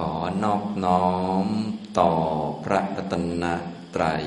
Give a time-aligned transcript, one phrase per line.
[0.00, 0.12] ขอ
[0.44, 1.08] นอบน้อ
[1.44, 1.46] ม
[1.98, 2.10] ต่อ
[2.64, 3.44] พระรัตน
[3.94, 4.24] ตรัย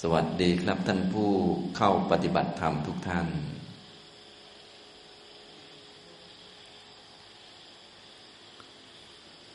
[0.00, 1.32] สวัสดีครับท่านผู้
[1.76, 3.28] เข้าปฏิบัติธรรมทุกท่าน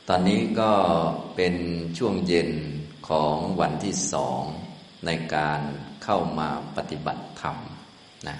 [0.08, 0.72] ตอนนี้ก็
[1.36, 1.54] เป็น
[1.98, 2.50] ช่วงเย็น
[3.08, 4.42] ของวันที่สอง
[5.06, 5.60] ในการ
[6.04, 7.56] เข้ามาปฏิบัติธรรม
[8.28, 8.36] นะ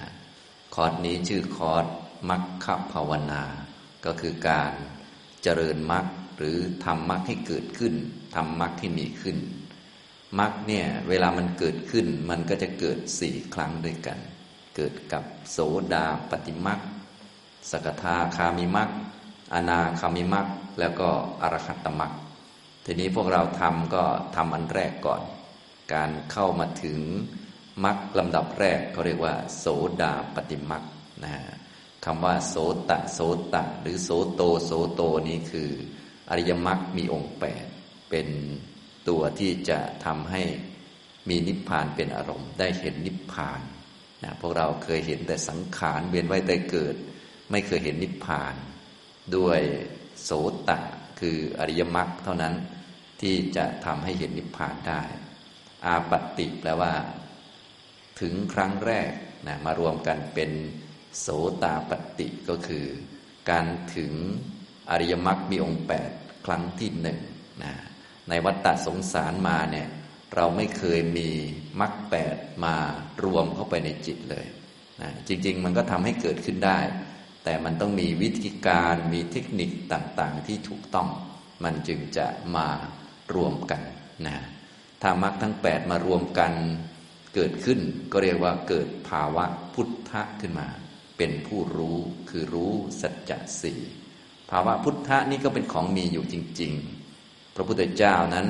[0.75, 1.85] คอร์สนี้ชื่อคอร์ส
[2.29, 3.43] มัคคภาวนา
[4.05, 4.73] ก็คือการ
[5.43, 6.05] เจริญมรรค
[6.37, 7.93] หรือทำมรรคให้เกิดขึ้น
[8.35, 9.37] ทำมรรคให้มีขึ้น
[10.39, 14.19] มรรคเนี่ยเวลามันเกิดขึ้นมันก็จะเกิดสี่ครั้งด้วยกัน
[14.75, 15.57] เกิดกับโส
[15.93, 16.79] ดาปฏิมรรค
[17.71, 18.89] สกทาคามิมรรค
[19.53, 20.47] อนาคามิมรรค
[20.79, 21.09] แล้วก็
[21.41, 22.11] อรหัตตมรรค
[22.85, 24.03] ทีนี้พวกเราทำก็
[24.35, 25.21] ทำอันแรกก่อน
[25.93, 26.99] การเข้ามาถึง
[27.85, 29.65] มรรคลำดับแรกเขาเรียกว่า โส
[30.01, 30.83] ดาปฏิมรรค
[31.23, 31.45] นะฮะ
[32.07, 32.55] คำว่าโส
[32.89, 33.19] ตะโส
[33.53, 35.69] ตะ หรือโสโตโสโตนี้คือ
[36.29, 37.65] อริยมรรคมีองค์แปด
[38.09, 38.27] เป็น
[39.09, 40.43] ตัวที่จะทำให้
[41.29, 43.61] มีนิพพานเป็นอารมณ์ ได้เห็นนิพพาน
[44.23, 46.95] นะพวกเราเคยเห็นแต่สังขารเวียนว่ายตายเกิด
[47.51, 48.55] ไม่เคยเห็นนิพพาน
[49.37, 49.61] ด้วย
[50.23, 50.29] โส
[50.69, 50.77] ตะ
[51.19, 52.55] คืออริยมรรคเท่านั้น
[53.21, 55.01] ที่จะทำให้เห็นนิพพานได้
[55.85, 56.93] อาปติแปลว่า
[58.21, 59.11] ถึงครั้งแรก
[59.47, 60.51] นะมารวมกันเป็น
[61.19, 61.27] โส
[61.63, 62.85] ตาปฏิก็คือ
[63.49, 63.65] การ
[63.95, 64.13] ถึง
[64.89, 66.11] อริยมรรคมีองค์แปด
[66.45, 67.19] ครั้งที่หนึ่ง
[67.63, 67.73] นะ
[68.29, 69.87] ในวัฏฏะสงสารมาเนี่ย
[70.35, 71.29] เราไม่เคยมี
[71.79, 72.75] มรรคแปดมา
[73.23, 74.45] รวมเข้าไปในจิตเลย
[75.01, 76.79] นะจริง ๆ มันก็ทำให้เกิดขึ้นได้
[77.43, 81.09] แต่มันต้องมีวิธีการมีเทคนิคต่างๆ ที่ถูกต้อง
[81.63, 82.67] มันจึงจะมา
[83.35, 83.81] รวมกัน
[84.27, 84.37] นะ
[85.01, 86.51] ถ้ามรรคทั้งแปดมารวมกัน
[87.35, 87.79] เกิดขึ้น
[88.11, 90.67] ก็เรียกว่าเกิดภาวะพุทธะขึ้นมา
[91.17, 91.97] เป็นผู้รู้
[92.29, 93.79] คือรู้สัจจะสี่
[94.49, 96.73] ภาวะพุทธะนี่ก็เป็นของมีอยู่จริง
[97.13, 98.47] ๆ พระพุทธเจ้านั้น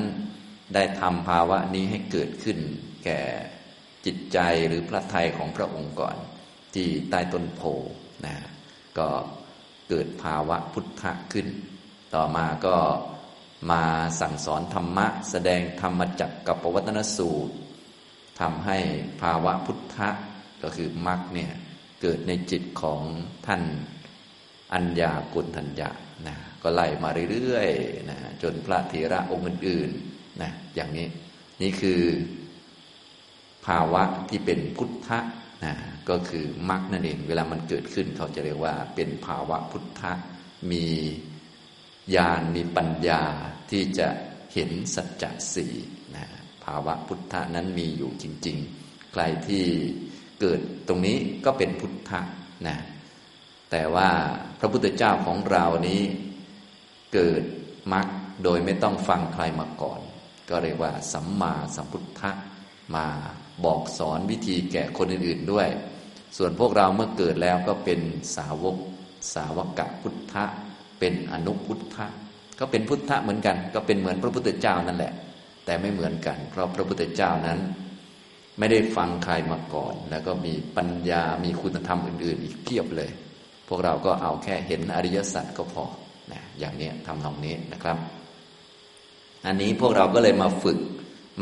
[0.74, 2.58] ได้ทำภาวะนี้ให้เกิดขึ้น
[3.04, 3.22] แก่
[4.06, 6.16] จิตใจหรือพระทัยของพระองค์ก่อน
[6.74, 7.62] ที่ใต้ต้นโพ
[8.26, 8.36] นะ
[8.98, 9.08] ก็
[9.88, 11.46] เกิดภาวะพุทธะขึ้น
[12.14, 12.76] ต่อมาก็
[13.70, 13.82] มา
[14.20, 17.54] สั่งสอนธรรมะ แสดงธรรมจักกับปวัตนสูตร
[18.40, 18.78] ทำให้
[19.22, 20.08] ภาวะพุทธะ
[20.62, 21.52] ก็คือมรรคเนี่ย
[22.00, 23.02] เกิดในจิตของ
[23.46, 23.62] ท่าน
[24.72, 25.90] อัญญากุลทัญญา
[26.26, 31.06] นะก็ไล่มาเรื่อยๆนะจนพระเถระองค์อื่นๆนะอย่างนี้
[31.62, 32.02] นี่คือ
[33.66, 35.18] ภาวะที่เป็นพุทธะ
[35.64, 35.74] นะ
[36.08, 40.12] ก็คือมรรคนั่นเองเวลามันเกิดขึ้นเขาจะเรียกว่าเป็นภาวะพุทธะ
[40.70, 40.86] มี
[42.14, 43.22] ญาณมีปัญญา
[43.70, 44.08] ที่จะ
[44.52, 45.74] เห็นสัจจะสี่
[46.16, 46.24] นะ
[46.64, 48.56] ภาวะพุทธะนั้นมีอยู่จริง
[48.86, 49.66] ๆ ใครที่
[50.40, 52.20] เกิดตรงนี้ก็เป็นพุทธะ
[52.66, 52.76] นะ
[53.70, 54.10] แต่ว่า
[54.60, 56.00] พระพุทธเจ้าของเรานี้
[57.14, 57.42] เกิด
[57.92, 58.06] มรรค
[58.44, 60.00] โดยไม่ต้องฟังใครมาก่อน
[60.48, 62.30] ก็เรียกว่า สัมมาสัมพุทธะ
[62.96, 63.06] มา
[63.64, 65.68] บอกสอนวิธีแก่คนอื่นๆด้วย
[66.36, 68.00] ส่วนพวกเราเมื่อเกิดแล้วก็เป็น
[68.36, 68.76] สาวก
[69.34, 70.44] สาวกะพุทธะ
[70.98, 72.06] เป็นอนุพุทธะ
[72.58, 75.12] ก็เป็นพุทธะเหมือนกัน ก็เป็นเหมือนพระพุทธเจ้านั่นแหละ
[75.64, 77.58] แต่ไม่เหมือนกัน เพราะพระพุทธเจ้านั้น
[78.58, 83.10] ไม่ได้ฟังใครมาก่อน แล้วก็มีปัญญามีคุณธรรมอื่น ๆ อีกเพียบเลย
[83.68, 85.84] พวกเราก็เอาแค่เห็นอริยสัจก็พอ
[86.32, 87.96] นะอย่างนี้ทำตรงนี้นะครับ
[89.46, 90.78] อันนี้พวกเราก็เลยมาฝึก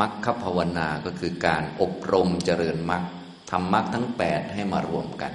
[0.01, 3.03] มรรคภาวนาก็คือการอบรมเจริญมรรค
[3.51, 5.33] ทำมรรคทั้งแปดให้มารวมกัน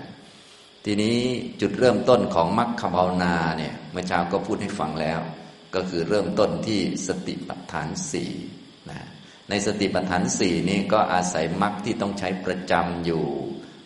[0.86, 1.18] ทีนี้
[1.62, 5.20] จุดเริ่มต้นของมรรคภาวนาเนี่ยเมื่อเช้าก็พูดให้ฟังแล้ว
[5.76, 8.32] ก็คือเริ่มต้นที่สติปัฏฐานสี่
[9.50, 13.24] ในสติปัฏฐานสี่นี้ก็อาศัยมรรคที่ต้องใช้ประจำอยู่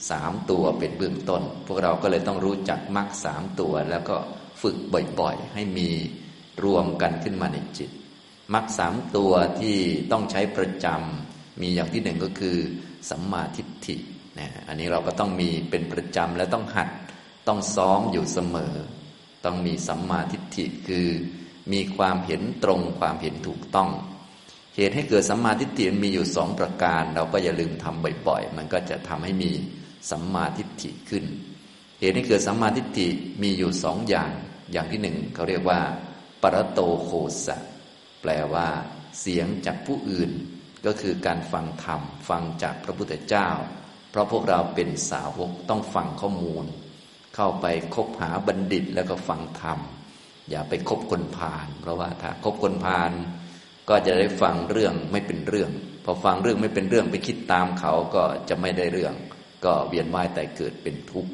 [0.09, 4.17] สามตัวเป็นเบื้องต้น พวกเราก็เลยต้องรู้จักมรรคสามตัว แล้วก็
[4.61, 4.77] ฝึก
[5.19, 5.89] บ่อยๆ ให้มี
[6.63, 7.91] รวมกันขึ้นมาในจิต
[8.53, 9.77] มรรคสามตัวที่
[10.11, 12.57] ต้องใช้ประจำมีอย่างที่หนึ่งก็คือ
[13.09, 13.95] สัมมาทิฏฐิ
[14.39, 16.89] นะอันนี้เราก็ต้องมีเป็นประจำและต้องหัด
[17.47, 18.75] ต้องซ้อมอยู่เสมอ
[19.45, 21.07] ต้องมีสัมมาทิฏฐิคือ
[21.73, 23.89] มีความเห็นตรงความเห็นถูกต้อง
[24.75, 29.51] เหตุให้เกิดสัมมาทิฏฐิมีอยู่สองประการ เราก็อย่าลืมทำบ่อยๆ มันก็จะทำให้มี
[30.11, 31.23] สัมมาทิฏฐิขึ้น
[31.99, 33.07] เหตุให้เกิดสัมมาทิฏฐิ
[33.41, 34.31] มีอยู่สองอย่าง
[34.71, 35.81] อย่างที่หนึ่งเขาเรียกว่า
[36.41, 37.11] ปรโตโค
[37.45, 37.57] สะ
[38.21, 38.67] แปลว่า
[39.19, 40.31] เสียงจากผู้อื่น
[40.85, 43.49] ก็คือการฟังธรรม ฟังจากพระพุทธเจ้า
[44.11, 46.65] เพราะพวกเราเป็นสาวกต้องฟังข้อมูล
[47.35, 49.79] เข้าไปคบหาบัณฑิตแล้วก็ฟังธรรม
[50.49, 53.11] อย่าไปคบคนพาลเพราะว่าถ้าคบคนพาล
[53.89, 55.71] ก็จะได้ฟังเรื่องไม่เป็นเรื่อง
[56.05, 59.13] พอฟังเรื่องไม่เป็นเรื่องไปคิดตามเขาก็จะไม่ได้เรื่อง
[59.65, 61.31] ก็เวียนว่ายแต่เกิดเป็นทุกข์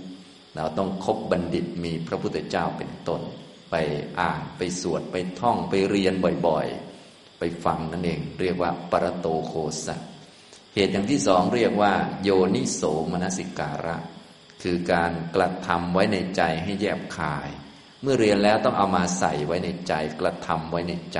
[0.55, 3.21] เราต้องคบบัณฑิตมีพระพุทธเจ้าเป็นต้น
[3.71, 3.75] ไป
[4.19, 6.13] อ่านไปสวดไปท่องไปเรียน
[6.47, 9.53] บ่อยๆ ไปฟังนั่นเองเรียกว่าปรโตโค
[9.85, 9.95] สะ
[10.75, 11.93] เหตุอย่างที่สองเรียกว่า
[12.23, 12.81] โยนิโส
[13.11, 13.97] มนสิการะ
[14.63, 17.49] คือการกระทำไว้ในใจให้แยบคาย
[18.01, 21.19] เมื่อเรียนแล้วต้องเอามาใส่ไว้ในใจกระทำไว้ในใจ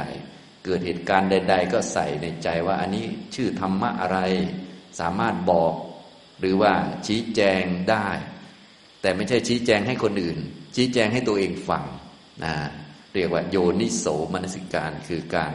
[0.65, 3.05] เกิดเหตุการณ์ใด ๆ ก็ใส่ในใจว่าอันนี้
[3.35, 4.19] ชื่อธรรมะอะไร
[4.99, 5.73] สามารถบอก
[6.39, 6.73] หรือว่า
[7.07, 8.07] ชี้แจงได้
[9.01, 10.37] แต่ไม่ใช่ชี้แจงให้คนอื่น
[10.75, 11.83] ชี้แจงให้ตัวเองฟัง
[12.43, 12.53] นะ
[13.13, 15.51] เรียกว่าโยนิโสมนสิการคือการ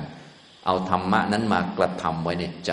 [0.66, 2.72] เอาธรรมะนั้นมากระทำไว้ในใจ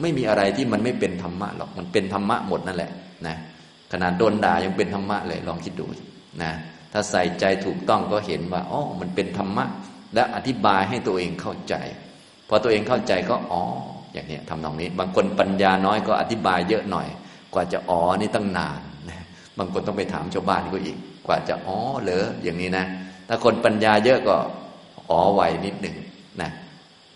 [0.00, 2.90] ไม่มีอะไรที่มันไม่เป็นธรรมะหรอกมันเป็นธรรมะหมดนั่นแหละ
[3.26, 3.36] นะ
[3.92, 5.86] ขนาดโดนด่ายังเป็นธรรมะเลยลองคิดดู
[6.42, 6.52] นะ
[6.92, 9.64] ถ้าใส่ใจถูกต้องก็เห็นว่าอ๋อมันเป็นธรรมะ
[10.14, 11.74] และอธิบายให้ตัวเองเข้าใจ
[12.48, 13.62] พอตัวเองเข้าใจก็อ๋อ
[14.12, 17.08] อย่างนี้ทำนองนี้ บางคนปัญญาน้อยก็อธิบายเยอะหน่อย
[17.54, 18.80] กว่าจะอ๋อนี่ตั้งนาน
[19.58, 22.84] บางคนต้องไปถามชาวบ้านก็อีก กว่าจะอ๋อเหรออย่างนี้นะ
[23.28, 24.36] ถ้าคนปัญญาเยอะก็
[25.10, 25.96] อ๋อไวนิดหนึ่ง
[26.40, 26.50] นะ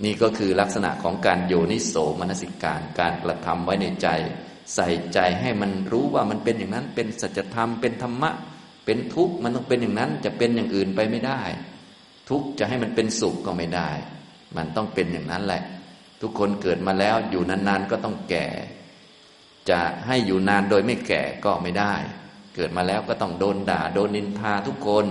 [0.04, 4.08] นี่ก็คือลักษณะของการโยนิโสมนสิการ การกระทำไว้ในใจ
[4.74, 8.30] ใส่ใจให้มันรู้ว่ามันเป็นอย่างนั้น เป็นสัจธรรมเป็นธรรมะ
[8.84, 11.40] เป็นทุกข์มันต้องเป็นอย่างนั้นจะเป็นอย่างอื่นไปไม่ได้
[12.28, 13.90] ทุกข์จะให้มันเป็นสุขก็ไม่ได้
[14.56, 15.62] มันต้องเป็นอย่างนั้นแหละ
[16.22, 18.46] ทุกคนเกิดมาแล้วอยู่นานๆก็ต้องแก่
[19.70, 21.94] จะให้อยู่นานโดยไม่แก่ก็ไม่ได้
[22.54, 25.06] เกิดมาแล้วก็ต้องโดนด่า โดนนินทาทุกคน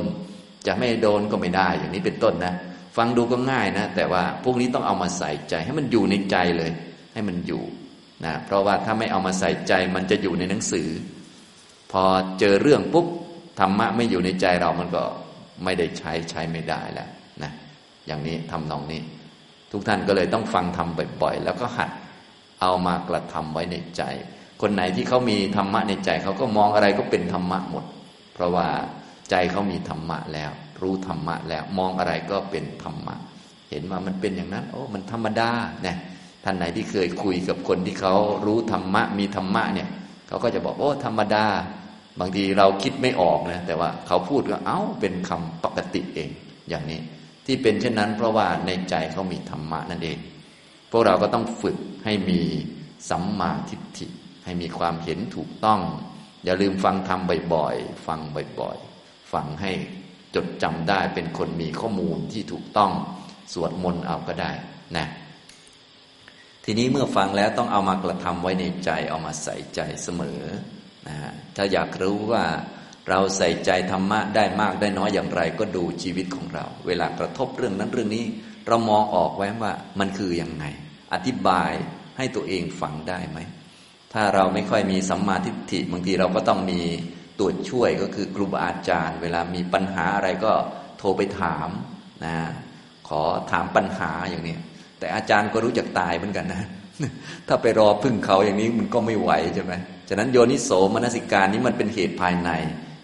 [0.67, 2.53] จะไม่โดนก็ไม่ได้ อย่างนี้เป็นต้นนะ
[2.97, 6.71] ฟังดูก็ง่ายนะ แต่ว่าพวกนี้ต้องเอามาใส่ใจให้มันอยู่ในใจเลย
[7.13, 7.63] ให้มันอยู่
[8.25, 10.87] นะเพราะว่าถ้าไม่เอามาใส่ใจมันจะอยู่ในหนังสือ
[11.91, 12.03] พอ
[12.39, 13.07] เจอเรื่องปุ๊บ
[13.59, 15.03] ธรรมะไม่อยู่ในใจเรามันก็
[15.63, 17.09] ไม่ได้ใช้ใช้ไม่ได้แล้ว
[17.43, 17.51] นะ
[18.07, 19.01] อย่างนี้ทำนองนี้
[19.71, 21.89] ทุกท่านก็เลยต้องฟังทำบ่อยๆ แล้วก็หัด
[22.61, 24.03] เอามากระทำไว้ในใจ
[24.61, 27.85] คนไหนที่เขามีธรรมะในใจเขาก็มองอะไรก็เป็นธรรมะหมด
[28.33, 28.67] เพราะว่า
[29.29, 33.15] ใจเขามีธรรมะแล้ว รู้ธรรมะแล้วมองอะไรก็เป็นธรรมะ
[33.69, 35.49] เห็นว่ามันเป็นอย่างนั้น โอ้มันธรรมดา
[35.83, 35.97] เนี่ย
[36.43, 38.15] ท่านไหนที่เคยคุยกับคนที่เขา
[38.45, 39.89] รู้ธรรมะมีธรรมะเนี่ย
[40.27, 41.45] เขาก็จะบอกโอ้ธรรมดา
[42.19, 46.29] บางทีเราคิดไม่ออกนะแต่ว่าเขาพูดก็เอ้าเป็นคำปกติเอง
[46.69, 47.01] อย่างนี้
[47.45, 50.17] ที่เป็นเช่นนั้น เพราะว่าในใจเขามีธรรมะนั่นเอง
[50.91, 52.41] พวกเราก็ต้องฝึกให้มี
[53.09, 54.07] สัมมาทิฏฐิ
[54.45, 55.81] ให้มีความเห็นถูกต้อง
[56.45, 57.19] อย่าลืมฟังธรรม
[57.53, 58.19] บ่อยๆฟัง
[58.59, 59.71] บ่อยๆฟังให้
[60.35, 62.91] จดจำได้เป็นคนมีข้อมูลที่ถูกต้อง
[63.53, 64.51] สวดมนต์เอาก็ได้
[64.97, 65.07] นะ
[66.65, 70.41] ทีนี้เมื่อฟังแล้วต้องเอามากระทำไว้ในใจเอามาใส่ใจเสมอ
[71.07, 71.17] นะ
[71.55, 72.43] ถ้าอยากรู้ว่า
[73.09, 78.25] เราใส่ใจธรรมะได้มากได้น้อยอย่างไร ก็ดูชีวิตของเรา เวลากระทบเรื่องนั้นเรื่องนี้
[78.67, 80.65] เรามองออกไว้ว่ามันคืออยังไง
[81.13, 81.71] อธิบาย
[82.17, 83.39] ให้ตัวเองฟังได้ไหม
[84.13, 86.81] ถ้าเราไม่ค่อยมีสัมมาทิฏฐิบางทีเราก็ต้องมี
[87.39, 90.53] ตัวช่วยก็คือครูบาอาจารย์ เวลามีปัญหาอะไรก็
[90.97, 91.69] โทรไปถาม
[92.25, 92.35] นะ
[93.07, 94.55] ขอถามปัญหาอย่างนี้
[94.99, 96.63] แต่อาจารย์ก็รู้จักตายเหมือนกันนะ
[97.47, 99.73] ถ้าไปรอพึ่งเขาอย่างนี้มันก็ไม่ไหวใช่ไหม
[100.09, 102.49] ฉะนั้นโยนิโสมนสิการนี้มันเป็นเหตุภายใน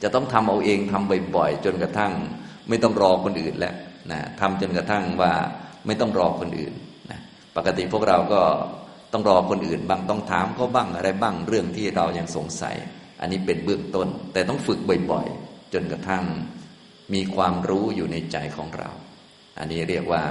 [0.03, 2.11] จะต้องทำเอาเองทำบ่อยๆ จนกระทั่ง
[2.69, 3.75] ไม่ต้องรอคนอื่นแล้ว
[4.11, 5.33] นะทำจนกระทั่งว่า
[5.85, 6.73] ไม่ต้องรอคนอื่น
[7.11, 7.19] นะ
[7.55, 8.41] ปกติพวกเราก็
[9.13, 12.75] ต้องรอคนอื่นบางต้องถามเขาบ้างอะไรบ้างเรื่องที่เรายังสงสัย
[13.21, 14.79] อันนี้เป็นเบื้องต้น แต่ต้องฝึก
[15.11, 16.23] บ่อยๆ จนกระทั่ง
[17.13, 18.89] มีความรู้อยู่ในใจของเรา
[19.59, 20.23] อันนี้เรียกว่า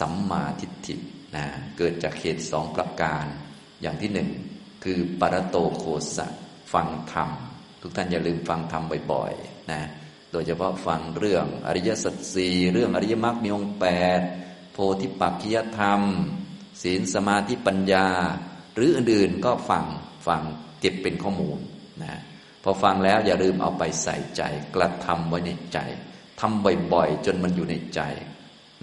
[0.00, 0.96] สัมมาทิฏฐิ
[1.36, 1.46] นะ
[1.78, 3.24] เกิดจากเหตุสองประการ
[3.82, 4.28] อย่างที่หนึ่ง
[4.82, 5.84] คือปรโตโค
[6.16, 6.26] สะ
[6.72, 7.28] ฟังธรรม
[7.82, 9.80] ทุกท่านอย่าลืมฟังธรรมบ่อยๆนะ
[10.32, 13.86] โดยเฉพาะฟังเรื่องอริยสัจสี่เรื่องอริยมรรคมีองค์แป
[14.18, 14.20] ด
[14.72, 16.00] โพธิปักขิยธรรม
[16.82, 18.06] ศีลสมาธิปัญญา
[18.74, 19.84] หรืออื่นๆก็ฟัง
[20.26, 20.42] ฟัง
[20.80, 21.58] เก็บเป็นข้อมูล
[22.02, 22.14] นะ
[22.64, 24.42] พอฟังแล้วอย่าลืมเอาไปใส่ใจ
[24.74, 25.78] กระทำไว้ในใจ
[26.40, 28.00] ทำบ่อยๆ จนมันอยู่ในใจ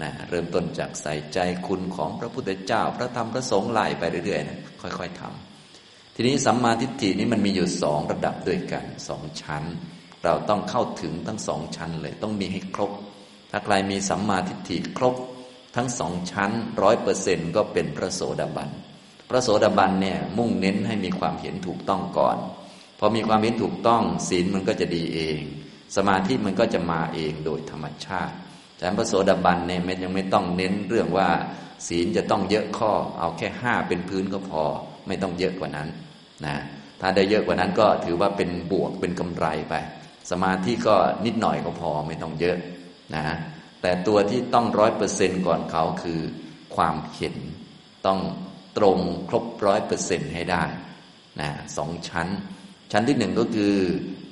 [0.01, 5.48] นะเริ่มต้นจากใส่ใจคุณของพระพุทธเจ้า พระธรรมพระสงฆ์ไล่ไปเรื่อยๆนะค่อย ๆทำ
[6.21, 9.63] ทีนี้สัมมาทิฏฐินี้มันมีอยู่สองระดับด้วยกันสองชั้น
[10.23, 12.91] เราต้องเข้าถึงทั้งสองชั้นเลย ต้องมีให้ครบ
[13.51, 15.15] ถ้าใครมีสัมมาทิฏฐิครบ
[15.75, 18.69] ทั้งสองชั้นร้อยเปอร์เซ็นก็เป็นพระโสดาบัน
[19.29, 22.37] พระโสดาบันเนี่ยมุ่งเน้นให้มีความเห็นถูกต้องก่อน
[22.99, 25.39] พอมีความเห็นถูกต้องศีลมันก็จะดีเอง
[25.95, 28.35] สมาธิมันก็จะมาเองโดยธรรมชาติ
[28.77, 31.29] แต่พระโสดาบันเนี่ยมันยังไม่ต้องเน้นเรื่องว่า
[31.87, 34.63] ศีลจะต้องเยอะข้อ เอาแค่ห้าเป็นพื้นก็พอ
[35.07, 35.89] ไม่ต้องเยอะกว่านั้น
[36.45, 36.55] นะ
[37.01, 39.73] ถ้าได้เยอะกว่านั้นก็ถือว่าเป็นบวกเป็นกำไรไป
[40.31, 42.57] สมาธิก็นิดหน่อยก็พอไม่ต้องเยอะ
[43.15, 43.25] นะ
[43.81, 46.19] แต่ตัวที่ต้องร้อยเปอร์เซนก่อนเขาคือ
[46.75, 47.35] ความเห็น
[48.05, 48.19] ต้อง
[48.77, 50.63] ตรงครบร้อยเปอร์เซ็นให้ได้
[51.39, 52.27] นะสองชั้น
[52.91, 53.75] ชั้นที่หนึ่งก็คือ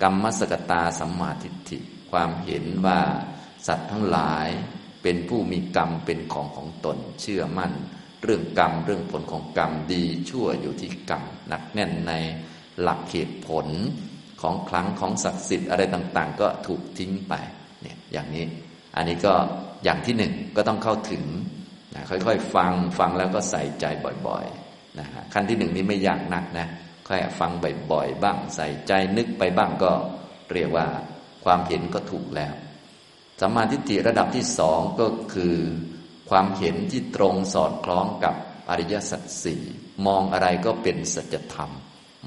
[0.04, 1.80] กรรมสกตาสัมมาทิฏฐิ
[2.12, 3.00] ความเห็นว่า
[3.68, 4.48] สัตว์ทั้งหลาย
[5.04, 7.72] เป็นผู้มีกรรมเป็นของของตนเชื่อมั่น
[8.24, 12.14] เรื่องกรรมเรื่องผลของกรรมดีชั่วอยู่ที่กรรมหนักแน่นใน
[12.82, 13.68] หลักเหตุผล
[14.42, 17.34] ของครั้งของศักดิ์สิทธิ์อะไรต่างๆ ก็ถูกทิ้งไป
[17.82, 18.46] เนี่ยอย่างนี้
[18.96, 19.34] อันนี้ก็
[19.84, 21.24] อย่างที่หนึ่งก็ต้องเข้าถึง
[21.96, 23.86] นะค่อยๆ ฟังฟังแล้วก็ใส่ใจ
[24.28, 26.68] บ่อยๆนะขั้นที่หนึ่งนี้ไม่ยากนักนะ
[27.08, 27.52] ค่อยฟัง
[27.92, 29.92] บ่อยๆบ้างใส่ใจนึกไปบ้างก็
[30.54, 30.88] เรียกว่า
[31.46, 32.54] ความเห็นก็ถูกแล้ว
[33.42, 35.56] สัมมาทิฏฐิระดับที่สองก็คือ
[36.30, 38.36] ความเห็นที่ตรงสอดคล้องกับ
[38.70, 39.62] อริยสัจสี่
[40.08, 41.72] มองอะไรก็เป็นสัจธรรม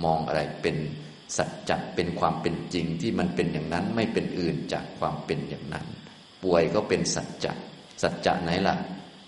[0.04, 0.76] มองอะไรเป็น
[1.36, 5.86] สัจจะเป็นความเป็นจริงที่มันเป็นอย่างนั้นไม่เป็นอื่นจากความเป็นอย่างนั้น
[6.44, 7.52] ป่วยก็เป็นสัจจะ
[8.02, 8.76] สัจจะไหนล่ะ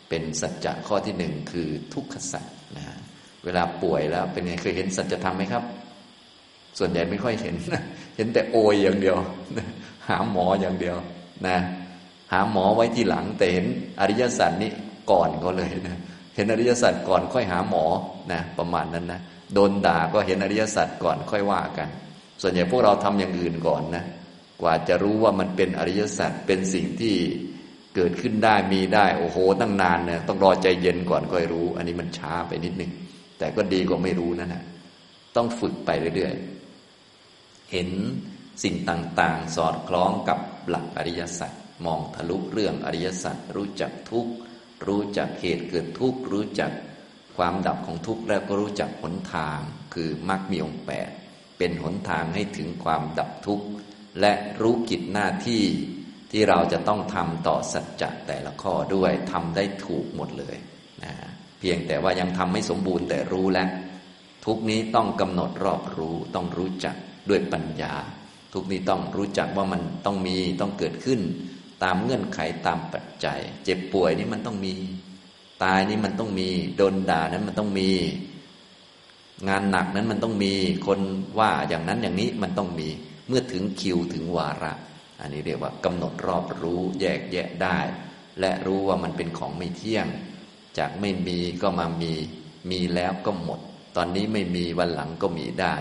[0.09, 2.45] เป็นสัจจะข้อที่หนึ่งคือทุกขสัจ
[2.77, 2.85] นะ
[3.45, 5.65] เวลาป่วยแล้วเป็นไงเคยเห็นสัจธรรมไหมครับ
[6.79, 7.57] ส่วนใหญ่ไม่ค่อยเห็น
[8.17, 9.17] เห็นแต่โอยอย่างเดียว
[10.09, 10.97] หาหมออย่างเดียว
[11.47, 11.59] นะ
[12.33, 13.67] หาหมอไว้ที่หลังแต่เห็น
[14.01, 14.71] อริยสัจนี้
[15.11, 15.99] ก่อนก็เลยนะ
[16.37, 17.85] เห็นอริยสัจก่อนค่อยหาหมอ
[18.33, 19.21] นะประมาณนั้นนะ
[19.55, 21.89] โดนด่าก็เห็นอริยสัจก่อนค่อยว่ากัน
[22.43, 24.05] ส่วนใหญ่พวกเราทำอย่างอื่นก่อนนะ
[24.63, 27.17] กว่าจะรู้ว่ามันเป็นอริยสัจเป็นสิ่งที่
[27.95, 32.93] เกิดขึ้นได้มีได้โอ้โหตั้งนานเนี่ยต้องรอใจเย็นก่อนค่อยรู้ อันนี้มันช้าไปนิดนึง
[33.39, 34.63] แต่ก็ดีกว่าไม่รู้นั่นแหะ
[35.37, 37.89] ต้องฝึกไปเรื่อยๆเห็น
[38.63, 41.53] สิ่งต่างๆ สอดคล้องกับหลักอริยสัจ
[41.85, 44.33] มองทะลุเรื่องอริยสัจรู้จักทุกข์
[44.87, 46.73] รู้จักเหตุเกิดทุกข์รู้จัก
[47.37, 49.59] ความดับของทุกข์แล้วก็รู้จักหนทาง
[49.95, 51.09] คือมรรคมีองค์แปด
[51.59, 53.67] เป็นหนทางให้ถึงความดับทุกข์
[54.21, 55.63] และรู้กิจหน้าที่
[56.31, 60.57] ที่เราจะต้องทำต่อสัจจะแต่ละข้อด้วยทำได้ถูกหมดเลย
[61.03, 61.13] นะ
[61.59, 63.69] เพียงแต่ว่ายังทำไม่สมบูรณ์แต่รู้แล้ว
[64.45, 66.97] ทุกนี้ต้องกำหนดรอบรู้ต้องรู้จัก
[67.29, 67.95] ด้วยปัญญา
[68.53, 71.21] ทุกนี้ต้องรู้จักว่ามันต้องมีต้องเกิดขึ้น
[71.83, 74.75] ตามเงื่อนไขตามปัจจัย เจ็บป่วยนี่มันต้องมี
[75.65, 77.91] ตายนี่มันต้องมี โดนด่านั้นมันต้องมี
[79.49, 80.53] งานหนักนั้นมันต้องมี
[80.87, 81.01] คน
[81.39, 82.89] ว่าอย่างนั้นอย่างนี้มันต้องมี
[83.29, 84.73] เมื่อถึงคิวถึงวาระ
[85.21, 87.79] อันนี้เรียกว่ากำหนดรอบรู้แยกแยะได้
[88.41, 90.07] และรู้ว่ามันเป็นของไม่เที่ยง
[90.79, 92.13] จากไม่มีก็มามี
[92.71, 93.61] มีแล้วก็หมด
[93.97, 95.77] ตอนนี้ไม่มีวันหลังก็มีได้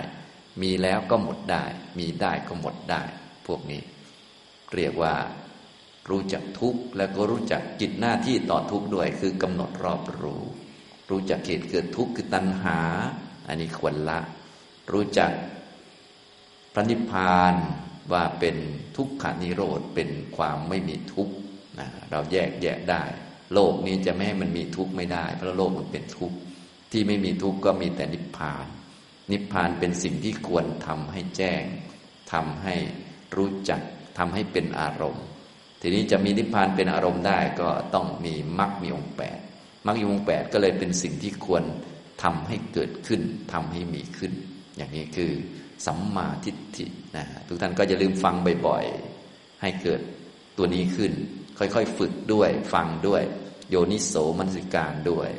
[0.61, 1.63] มีแล้วก็หมดได้
[1.99, 3.01] มีได้ก็หมดได้
[3.47, 3.81] พวกนี้
[4.75, 5.13] เรียกว่า
[6.09, 10.43] รู้จักทุกข์แล้วก็รู้จักกิจหน้าที่ต่อทุกข์ด้วย คือกำหนดรอบรู้
[11.09, 12.79] รู้จักเหตุเกิดทุกข์คือตัณหา
[13.47, 14.19] อันนี้ควรละ
[14.91, 15.31] รู้จัก
[16.73, 17.53] พระนิพพาน
[18.11, 18.55] ว่าเป็น
[18.95, 21.35] ทุกขานิโรธเป็นความไม่มีทุกข์
[21.79, 23.03] นะเราแยกแยะได้
[23.53, 26.37] โลกนี้จะไม่ให้มันมีทุกข์ไม่ได้ เพราะโลกมันเป็นทุกข์
[26.91, 28.65] ที่ไม่มีทุกข์ก็มีแต่นิพพาน
[29.31, 31.63] นิพพานเป็นสิ่งที่ควรทำให้แจ้ง
[32.33, 32.75] ทำให้
[33.35, 33.81] รู้จัก
[34.17, 35.25] ทำให้เป็นอารมณ์
[35.81, 39.37] ทีนี้จะมีนิพพานเป็นอารมณ์ได้ก็ต้องมีมรรคมีองค์แปด
[39.85, 41.63] มรรคมีองค์แปดก็เลยเป็นสิ่งที่ควร
[42.23, 43.21] ทำให้เกิดขึ้น
[43.53, 44.33] ทำให้มีขึ้น
[44.77, 45.31] อย่างนี้คือ
[45.85, 46.85] สัมมาทิฏฐิ
[47.15, 48.35] นะทุกท่านก็จะลืมฟัง
[48.67, 50.01] บ่อยๆ ให้เกิด
[50.57, 51.11] ตัวนี้ขึ้น
[51.59, 53.23] ค่อยๆ ฝึกด้วยฟังด้วย
[53.69, 55.29] โยนิโสมนสิการด้วย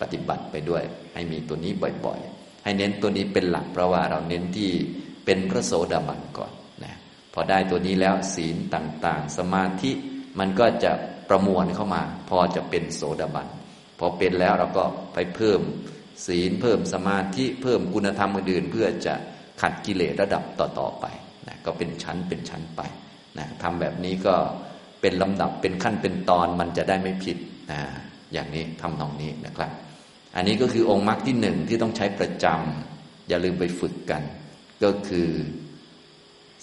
[0.00, 0.82] ปฏิบัติไปด้วย
[1.14, 1.72] ให้มีตัวนี้
[2.06, 4.70] บ่อยๆ ให้เน้นตัวนี้เป็นหลักเพราะว่าเราเน้นที่
[5.24, 6.52] เป็นพระโสดาบันก่อน
[7.34, 9.90] พอได้ตัวนี้แล้วศีลต่าง ๆ สมาธิ
[10.38, 10.92] มันก็จะ
[11.28, 13.48] ประมวลเข้ามา พอจะเป็นโสดาบัน
[13.98, 14.84] พอเป็นแล้วเราก็
[15.14, 15.60] ไปเพิ่ม
[16.26, 19.14] ศีลเพิ่มสมาธิเพิ่มคุณธรรมอื่นๆเพื่อจะ
[19.60, 21.06] ขัดกิเลสระดับต่อๆไป
[21.48, 22.80] นะก็เป็นชั้นเป็นชั้นไป
[23.38, 24.34] นะทำแบบนี้ก็
[25.00, 27.38] เป็นลำดับเป็นขั้นเป็นตอนมันจะได้ไม่ผิด
[27.72, 27.80] นะ
[28.32, 29.70] อย่างนี้ทำตรงนี้นะครับ
[30.36, 34.22] อันนี้ก็คือองค์มรรคที่หนึ่งที่ต้องใช้ประจำอย่าลืมไปฝึกกัน
[34.84, 35.28] ก็คือ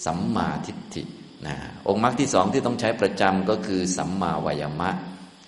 [0.04, 1.02] สัมมาทิฏฐิ
[1.46, 1.56] นะ
[1.88, 4.90] องค์มรรคที่สองที่ต้องใช้ประจำก็คือสัมมาวายามะ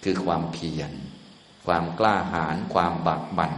[0.05, 0.93] คือความเพียร
[1.67, 3.55] ความกล้าหาญความบากบัน่น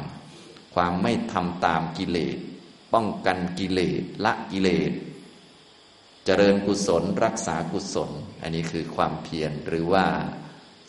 [0.75, 2.39] ความไม่ทำตามกิเลส
[2.95, 4.93] ป้องกันกิเลสละกิเลส
[6.25, 8.11] เจริญกุศลรักษากุศล
[8.43, 10.07] อันนี้คือความเพียรหรือว่า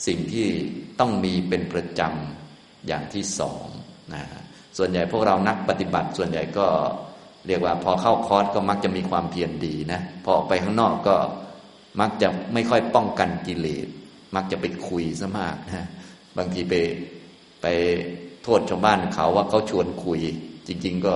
[0.08, 0.48] สิ่งที่
[1.00, 3.66] ต้องมีเป็นประจำอย่างที่สอง
[4.14, 4.24] นะ
[4.78, 6.68] ส่วนใหญ่พวกเรานักปฏิบัติส่วนใหญ่ก็
[7.48, 11.16] เรียกว่าพอเข้าคอร์สก็มักจะมีความเพียรดีนะพอออกไปข้างนอกก็
[12.02, 13.88] มักจะไม่ค่อยป้องกันกิเลส
[14.36, 15.88] มักจะไปคุยซะมากนะ
[16.38, 16.74] บางทีไป
[17.62, 17.66] ไป
[18.44, 20.20] โทษชาวบ้านเขาว่าเขาชวนคุย
[20.68, 21.16] จริง ๆ ก็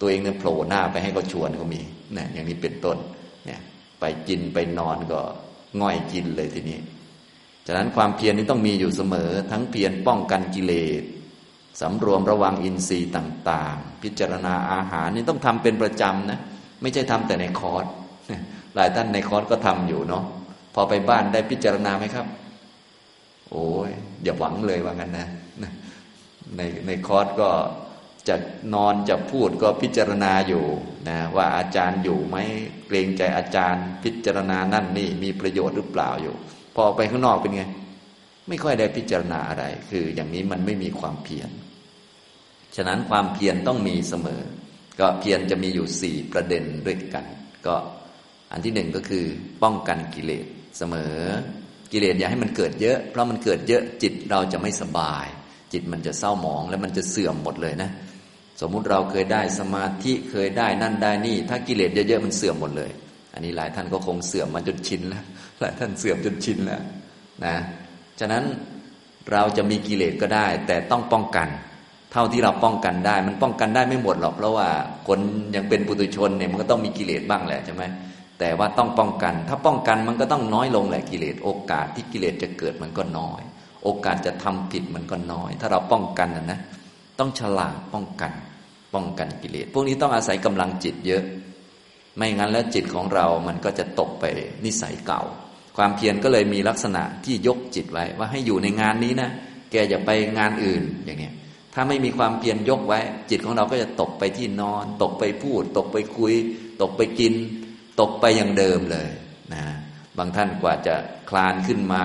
[0.00, 1.80] ตัวเองเนี่ยโผล่หน้าไปให้เขาชวนก็มี
[2.16, 2.96] นะอย่างนี้เป็นต้น
[3.46, 3.60] เนี่ย
[4.00, 5.20] ไปกินไปนอนก็
[5.80, 6.78] ง่อยกินเลยทีนี้
[7.66, 11.02] ฉะนั้นความเพียรนี้ต้องมีอยู่เสมอ ทั้งเพียรป้องกันกิเลส
[11.80, 16.40] สำรวมระวังอินทรีย์ต่าง ๆ พิจารณาอาหารนี่ต้องทำเป็นประจำนะ
[16.82, 17.84] ไม่ใช่ทำแต่ในคอร์ส
[18.74, 20.24] หลายท่านในคอร์สก็ทำอยู่เนาะ
[20.74, 22.26] พอไปบ้านได้พิจารณาไหมครับ
[23.50, 23.90] โอ้ย
[24.22, 25.28] อย่าหวังเลยว่างั้นนะ
[26.56, 27.48] ในในคอร์สก็
[28.28, 28.36] จะ
[28.74, 30.64] นอนจะพูดก็พิจารณาอยู่
[31.08, 32.36] นะว่าอาจารย์อยู่ไหม
[32.86, 36.34] เกรงใจอาจารย์ พิจารณานั่นนี่มีประโยชน์หรือเปล่าอยู่
[36.76, 37.64] พอไปข้างนอกเป็นไง
[38.48, 41.50] ไม่ค่อยได้พิจารณาอะไร คืออย่างนี้มันไม่มีความเพียร
[42.76, 44.40] ฉะนั้นความเพียรต้องมีเสมอ
[45.00, 47.24] ก็เพียรจะมีอยู่สี่ประเด็นด้วยกัน
[47.66, 47.74] ก็
[48.52, 49.24] อันที่หนึ่งก็คือ
[49.62, 50.46] ป้องกันกิเลส
[50.78, 51.16] เสมอ
[51.92, 55.26] กิเลสอย่าให้มันเกิดเยอะ เพราะมันเกิดเยอะจิตเราจะไม่สบาย
[55.72, 57.90] จิตมันจะเศร้าหมองแล้วมันจะเสื่อมหมดเลยนะ
[58.60, 62.90] สมมุติเราเคยได้สมาธิเคยได้นั่นได้นี่ ถ้ากิเลสเยอะๆมันเสื่อมหมดเลย
[63.34, 65.24] อันนี้หลายท่านก็คงเสื่อมมาจนชินแล้ว
[65.60, 66.82] หลายท่านเสื่อมจนชินแล้ว
[67.44, 67.54] นะ
[68.20, 68.44] ฉะนั้น
[69.32, 71.48] เราจะมีกิเลสก็ได้ แต่ต้องป้องกัน
[72.16, 74.68] ท่าที่เราป้องกันได้ มันป้องกันได้ไม่หมดหรอกเพราะว่า
[75.08, 75.18] คน
[75.54, 77.84] ยังเป็นปุถุชนเนี่ยมันก็ต้องมีกิเลสบ้างแหละใช่ไหม
[78.38, 83.40] แต่ว่าต้องป้องกัน ถ้าป้องกันมันก็ต้องน้อยลงแหละกิเลสโอกาสที่กิเลสจะเกิดมันก็น้อย
[83.84, 86.60] โอกาสจะทำผิดมันก็น้อย ถ้าเราป้องกันนะนะ
[87.18, 88.32] ต้องฉลาดป้องกัน
[88.94, 91.22] ป้องกันกิเลสพวกนี้ต้องอาศัยกำลังจิตเยอะ
[92.16, 94.24] ไม่งั้นแล้วจิตของเรามันก็จะตกไป
[94.64, 95.22] นิสัยเก่า
[95.76, 99.30] ความเพียรก็เลยมีลักษณะที่ยกจิตไว้ ว่าให้อยู่ในงานนี้นะ
[99.70, 101.30] แกอย่าไปงานอื่นอย่างนี้
[101.78, 106.34] ถ้าไม่มีความเพียรยกไว้ จิตของเราก็จะตกไปที่นอน ตกไปพูด ตกไปคุย
[106.82, 107.34] ตกไปกิน
[108.00, 109.08] ตกไปอย่างเดิมเลย
[109.54, 109.64] นะ
[110.18, 110.94] บางท่านกว่าจะ
[111.30, 112.04] คลานขึ้นมา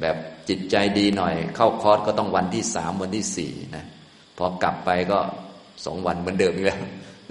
[0.00, 0.16] แบบ
[0.48, 3.84] จิตใจดีหน่อย เข้าคอร์สก็ต้องวันที่สามวันที่สี่นะ
[4.38, 5.18] พอกลับไปก็
[5.84, 6.80] สองวันเหมือนเดิมอีกแล้ว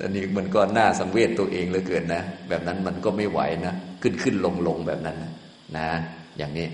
[0.01, 5.17] อันนี้มันก็น่าสังเวชตัวเองเหลือเกินนะ แบบนั้นมันก็ไม่ไหวนะขึ้นขึ้นลงลงแบบนั้น
[5.77, 5.89] นะ
[6.37, 6.67] อย่างนี้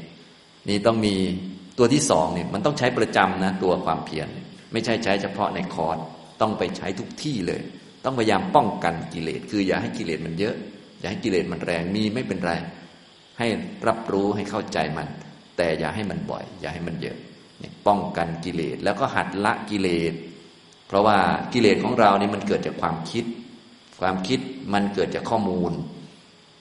[0.68, 1.16] นี่ต้องมี
[1.78, 4.28] ตัวที่สองเนี่ยมันต้องใช้ประจำนะ ตัวความเพียร
[4.76, 5.98] ไม่ใช่ใช้เฉพาะในคอร์ส
[6.42, 7.62] ต้องไปใช้ทุกที่เลย
[8.06, 10.56] ต้องพยายามป้องกันกิเลส คืออย่าให้กิเลสมันเยอะ
[11.00, 12.54] อย่าให้กิเลสมันแรงมีไม่เป็นไร
[13.40, 13.48] ให้
[13.88, 15.08] รับรู้ให้เข้าใจมัน
[15.58, 17.18] แต่อย่าให้มันบ่อย อย่าให้มันเยอะ
[17.88, 20.14] ป้องกันกิเลสแล้วก็หัดละกิเลส
[20.88, 21.18] เพราะว่า
[21.54, 23.26] กิเลสของเรานี่มันเกิดจากความคิด
[24.02, 24.40] ความคิด
[24.74, 25.74] มันเกิดจากข้อมูล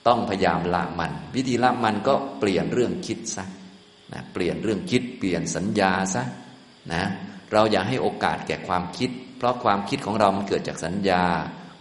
[0.06, 3.44] ต้องพยายามละมัน วิธีละมันก็เปลี่ยนเรื่องคิดซะ
[4.12, 6.22] นะเปลี่ยนเรื่องคิดเปลี่ยนสัญญาซะ
[6.92, 7.04] นะ
[7.52, 11.24] เราอย่าให้โอกาสแก่ความคิด เพราะความคิดของเรามันเกิดจากสัญญา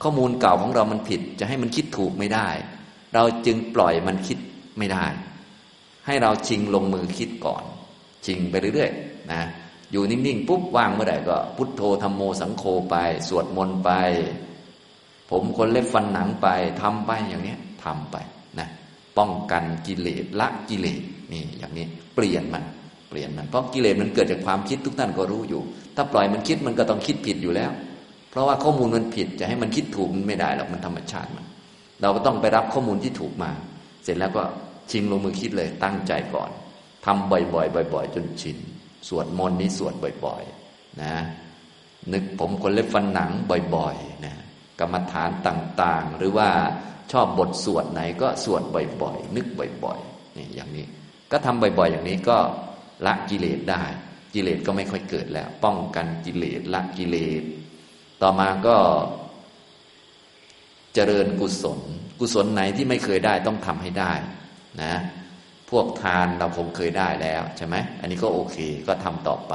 [0.01, 2.47] ข้อมูลเก่าของเรามันผิด จะให้มันคิดถูกไม่ได้
[3.13, 4.37] เราจึงปล่อยมันคิด
[4.77, 5.05] ไม่ได้
[6.05, 7.63] ให้เราชิงลงมือคิดก่อน
[8.25, 9.41] ชิงไปเรื่อยๆนะ
[9.91, 12.95] อยู่นิ่งๆปุ๊บว่างเมื่อไหร่ก็พุทโธธรรมโมสังโฆไป
[13.27, 13.89] สวดมนต์ไป
[15.29, 16.47] ผมคนเล็บฟันหนังไป
[16.81, 18.15] ทำไปอย่างนี้ทำไป
[18.59, 18.67] นะ
[19.17, 22.63] ป้องกันกิเลสละกิเลสนี่อย่างนี้ เปลี่ยนมัน
[23.13, 25.61] ปลี่ยนมันเพราะกิเลสมันเกิดจากความคิดทุกท่านก็รู้อยู่
[25.95, 27.71] ถ้าปล่อยมันคิดมันก็ต้องคิดผิดอยู่แล้ว
[28.29, 31.45] เพราะว่าข้อมูลมันผิดจะให้มันคิดถูกมันไม่ได้หรอกมันธรรมชาติมัน
[32.01, 33.51] เราก็ต้องไปรับข้อมูลที่ถูกมา
[34.03, 34.43] เสร็จแล้วก็
[34.91, 36.49] ชิงลงมือคิดเลยตั้งใจก่อน
[37.05, 38.57] ทำบ่อยๆบ่อย ๆ จนชิน
[39.07, 39.93] สวดมนต์นี้สวด
[40.25, 41.15] บ่อยๆนะ
[42.13, 43.31] นึกผมคนเล็บฟันหนัง
[43.75, 44.35] บ่อยๆนะ
[44.79, 46.49] กรรมฐานต่างๆ หรือว่า
[47.11, 48.61] ชอบบทสวดไหนก็สวด
[49.01, 49.47] บ่อยๆนึก
[49.83, 50.85] บ่อยๆนี่อย่างนี้
[51.31, 52.37] ก็ทำบ่อยๆ อย่างนี้ก็
[53.05, 53.83] ละกิเลสได้
[54.33, 57.43] กิเลสก็ไม่ค่อยเกิดแล้ว ป้องกันกิเลสละกิเลส
[58.21, 58.77] ต่อมาก็
[60.93, 61.79] เจริญกุศล
[62.19, 64.13] กุศลไหนที่ไม่เคยได้ต้องทำให้ได้
[64.83, 64.93] นะ
[65.69, 69.53] พวกทานเราคงเคยได้แล้วใช่ไหมอันนี้ก็โอเคก็ทำต่อไป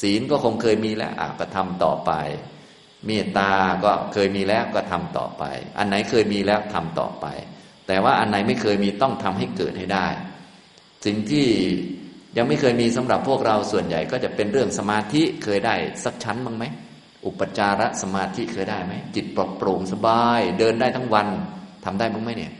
[0.00, 2.12] ศีลก็คงเคยมีแล้วก็ทำต่อไป
[3.06, 3.50] เมตตา
[3.84, 5.44] ก็เคยมีแล้วก็ทำต่อไป
[5.78, 7.26] อันไหนเคยมีแล้วทำต่อไป
[7.86, 10.06] แต่ว่าอันไหนไม่เคยมีต้องทำให้เกิดให้ได้
[11.04, 11.46] สิ่งที่
[12.36, 16.64] ยังไม่เคยมีสำหรับพวกเราส่วนใหญ่ก็จะเป็นเรื่องสมาธิเคยได้สักชั้นบ้างไหม
[17.26, 21.28] อุปจารสมาธิเคยได้ไหม จิตปลอดโปร่งสบาย เดินได้ทั้งวัน
[21.84, 22.52] ทำได้บ้างไหมเนี่ย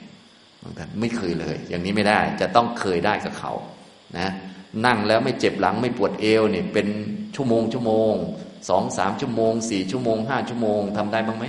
[0.62, 3.52] บางท่านไม่เคยเลย อย่างนี้ไม่ได้จะต้องเคยได้กับเขา
[4.18, 4.28] นะ
[4.86, 6.86] นั่งแล้วไม่เจ็บหลังไม่ปวดเอวเนี่ยเป็น
[7.34, 8.12] ชั่วโมงชั่วโมง
[8.68, 11.44] สองสามชั่วโมงสี่ชั่วโมงห้าชั่วโมงทำได้บ้างไหม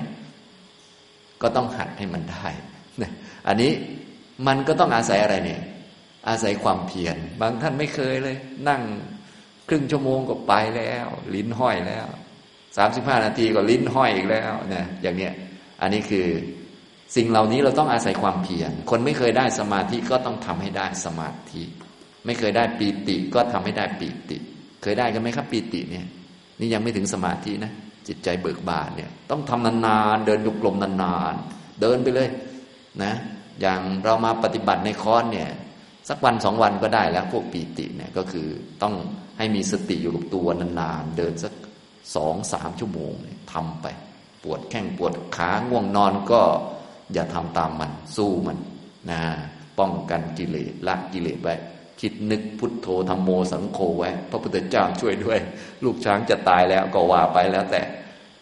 [1.41, 2.47] ก็ต้องหัดให้มันได้
[3.47, 3.71] อันนี้
[4.47, 5.61] มันก็ต้องอาศัยอะไรเนี่ย
[6.27, 8.37] อาศัยความเพียรบางท่านไม่เคยเลย
[8.69, 8.81] นั่ง
[9.69, 12.07] ครึ่งชั่วโมงก็ไปแล้ว ลิ้นห้อยแล้ว
[12.77, 15.33] สามสิบห้านาทีก็ลิ้นห้อยอีกแล้วเนี่ยอย่างเนี้ย
[15.81, 16.27] อันนี้คือ
[17.15, 21.63] สิ่งเหล่านี้เราต้องอาศัยความเพียรคนไม่เคยได้สมาธิก็ต้องทำให้ได้สมาธิ
[22.25, 24.37] ไม่เคยได้ปีติก็ทำให้ได้ปีติ
[24.81, 26.05] เคยได้กันไหมครับปีติเนี่ย
[26.59, 27.71] นี่ยังไม่ถึงสมาธินะ
[28.07, 32.29] จิตใจเบิกบานเนี่ย ต้องทำนานๆเดินยุกลมนานๆเดินไปเลย
[33.03, 33.13] นะ
[33.61, 35.49] อย่างเรามาปฏิบัติในคอนเนี่ย
[36.09, 38.47] สักวันสองวันก็ได้แล้วพวกปีติเนี่ยก็คือ
[38.83, 38.95] ต้อง
[39.37, 41.53] ให้มีสติอยู่กับตัวนานๆเดินสัก
[42.15, 43.13] สองสามชั่วโมง
[43.53, 43.85] ทำไป
[44.43, 46.41] ปวดแข้งปวดขาง่วงนอนก็
[47.13, 48.57] อย่าทำตามมันสู้มัน
[49.11, 49.21] นะ
[49.79, 51.55] ป้องกันกิเลสละกิเลสไว้
[52.01, 55.39] คิดนึกพุทโธธรรมโมสังโฆไว้ พระพุทธเจ้าช่วยด้วย
[55.83, 57.81] ลูกช้างจะตายแล้วก็ว่าไปแล้วแต่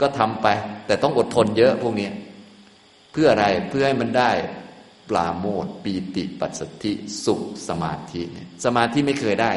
[0.01, 0.47] ก็ทำไป
[0.85, 2.09] แต่ต้องอดทนเยอะพวกนี้
[3.11, 4.31] เพื่ออะไรเพื่อให้มันได้
[5.11, 6.93] ปลาโมดปีติปัสสติ
[7.25, 9.51] สุขสมาธิเนี่ยสมาธิไม่เคยได้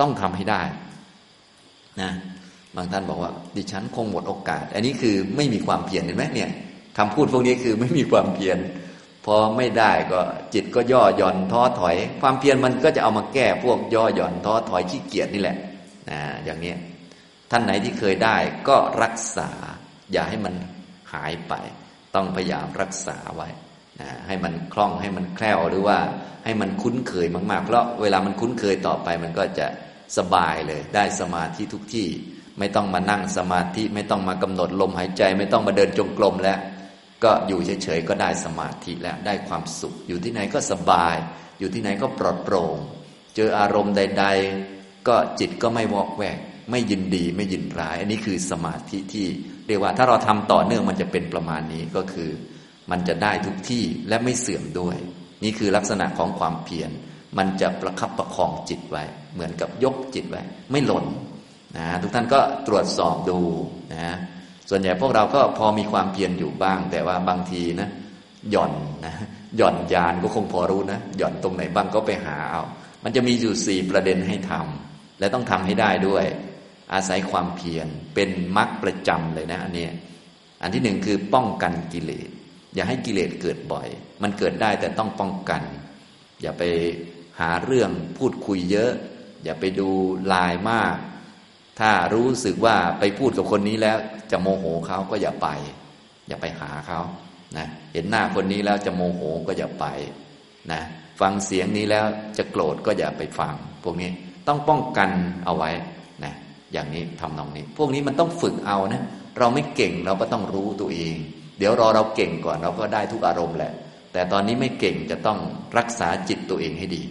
[0.00, 0.62] ต้องทำให้ได้
[2.00, 2.10] นะ
[2.76, 6.50] บางท่านบอกว่า ดิฉันคงหมดโอกาส อันนี้คือไม่มีความเพียรเห็นไหมเนี่ย
[6.98, 8.58] คำพูดพวกนี้คือไม่มีความเพียร
[9.26, 10.20] พอไม่ได้ก็
[10.54, 15.56] จิตก็ย่อหย่อนท้อถอย ความเพียรมันก็จะเอามาแก้พวกย่อหย่อนท้อถอยขี้เกียจนี่แหละ
[16.10, 16.74] นะอย่างนี้
[17.50, 18.36] ท่านไหนที่เคยได้
[18.68, 19.50] ก็รักษา
[20.12, 20.54] อย่าให้มัน
[21.12, 21.54] หายไป
[22.14, 23.48] ต้องพยายามรักษาไว้
[24.26, 25.98] ให้มันคล่องให้มันแคล่วหรือว่า
[26.44, 29.66] ให้มันคุ้นเคยมาก ๆ เพราะเวลามันคุ้นเคยต่อไปมันก็จะ
[30.18, 32.08] สบายเลย ได้สมาธิทุกที่
[32.58, 36.58] ไม่ต้องมานั่งสมาธิไม่ต้องมากำหนดลมหายใจ ไม่ต้องมาเดินจงกรมแล้ว
[37.24, 41.16] ก็อยู่เฉยๆก็ได้สมาธิแล้วได้ความสุข อยู่ที่ไหนก็สบาย
[41.58, 42.76] อยู่ที่ไหนก็ปลอดโปร่ง
[43.36, 44.24] เจออารมณ์ใด
[44.66, 46.38] ๆ ก็จิตก็ไม่วอกแวก
[46.70, 49.26] ไม่ยินดีไม่ยินร้าย อันนี้คือสมาธิที่
[49.66, 52.30] เรียกว่าถ้าเราทำต่อเนื่องมันจะเป็นประมาณนี้ก็คือ
[52.90, 54.96] มันจะได้ทุกที่และไม่เสื่อมด้วย
[55.44, 56.90] นี่คือลักษณะของความเพียร
[57.38, 61.04] มันจะประคับประคองจิตไว้ เหมือนกับยกจิตไว้ ไม่หล่น
[61.76, 63.38] นะทุกท่านก็ตรวจสอบดู
[63.94, 64.16] นะ
[64.70, 67.88] ส่วนใหญ่พวกเราก็พอมีความเพียรอยู่บ้าง แต่ว่าบางทีนะ
[68.50, 68.72] หย่อน
[69.06, 69.14] นะ
[69.56, 72.62] หย่อนยานก็คงพอรู้นะหย่อนตรงไหนบ้างก็ไปหาเอา
[73.04, 76.24] มันจะมีอยู่สี่ประเด็นให้ทำและต้องทำให้ได้ด้วย
[76.92, 79.86] อาศัยความเพียรเป็นมรรคประจำเลยนะอันนี้
[80.62, 82.28] อันที่หนึ่งคือป้องกันกิเลส
[82.74, 83.88] อย่าให้กิเลสเกิดบ่อย
[84.22, 85.62] มันเกิดได้แต่ต้องป้องกัน
[86.42, 86.62] อย่าไป
[87.40, 88.92] หาเรื่องพูดคุยเยอะ
[89.44, 89.88] อย่าไปดู
[90.32, 90.96] ลายมาก
[91.80, 93.98] ถ้ารู้สึกว่าไปพูดกับคนนี้แล้ว
[94.30, 95.48] จะโมโหเขาก็อย่าไป
[96.28, 97.00] อย่าไปหาเขา
[97.56, 99.86] นะเห็นหน้าคนนี้แล้วจะโมโหก็อย่าไป
[100.72, 100.80] นะ
[101.20, 102.06] ฟังเสียงนี้แล้ว
[102.38, 103.54] จะโกรธก็อย่าไปฟัง
[103.84, 104.10] พวกนี้
[104.48, 105.10] ต้องป้องกัน
[105.44, 105.70] เอาไว้
[106.24, 106.32] นะ
[106.72, 109.02] อย่างนี้ทำนองนี้ พวกนี้มันต้องฝึกเอานะ
[109.38, 111.16] เราไม่เก่งเราก็ต้องรู้ตัวเอง
[111.62, 113.72] ดี๋ยวรอเราเก่งก่อนเราก็ได้ทุกอารมณ์แหละ
[114.12, 115.38] แต่ตอนนี้ไม่เก่งจะต้อง
[115.78, 117.02] รักษาจิตตัวเองให้ดี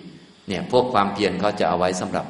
[0.48, 2.26] เนี่ยพวกความเพียรเขาจะเอาไว้สำหรับ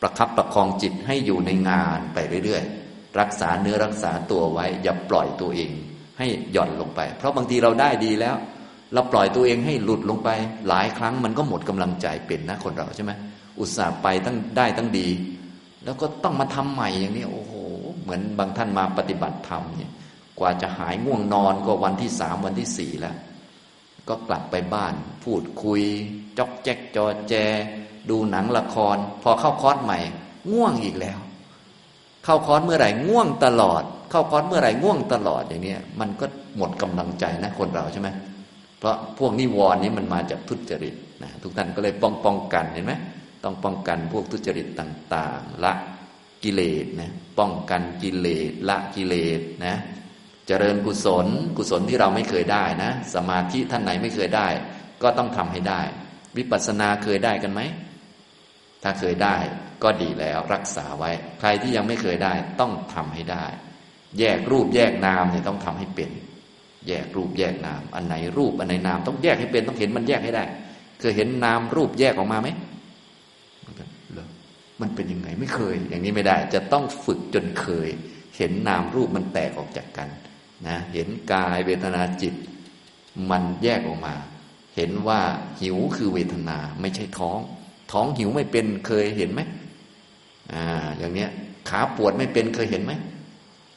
[0.00, 5.70] ประคับประคองจิตให้อยู่ในงานไปเรื่อยๆ รักษาเนื้อรักษาตัวไว้ อย่าปล่อยตัวเอง
[6.18, 8.36] ให้หย่อนลงไป เพราะบางทีเราได้ดีแล้ว
[8.94, 10.30] เราปล่อยตัวเองให้หลุดลงไป
[10.68, 13.12] หลายครั้งมันก็หมดกำลังใจเป็นนะคนเราใช่ไหม
[13.58, 15.08] อุตส่าห์ไปตั้งได้ตั้งดี
[15.84, 17.54] แล้วก็ต้องมาทำใหม่อย่างนี้โอ้โห
[18.02, 19.90] เหมือนบางท่านมาปฏิบัติธรรมเนี่ย
[20.40, 23.16] กว่าจะหายง่วงนอนก็วันที่สามวันที่สี่แล้ว
[24.08, 25.82] ก็กลับไปบ้าน พูดคุย
[26.38, 27.34] จอกแจ๊กจอแจ
[28.10, 29.98] ดูหนังละคร พอเข้าคอร์สใหม่
[30.52, 31.18] ง่วงอีกแล้ว
[32.24, 36.26] เข้าคอร์สเมื่อไหร่ง่วงตลอด เข้าคอร์สเมื่อไหร่ง่วงตลอดอย่างนี้มันก็
[36.56, 38.08] หมดกำลังใจนะคนเราใช่ไหม
[38.78, 42.92] เพราะพวกนิวรณ์นี้มันมาจากทุจริตนะทุกท่านก็เลยป้องป้องกันเห็นไหม
[43.44, 45.72] ต้องป้องกันพวกทุจริตต่าง ๆ ละ
[46.44, 49.74] กิเลสนะป้องกันกิเลสละกิเลสนะ
[50.52, 54.48] เจริญกุศล กุศลที่เราไม่เคยได้นะ สมาธิท่านไหนไม่เคยได้
[55.02, 55.80] ก็ต้องทำให้ได้
[56.36, 57.60] วิปัสสนาเคยได้กันไหม
[58.82, 59.36] ถ้าเคยได้
[59.82, 61.10] ก็ดีแล้วรักษาไว้
[61.40, 63.44] ใครที่ยังไม่เคยได้ต้องทำให้ได้
[64.18, 66.10] แยกรูปแยกนามเนี่ยต้องทำให้เป็น
[66.88, 70.44] แยกรูปแยกนาม อันไหนรูปอันไหนนาม ต้องแยกให้เป็นต้องเห็นมันแยกให้ได้
[71.00, 72.48] เคยเห็นนามรูปแยกออกมาไหม
[74.80, 77.88] มันเป็นยังไงไม่เคย อย่างนี้ไม่ได้ จะต้องฝึกจนเคย
[78.36, 80.08] เห็นนามรูปมันแตกออกจากกัน
[80.66, 82.34] นะเห็นกายเวทนาจิต
[83.30, 84.14] มันแยกออกมา
[84.76, 85.20] เห็นว่า
[85.60, 87.38] หิวคือเวทนาไม่ใช่ท้อง
[87.92, 89.40] ท้องหิวไม่เป็นเคยเห็นไหม
[90.52, 90.64] อ่า
[90.98, 91.30] อย่างเนี้ย
[91.68, 92.92] ขาปวดไม่เป็นเคยเห็นไหม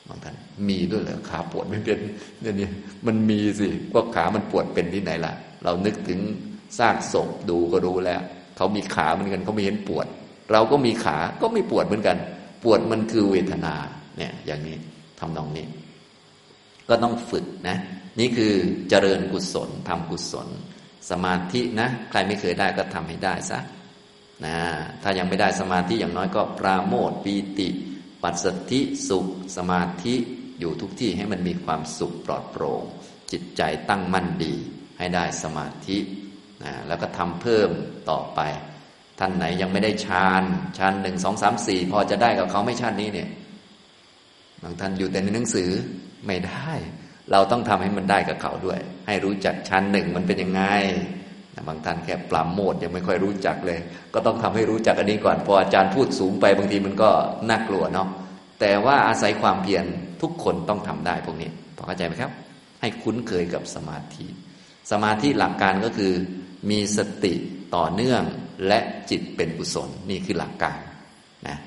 [0.08, 0.36] บางท่าน
[0.69, 2.00] มีด้วยเหรอขาปวดไม่เป็น
[2.41, 2.69] เนี่ยนี่
[3.06, 6.19] มันมีสิว่าขามันปวดเป็นที่ไหนล่ะ เรานึกถึง
[6.78, 8.22] ซากศพดูก็รู้แล้ว
[8.58, 10.08] เขามีขาเหมือนกันเขาไม่เห็นปวด
[10.52, 12.17] เราก็มีขาก็ไม่ปวดเหมือนกัน
[12.63, 13.76] ปวดมันคือเวทนา
[14.17, 14.78] เนี่ยอย่างนี้
[15.19, 15.65] ทำนองนี้
[16.89, 17.78] ก็ต้องฝึกนะ
[18.19, 18.54] นี่คือ
[18.89, 20.48] เจริญกุศลทำกุศล
[21.10, 23.60] สมาธินะ ใครไม่เคยได้ก็ทำให้ได้ซะ
[24.46, 24.56] นะ
[25.04, 27.69] ถ้ายังไม่ได้สมาธิอย่างน้อยก็ปราโมทปีติ
[28.24, 29.26] ปัสสธิสุข
[29.58, 30.15] สมาธิ
[30.60, 32.84] อยู่ทุกที่ให้มันมีความสุขปลอดโปร่ง
[33.32, 34.54] จิตใจตั้งมั่นดี
[34.98, 35.98] ให้ได้สมาธิ
[36.63, 37.69] นะแล้วก็ทำเพิ่ม
[38.10, 38.39] ต่อไป
[39.19, 40.43] ท่านไหนยังไม่ได้ฌาน
[40.78, 43.30] ฌานหนึ่งสองสามสี่พอจะได้กับเขาไม่ฌานนี้เนี่ย
[44.63, 45.69] บางท่านอยู่แต่ในหนังสือ
[46.28, 46.72] ไม่ได้
[47.32, 50.64] เราต้องทำให้มันได้กับเขาด้วย ให้รู้จักชั้นหนึ่งมันเป็นยังไง
[51.68, 53.80] บางท่านแค่ปลาโมดยังไม่ค่อยรู้จักเลย
[54.14, 57.10] ก็ต้องทำให้รู้จักอันนี้ก่อนพออาจารย์พูดสูงไปบางทีมันก็
[57.50, 58.08] น่ากลัวเนาะ
[58.60, 59.86] แต่ว่าอาศัยความเพียร
[60.22, 62.32] ทุกคนต้องทำได้พวกนี้พอเข้าใจไหมครับ
[62.82, 64.26] ให้คุ้นเคยกับสมาธิ
[64.92, 66.14] สมาธิหลักการก็คือ
[66.70, 67.34] มีสติ
[67.76, 68.22] ต่อเนื่อง
[68.68, 70.80] และจิตเป็นกุศลนี่คือหลักการ
[71.48, 71.58] นะ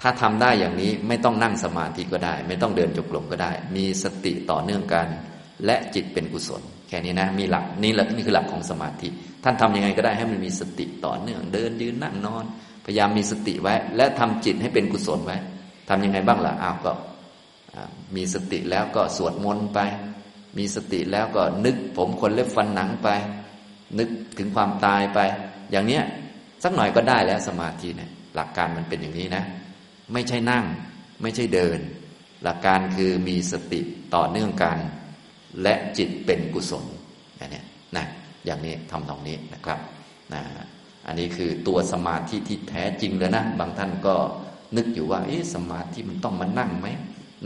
[0.00, 5.06] ถ้าทำได้อย่างนี้ไม่ต้องนั่งสมาธิก็ได้ ไม่ต้องเดินจงกรมก็ได้ มีสติต่อเนื่องกัน
[5.66, 9.08] และจิตเป็นกุศล แค่นี้นะ มีหลักนี่แหละนี่คือหลักของสมาธิ
[9.44, 12.44] ท่านทํำยังไงก็ได้ให้มันมีสติต่อเนื่อง เดินยืนนั่งนอน
[12.84, 15.36] พยายามมีสติไว้ และทำจิตให้เป็นกุศลไว้
[15.88, 16.92] ทํำยังไงบ้างล่ะอ้าวก็
[18.16, 19.78] มีสติแล้วก็สวดมนต์ไป
[20.58, 23.08] มีสติแล้วก็นึกผมคนเล็บฟันหนังไป
[23.98, 24.08] นึก
[24.38, 25.18] ถึงความตายไป
[25.70, 26.02] อย่างเนี้ย
[26.62, 29.44] สักหน่อยก็ได้แล้วสมาธิเนี่ยหลักการมันเป็นอย่างนี้นะ
[30.12, 30.64] ไม่ใช่นั่ง
[31.22, 31.78] ไม่ใช่เดิน
[32.42, 33.80] หลักการคือมีสติ
[34.14, 34.78] ต่อเนื่องกัน
[35.62, 36.84] และจิตเป็นกุศล
[37.36, 37.62] อย่างนี้
[37.96, 38.06] นะ
[38.44, 39.78] อย่างนี้ทำตรงนี้นะครับ
[40.34, 40.42] นะ
[41.06, 44.14] อันนี้คือตัวสมาธิที่แท้จริงเลยนะ บางท่านก็
[44.76, 46.86] นึกอยู่ว่า เอ๊ะสมาธิมันต้องมานั่งไหม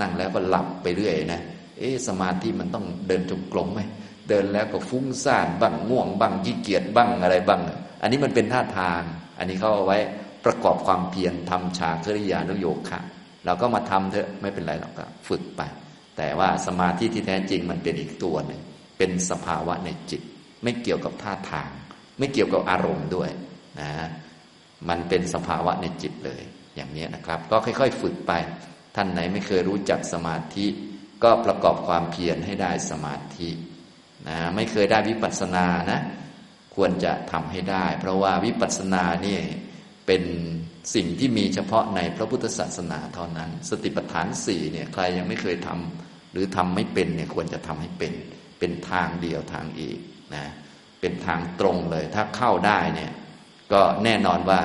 [0.01, 1.41] นั่งแล้วก็หลับไปเรื่อยนะ
[1.79, 3.81] เอ๊สมาธิมันต้องเดินจงกรมไหม
[4.29, 7.61] เดินแล้วก็ฟุ้งซ่านบ้างง่วงบ้างขี้เกียจบ้างอะไรบ้าง
[8.03, 9.03] อันนี้มันเป็นท่าทาง
[9.39, 9.99] อันนี้เขาเอาไว้
[10.45, 13.01] ประกอบความเพียรทำชาคริยานุโยคะ
[13.45, 15.63] เราก็มาทำเถอะไม่เป็นไรเราก็ฝึกไป
[16.17, 18.61] แต่ว่าสมาธิที่แท้จริงมันเป็นอีกตัวหนึ่ง
[18.99, 20.23] เป็นสภาวะในจิต
[20.63, 21.71] ไม่เกี่ยวกับท่าทาง
[22.19, 23.31] ไม่เกี่ยวกับอารมณ์ด้วย
[23.81, 23.91] นะ
[24.89, 26.43] มันเป็นสภาวะในจิตเลย
[26.77, 28.33] อย่างนี้นะครับ ก็ค่อย ๆ ฝึกไป
[28.97, 30.67] ท่านไหนไม่เคยรู้จักสมาธิ
[31.23, 33.49] ก็ประกอบความเพียรให้ได้สมาธิ
[34.29, 36.01] นะไม่เคยได้วิปัสสนานะ
[36.75, 39.39] ควรจะทำให้ได้ เพราะว่าวิปัสสนานี่
[40.07, 40.23] เป็น
[40.95, 48.13] สิ่งที่มีเฉพาะในพระพุทธศาสนาเท่านั้น สติปัฏฐานสี่เนี่ยใครยังไม่เคยทำหรือทำไม่เป็นเนี่ยควรจะทำให้เป็น
[48.59, 49.99] เป็นทางเดียวทางอีก
[50.35, 50.47] นะ
[51.01, 53.13] เป็นทางตรงเลย ถ้าเข้าได้เนี่ย
[53.73, 54.61] ก็แน่นอนว่า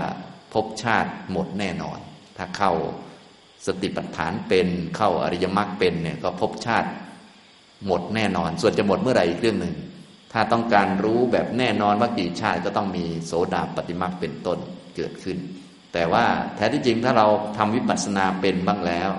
[0.54, 2.00] ภพชาติหมดแน่นอน
[2.38, 2.73] ถ้าเข้า
[3.65, 6.89] สติปัฏฐานเป็นเข้าอริยมรรคเป็นเนี่ยก็พบชาติ
[7.86, 9.76] หมดแน่นอน ส่วนจะหมดเมื่อไหร่อีกเรื่องหนึ่ง
[10.34, 14.60] ถ้าต้องการรู้แบบแน่นอนว่ากี่ชาติก็ต้องมีโสดาปฏิมรรคเป็นต้น
[14.97, 15.38] เกิดขึ้น
[15.93, 19.10] แต่ว่าแท้ที่จริงถ้าเราทำวิปัสสนาเป็นบ้างแล้ว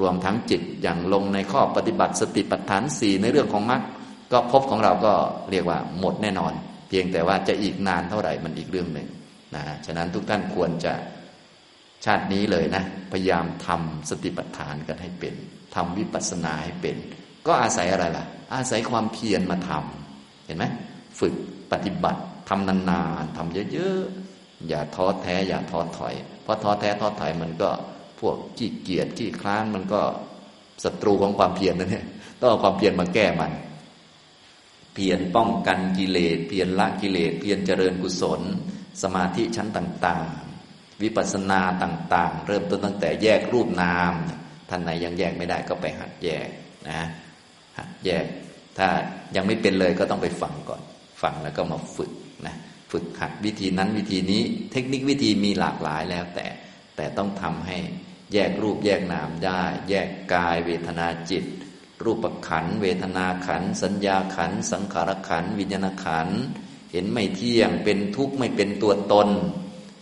[0.00, 3.82] รวมทั้งจิตอย่างลงในข้อปฏิบัติสติปัฏฐานสี่ในเรื่องของมรรค
[4.32, 5.14] ก็พบของเราก็
[5.50, 6.52] เรียกว่าหมดแน่นอน
[6.88, 9.08] เพียงแต่ว่าจะอีกนานเท่าไหร่มันอีกเรื่องหนึ่ง
[9.54, 10.92] นะฉะนั้นทุกท่านควรจะ
[12.04, 15.34] ชาตินี้เลยนะ พยายามทำสติปัฏฐานกันให้เป็น
[15.74, 16.96] ทำวิปัสสนาให้เป็น
[17.46, 20.64] ก็อาศัยอะไรล่ะ อาศัยความเพียรมาทำเห็นไหม
[21.20, 21.34] ฝึก
[21.72, 24.23] ปฏิบัติทำนานๆทำเยอะๆ
[24.68, 27.70] อย่าท้อแท้อย่าท้อถอย เพราะท้อแท้ท้อถอยมันก็
[28.20, 30.00] พวกขี้เกียจขี้คลานมันก็
[30.84, 32.06] ศัตรูของความเพียรนั่นเอง
[32.40, 33.52] ต้องเอาความเพียรมาแก้มัน
[34.94, 38.40] เพียรป้องกันกิเลสเพียรละกิเลสเพียรเจริญกุศล
[39.02, 44.12] สมาธิชั้นต่างๆ วิปัสสนาต่างๆ เริ่มต้นตั้งแต่แยกรูปนาม
[44.68, 46.48] ท่านไหนยังแยกไม่ได้ก็ไปหัดแยก
[46.88, 47.00] นะ
[47.78, 48.24] หัดแยก
[48.78, 48.88] ถ้า
[49.36, 50.80] ยังไม่เป็นเลยก็ต้องไปฟังก่อน
[51.22, 52.10] ฟังแล้วก็มาฝึก
[52.46, 52.54] นะ
[52.94, 56.46] ฝึกหัดวิธีนั้นวิธีนี้ เทคนิควิธีมีหลากหลายแล้วแต่
[56.96, 57.78] แต่ต้องทำให้
[58.32, 61.44] แยกรูปแยกนามได้ แยกกายเวทนาจิต
[62.04, 66.28] รูปขัน เวทนาขัน สัญญาขัน สังขารขัน วิญญาณขัน
[66.92, 69.28] เห็นไม่เที่ยงเป็นทุกข์ไม่เป็นตัวตน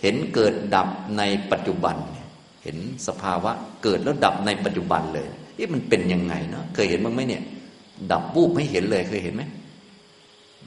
[0.02, 1.96] เห็นเกิดดับในปัจจุบัน
[2.62, 2.76] เห็น
[3.06, 3.52] สภาวะ
[3.82, 5.28] เกิดแล้วดับในปัจจุบันเลย
[5.58, 7.42] นี่มันเป็นยังไงเนาะเคยเห็นบ้างไหมเนี่ย
[8.12, 9.42] ดับวูบไม่เห็นเลยเคยเห็นไหม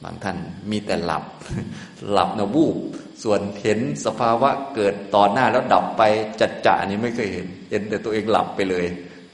[0.03, 0.38] บางท่าน
[0.71, 1.23] มีแต่หลับ
[2.12, 2.75] หลับนะวูบ
[3.23, 6.01] ส่วนเห็นสภาวะเกิดต่อหน้าแล้วดับไป
[6.41, 8.86] จัดจ่านี้ไม่เคยเห็น เห็นแต่ตัวเองหลับไปเลย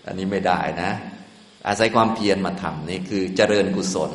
[0.07, 0.91] อันนี้ไม่ได้นะ
[1.67, 4.11] อาศัยความเพียรมาทำนี่คือเจริญกุศล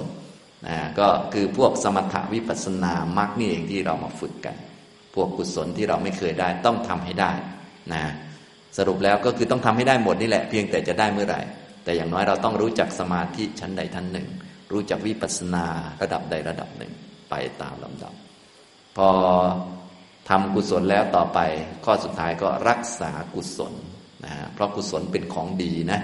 [0.69, 4.57] นะก็คือพวกสมถะวิปัสสนามรรคนี่เองที่เรามาฝึกกัน
[5.15, 7.33] พวกกุศลที่เราไม่เคยได้ต้องทำให้ได้
[7.95, 8.05] นะ
[8.79, 11.41] สรุปแล้วก็คือต้องทำให้ได้หมดนี่แหละ เพียงแต่จะได้เมื่อไหร่
[11.85, 14.27] แต่อย่างน้อยเราต้องรู้จักสมาธิชั้นใดชั้นหนึ่ง
[14.73, 15.67] รู้จักวิปัสสนา
[16.03, 16.93] ระดับใดระดับหนึ่ง
[17.31, 18.15] ไปตามลำดับ
[18.97, 19.09] พอ
[20.29, 21.39] ทำกุศลแล้วต่อไป
[21.85, 23.75] ข้อสุดท้ายก็รักษากุศล
[24.25, 26.01] นะเพราะกุศลเป็นของดีนะ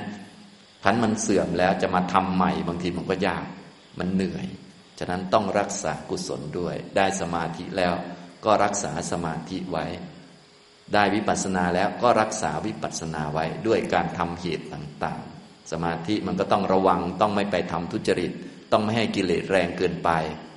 [0.83, 3.45] พันมันเสื่อมแล้วจะมาทำใหม่บางทีมันก็ยาก
[3.99, 4.47] มันเหนื่อย
[4.99, 7.95] ฉะนั้นต้องรักษากุศลด้วย ได้สมาธิแล้ว
[8.45, 9.85] ก็รักษาสมาธิไว้
[10.95, 18.33] ได้วิปัสสนาแล้วก็รักษาวิปัสสนาไว้ด้วยการทำเหตุต่างๆ สมาธิมันก็ต้องระวังต้องไม่ไปทำทุจริต
[18.73, 20.11] ต้องไม่ให้กิเลสแรงเกินไป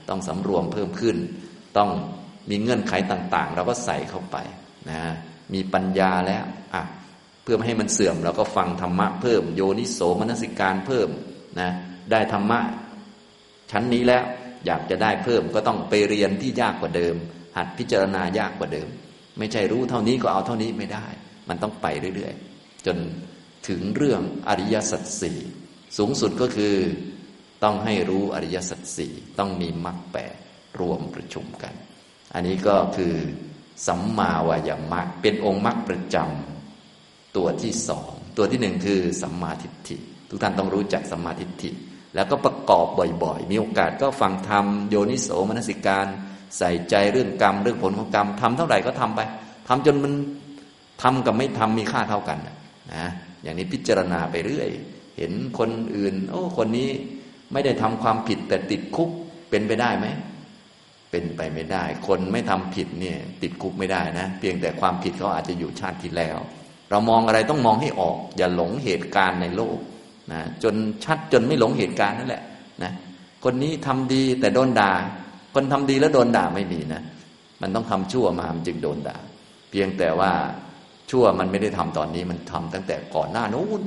[0.09, 1.17] ต้องสำรวมเพิ่มขึ้น
[1.77, 1.89] ต้อง
[2.49, 4.37] มีเงื่อนไขต่างๆ เราก็ใส่เข้าไป
[4.89, 4.99] นะ
[5.53, 6.83] มีปัญญาแล้วอะ
[7.43, 11.09] เพื่อไม่ให้มันเสื่อมเราก็ฟังธรรมะเพิ่ม โยนิโสมนสิการเพิ่ม
[11.59, 11.71] นะ
[12.11, 12.59] ได้ธรรมะ
[13.71, 14.23] ชั้นนี้แล้ว
[14.65, 17.15] อยากจะได้เพิ่มก็ต้องไปเรียนที่ยากกว่าเดิม
[17.57, 18.87] หัดพิจารณายากกว่าเดิม
[19.39, 21.07] ไม่ใช่รู้เท่านี้ก็เอาเท่านี้ไม่ได้
[21.49, 22.97] มันต้องไปเรื่อยๆ จน
[23.67, 25.39] ถึงเรื่องอริยสัจสี่
[25.97, 26.75] สูงสุดก็คือ
[27.65, 30.35] ต้องให้รู้อริยสัจสี่ต้องมีมรรคแปด
[30.79, 31.73] รวมประชุมกัน
[32.33, 33.13] อันนี้ก็คือ
[33.87, 39.97] สัมมาวายามะเป็นองค์มรรคประจำตัวที่สองตัวที่หนึ่งคือสัมมาทิฏฐิ
[40.29, 41.69] ทุกท่านต้องรู้จักสัมมาทิฏฐิ
[42.15, 42.85] แล้วก็ประกอบ
[43.23, 46.05] บ่อยๆ มีโอกาสก็ฟังธรรมโยนิโสมนสิการ
[46.57, 49.19] ใส่ใจเรื่องกรรมเรื่องผลของกรรมทำเท่าไหร่ก็ทำไป
[49.67, 50.13] ทำจนมัน
[51.01, 53.05] ทำกับไม่ทำมีค่าเท่ากันนะ
[53.43, 54.69] อย่างนี้พิจารณาไปเรื่อย
[55.17, 56.89] เห็นคนอื่น โอ้คนนี้
[57.53, 59.09] ไม่ได้ทำความผิดแต่ติดคุก
[59.49, 60.07] เป็นไปได้ไหม
[61.11, 66.37] เป็นไปไม่ได้ คนไม่ทำผิดเนี่ย ติดคุกไม่ได้นะ เพียงแต่ความผิดเขาอาจจะอยู่ชาติที่แล้ว
[66.89, 69.77] เรามองอะไรต้องมองให้ออก อย่าหลงเหตุการณ์ในโลก
[70.33, 72.43] นะจนชัดจนไม่หลงเหตุการณ์นั่นแหละ
[72.83, 72.91] นะ
[73.43, 74.91] คนนี้ทำดีแต่โดนด่า
[75.53, 77.01] คนทำดีแล้วโดนด่าไม่มีนะ
[77.61, 79.17] มันต้องทำชั่วมามันจึงโดนด่า
[79.69, 80.31] เพียงแต่ว่า
[81.11, 83.81] ชั่วมันไม่ได้ทำตอนนี้มันทำตั้งแต่ก่อนหน้านู้น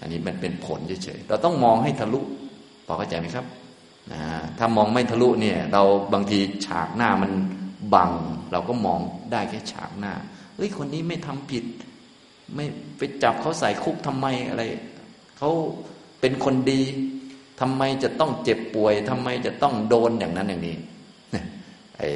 [0.00, 2.20] อันนี้มันเป็นผลเฉยๆเราต้องมองให้ทะลุ
[2.86, 3.46] พอเข้าใจไหมครับ
[4.12, 4.22] นะ
[4.58, 7.32] ถ้ามองไม่ทะลุเนี่ย เราบางทีฉากหน้ามัน
[7.94, 8.10] บัง
[8.52, 9.00] เราก็มอง
[9.32, 10.12] ได้แค่ฉากหน้า
[10.56, 11.64] เฮ้ยคนนี้ไม่ทำผิด
[12.54, 12.64] ไม่
[12.98, 14.62] ไปจับเขาใส่คุกทำไมอะไร
[15.38, 15.50] เขา
[16.20, 16.82] เป็นคนดี
[17.60, 20.76] ทำไมจะต้องเจ็บป่วยทำไมจะต้องโดนอย่างนั้นอย่างนี้
[21.98, 22.08] ไอ้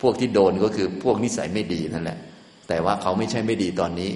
[0.00, 2.18] พวกที่โดนก็คือพวกนิสัยไม่ดีนั่นแหละ
[2.68, 4.10] แต่ว่าเขาไม่ใช่ไม่ดีตอนนี้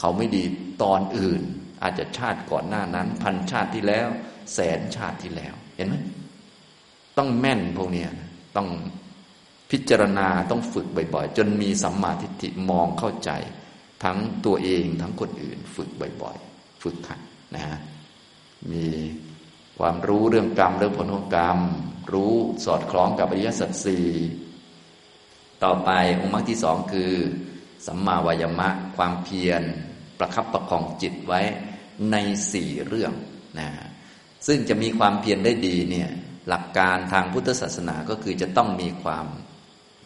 [0.00, 0.42] เขาไม่ดี
[0.82, 1.40] ตอนอื่น
[1.82, 4.08] อาจจะชาติก่อนหน้านั้น พันชาติที่แล้ว
[4.52, 5.94] แสนชาติที่แล้ว เห็นไหม
[7.18, 8.04] ต้องแม่นพวกนี้
[8.56, 8.68] ต้อง
[9.70, 13.30] พิจารณาต้องฝึกบ่อยๆ จนมีสัมมาทิฏฐิมองเข้าใจ
[14.04, 15.88] ทั้งตัวเองทั้งคนอื่น ฝึก
[16.22, 17.20] บ่อยๆ ฝึกขัด
[17.54, 17.78] นะฮะ
[18.72, 18.86] มี
[19.78, 21.58] ความรู้เรื่องกรรมเรื่องผลของกรรม
[22.12, 22.34] รู้
[22.64, 24.06] สอดคล้องกับอริยสัจสี่
[25.64, 27.12] ต่อไปองค์มรรคที่สองคือ
[27.86, 29.62] สัมมาวายมะ ความเพียร
[30.18, 31.40] ประคับประคองจิตไว้
[32.10, 32.16] ใน
[32.52, 33.12] สี่เรื่อง
[33.58, 33.68] นะ
[34.46, 36.10] ซึ่งจะมีความเพียรได้ดีเนี่ย
[36.48, 39.26] หลักการทางพุทธศาสนาก็คือจะต้องมีความ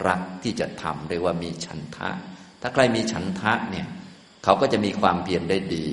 [0.08, 2.10] รักที่จะทำเรียกว่ามีฉันทะ
[2.60, 3.86] ถ้าใครมีฉันทะเนี่ย
[4.44, 5.88] เขาก็จะมีความเพียรได้ดี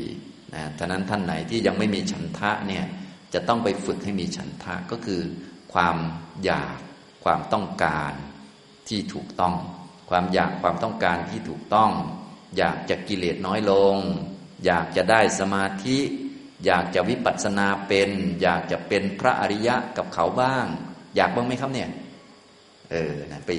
[0.56, 2.86] นะฉะนั้นท่านไหนที่ยังไม่มีฉันทะเนี่ย
[3.34, 5.22] จะต้องไปฝึกให้มีฉันทะก็คือ
[5.74, 5.98] ความ
[6.46, 6.78] อยาก
[7.24, 8.14] ความต้องการ
[8.88, 9.56] ที่ถูกต้อง
[10.10, 11.92] ความอยากความต้องการที่ถูกต้อง
[12.58, 13.96] อยากจะกิเลสน้อยลง
[14.66, 15.98] อยากจะได้สมาธิ
[16.66, 18.10] อยากจะวิปัสสนาเป็น
[18.42, 20.66] อยากจะเป็นพระอริยะกับเขาบ้าง
[21.16, 21.90] อยากบ้างไหมครับเนี่ย
[22.92, 23.50] เออนะไป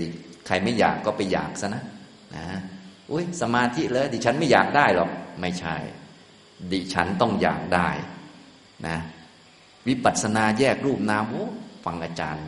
[0.46, 1.82] ใครไม่อยากก็ไปอยากซะนะ
[2.36, 2.44] นะ
[3.10, 5.10] อุ้ยสมาธิเลยดิฉันไม่อยากได้หรอก
[5.40, 5.76] ไม่ใช่
[6.72, 7.88] ดิฉันต้องอยากได้
[8.86, 8.96] นะ
[9.88, 11.46] วิปัสสนาแยกรูปนามโอ้
[11.84, 12.46] ฟังอาจารย์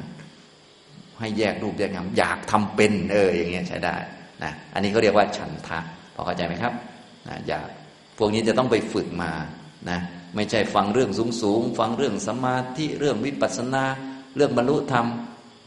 [1.18, 3.96] ให้แยกรูปแยกนามอยากทำเป็น เออ อย่างเงี้ยใช้ได้
[4.44, 5.78] นะอันนี้เขาเรียกว่าฉันทะ
[6.14, 6.72] พอเข้าใจไหมครับ
[7.28, 7.68] นะอยาก
[8.18, 9.32] พวกนี้จะต้องไปฝึกมา
[9.90, 9.98] นะ
[10.34, 13.84] ไม่ใช่ฟังเรื่องสูงสูงฟังเรื่องสมาธิเรื่องวิปัสสนา
[14.36, 15.06] เรื่องบรรลุธรรม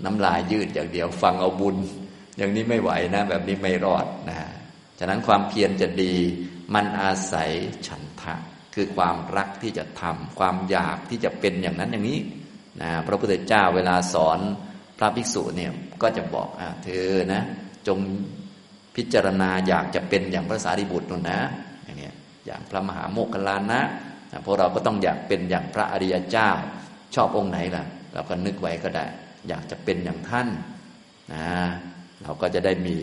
[0.06, 1.78] น้ำลายยืดอย่างเดียวฟังเอาบุญ
[2.38, 4.38] อย่างนี้ไม่ไหวนะ แบบนี้ไม่รอดนะ
[5.00, 6.14] ฉะนั้นความเพียรจะดี
[6.74, 7.50] มันอาศัย
[7.88, 8.36] ฉันทะ
[8.76, 12.20] คือความรักที่จะทำความอยากที่จะเป็นอย่างนั้นอย่างนี้
[12.82, 14.40] นะพระพุทธเจ้าเวลาสอน
[14.98, 17.44] พระภิกษุเนี่ยก็จะบอกอะเธอนะ
[17.88, 18.00] จง
[18.96, 21.40] พิจารณาอยากจะเป็นอย่างพระสารีบุตรนนะ
[21.84, 23.82] อย่างเนี้ยอย่างพระมหาโมคคลานะ
[24.46, 26.50] พวกเราก็ต้องอยากเป็นอย่างพระอริยเจ้า
[27.16, 29.06] ชอบองค์ไหนล่ะ เราก็นึกไว้ก็ได้
[29.50, 30.48] อยากจะเป็นอย่างท่าน
[31.34, 31.48] นะ
[32.24, 32.98] เราก็จะได้มี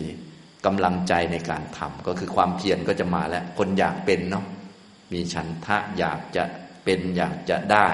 [0.67, 4.45] กำลังใจในการทำก็คือความเพียรก็จะมาแล้ว คนอยากเป็นเนาะ
[5.13, 6.45] มีฉันทะอยากจะ
[6.85, 7.89] เป็นอยากจะได้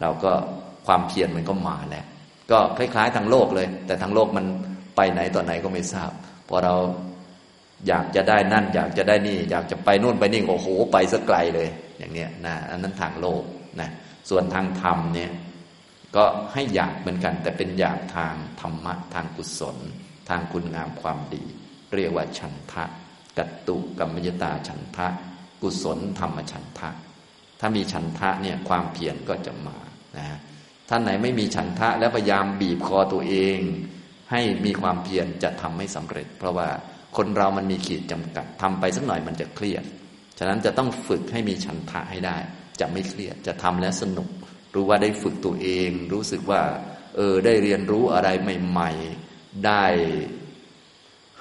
[0.00, 0.32] เราก็
[0.86, 2.04] ความเพียรมันก็มาแล้ว
[2.50, 4.46] ก็คล้ายๆทางโลกเลย แต่ทางโลกมัน
[4.96, 6.10] ไปไหนต่อไหนก็ไม่ทราบ
[6.48, 6.74] พอเรา
[7.88, 13.42] อยากจะได้นั่น อยากจะได้นี่ อยากจะไปนู่นไปนี่โอ้โหไปสักไกลเลย อย่างเนี้ยนะอันนั้นทางโลก
[13.80, 13.90] นะ
[14.30, 15.30] ส่วนทางธรรมเนี่ย
[16.16, 19.76] ก็ให้อยากเหมือนกัน แต่เป็นอยากทางธรรมะทางกุศล
[20.28, 21.44] ทางคุณงามความดี
[21.94, 22.84] เรียกว่าฉันทะ
[23.38, 25.06] กัตตุกัมมยตาฉันทะ
[25.62, 26.88] กุศลธรรมฉันทะ
[27.60, 29.78] ถ้ามีฉันทะเนี่ยความเพียรก็จะมา
[30.16, 30.26] นะ
[30.88, 33.58] ท่านไหนไม่มีฉันทะแล้วพยายามบีบคอตัวเอง
[34.30, 36.68] ให้มีความเพียรจะทำไม่สำเร็จ เพราะว่า
[37.16, 39.84] คนเรามันมีขีดจำกัดทำไปสักหน่อยมันจะเครียด
[40.38, 42.36] ฉะนั้นจะต้องฝึกให้มีฉันทะให้ได้
[42.80, 44.28] จะไม่เครียดจะทำแล้วสนุก
[44.74, 46.62] รู้ว่าได้ฝึกตัวเอง รู้สึกว่า
[47.16, 48.90] เออได้เรียนรู้อะไรใหม่
[49.28, 49.84] ๆ ได้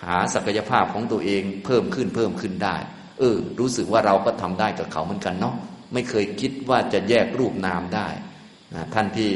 [0.04, 2.76] หาศักยภาพของตัวเองเพิ่มขึ้นเพิ่มขึ้นได้
[3.20, 5.56] เออ รู้สึกว่าเราก็ทำได้กับเขาเหมือนกันเนาะ
[5.94, 8.08] ไม่เคยคิดว่าจะแยกรูปนามได้
[8.94, 9.32] ท่านที่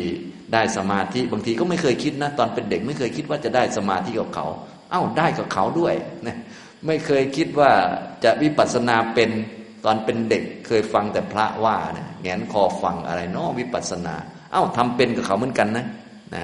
[0.54, 4.48] ได้สมาธิบางทีก็ไม่เคยคิดนะ ตอนเป็นเด็กไม่เคยคิดว่าจะได้สมาธิกับเขา
[4.92, 5.94] เอ้าได้กับเขาด้วย
[6.28, 6.38] นะ
[6.86, 7.72] ไม่เคยคิดว่า
[8.24, 9.30] จะวิปัสสนาเป็น
[9.86, 14.16] ตอนเป็นเด็กเคยฟังแต่พระว่าเนี่ยแงนคอฟังอะไรนาะวิปัสสนา
[14.52, 15.86] เอ้าทำเป็นกับเขาเหมือนกันนะ
[16.36, 16.44] นะ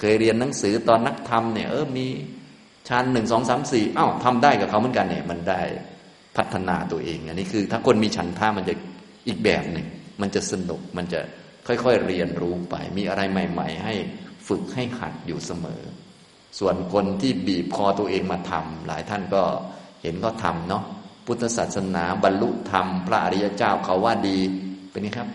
[0.00, 2.06] เคยเรียนหนังสือตอนนักธรรมเนี่ยเออมี
[2.88, 5.60] ชั้นหนึ่งสองสามสี่เอ้าทำได้กับเขาเหมือนกันเนี่ย มันได้
[6.36, 8.74] พัฒนาตัวเอง อันนี้คือ ถ้าคนมีฉันท่ามันจะ
[9.28, 9.86] อีกแบบหนึ่ง
[10.20, 11.20] มันจะสนุกมันจะ
[11.66, 13.94] ค่อยๆเรียนรู้ไป มีอะไรใหม่ ๆ ให้
[14.48, 15.82] ฝึกให้หัดอยู่เสมอ
[16.58, 19.42] ส่วนคนที่บีบคอตัวเองมาทำหลายท่านก็
[20.02, 20.82] เห็นก็ทำเนาะ
[21.26, 24.38] พุทธศาสนาบรรลุธรรม พระอริยเจ้าเขาว่าดี
[24.90, 25.28] เป็นไงครับ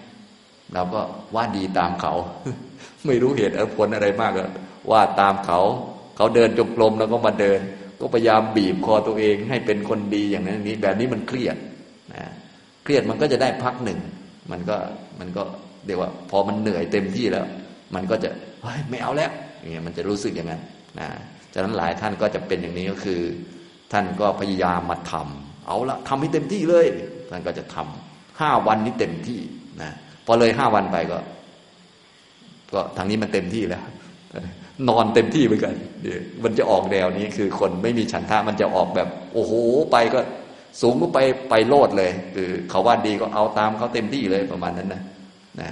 [0.73, 1.01] เราก็
[1.35, 2.13] ว่าดีตามเขา
[3.05, 4.49] ไม่รู้เหตุผลอะไรมากอะ
[4.91, 5.59] ว่าตามเขา
[6.15, 7.59] เขาเดินจงกรมแล้วก็มาเดิน
[7.99, 11.57] ก็พยายามบีบคอตัวเองให้เป็นคนดีอย่างนั้นนี้ แบบนี้มันเครียด
[12.13, 12.23] นะ
[12.83, 13.99] เครียดมันก็จะได้พักหนึ่ง
[14.51, 14.77] มันก็
[15.19, 15.43] มันก็
[15.85, 17.45] เดียวว่า พอมันเหนื่อยเต็มที่แล้ว
[17.95, 18.29] มันก็จะ
[18.89, 20.61] ไม่เอาแล้วอย่างเงี้ยมันจะรู้สึกอย่างนั้น
[20.99, 21.07] นะ
[21.53, 23.21] ฉะนั้นหลายท่านก็จะเป็นอย่างนี้ก็คือ
[23.91, 26.85] ท่านก็พยายามมาทำเอาละทำให้เต็มที่เลย
[27.29, 29.39] ท่านก็จะทำห้าวันนี้เต็มที่
[29.81, 29.91] นะ
[30.25, 31.17] พอเลยห้าวันไปก็
[32.73, 33.83] ก็ทางนี้มันเต็มที่แล้ว
[34.89, 39.53] นอนเต็มที่เหมือนกันเดี๋ยวมันจะออกแนวนี้คือคนไม่มีฉันทะมันจะออกแบบ โอ้โห
[39.91, 40.19] ไปก็
[40.81, 41.19] สูงก็ไป
[41.49, 45.01] ไปโลดเลย คือเขาว่าดีก็เอาตามเขาเต็มที่เลยประมาณนั้นนะ
[45.61, 45.69] นะ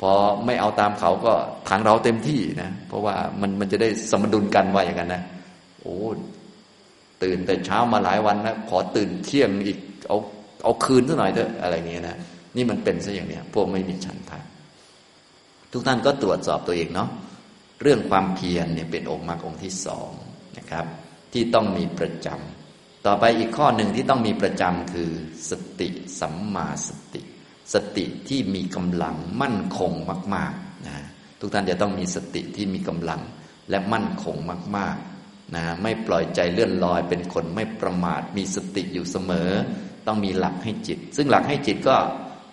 [0.00, 0.10] พอ
[0.46, 1.32] ไม่เอาตามเขาก็
[1.68, 5.22] ทางเราเต็มที่นะเพราะว่ามันมันจะได้สมดุลกันว่าอย่างนั้นนะ
[5.80, 5.96] โอ้
[7.24, 10.18] ตื่นแต่เช้ามาหลายวันนะขอตื่นเที่ยงอีกเอา
[10.64, 12.18] เอาคืนสักหน่อยเถอะอะไรเงี้ยนะ
[12.56, 14.40] นี่มันเป็นซะอย่างเนี้ยพวกไม่มีฉันทะ
[15.72, 17.08] ทุกท่านก็ตรวจสอบตัวเองเนาะ
[17.82, 20.10] เรื่องความเพียรเนี่ยเป็นองค์มรรคองค์ที่สอง
[20.58, 20.86] นะครับ
[21.32, 25.10] ที่ต้องมีประจำต่อไปอีกข้อหนึ่งที่ต้องมีประจำคือ
[25.50, 25.88] สติ
[26.20, 27.22] สัมมาสติ
[27.74, 29.92] สติที่มีกำลังมั่นคง
[30.34, 30.96] มากๆนะ
[31.40, 33.20] ทุกท่านจะต้องมีสติที่มีกำลัง
[33.70, 34.36] และมั่นคง
[34.76, 35.13] มาก ๆ
[35.54, 39.50] นะไม่ปล่อยใจเลื่อนลอย เป็นคนไม่ประมาทมีสติอยู่เสมอ
[40.06, 41.96] ต้องมีหลักให้จิต ซึ่งหลักให้จิตก็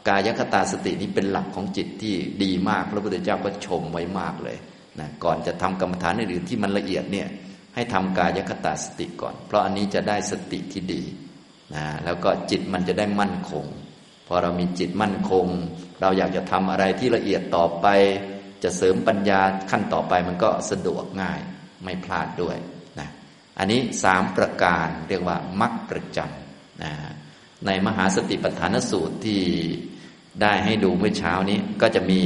[0.07, 4.57] กายคตาสตินี้เป็นหลักของจิตที่ดีมาก พระพุทธเจ้าก็ชมไว้มากเลย
[4.99, 7.27] นะก่อนจะทำกรรมฐานอื่นที่มันละเอียดเนี่ย
[7.75, 11.01] ให้ทำกายคตาสติก่อน เพราะอันนี้จะได้สติที่ดี
[11.75, 13.65] นะแล้วก็จิตมันจะได้มั่นคง
[14.27, 15.47] พอเรามีจิตมั่นคง
[16.01, 17.87] เราอยากจะทำอะไรที่ละเอียดต่อไป
[18.63, 19.41] จะเสริมปัญญา
[19.71, 21.39] ขั้นต่อไปมันก็สะดวกง่าย
[21.83, 22.57] ไม่พลาดด้วย
[23.57, 26.91] อันนี้สามประการเรียกว่ามักประจำนะ
[27.65, 29.43] ในมหาสติปัฏฐานสูตรที่
[30.41, 32.21] ได้ให้ดูเมื่อเช้านี้ก็จะมี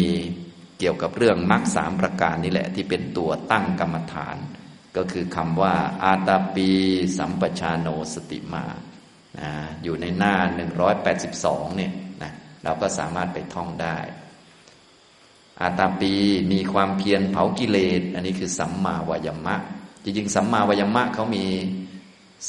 [0.80, 4.38] เกี่ยวกับเรื่องมรรคสามประการนี่แหละที่เป็นตัวตั้งกรรมฐาน
[4.98, 6.70] ก็คือคำว่าอาตาปี
[7.18, 8.66] สัมปชาโนสติมา
[9.40, 9.50] นะ
[9.84, 10.36] อยู่ในหน้า
[11.04, 11.92] 182เนี่ย
[12.24, 12.32] นะ
[12.64, 13.98] เราก็สามารถไปท่องได้
[15.62, 16.14] อาตาปี
[16.52, 19.56] มีความเพียรเผากิเลส อันนี้คือสัมมาวายมะ
[20.06, 21.46] จริงๆสัมมาวายมะเขามี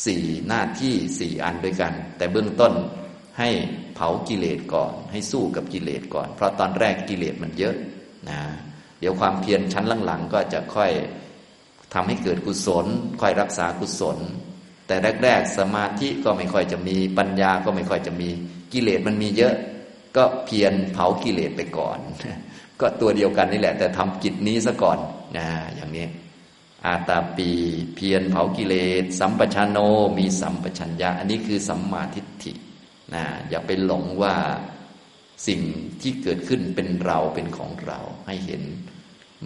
[0.05, 2.73] สี่หน้าที่สี่อันด้วยกัน แต่เบื้องต้น
[3.39, 3.51] ให้
[3.95, 7.75] เผากิเลสก่อน ให้สู้กับกิเลสก่อน เพราะตอนแรกกิเลสมันเยอะ
[8.29, 8.41] นะ
[9.01, 10.91] เดี๋ยวความเพียรชั้นหลังๆ ก็จะค่อย
[11.95, 12.87] ทำให้เกิดกุศล
[13.21, 14.19] ค่อยรักษากุศล
[14.87, 18.29] แต่แรก ๆ สมาธิก็ไม่ค่อยจะมีปัญญาก็ไม่ค่อยจะมี
[18.73, 19.55] กิเลสมันมีเยอะ
[20.17, 21.99] ก็เพียรเผากิเลสไปก่อน
[22.81, 24.99] ก็ตัวเดียวกันนี่แหละ แต่ทำกิจนี้ซะก่อน
[25.37, 26.07] นะอย่างนี้
[26.87, 27.51] อาตาปี
[27.95, 29.79] เพียรเผากิเลส สัมปชัญโน
[30.19, 32.53] มีสัมปชัญญะ อันนี้คือสัมมาทิฏฐิ
[33.15, 34.35] นะอย่าไปหลงว่า
[35.47, 35.61] สิ่ง
[36.03, 38.63] ที่เกิดขึ้นเป็นเราเป็นของเราให้เห็น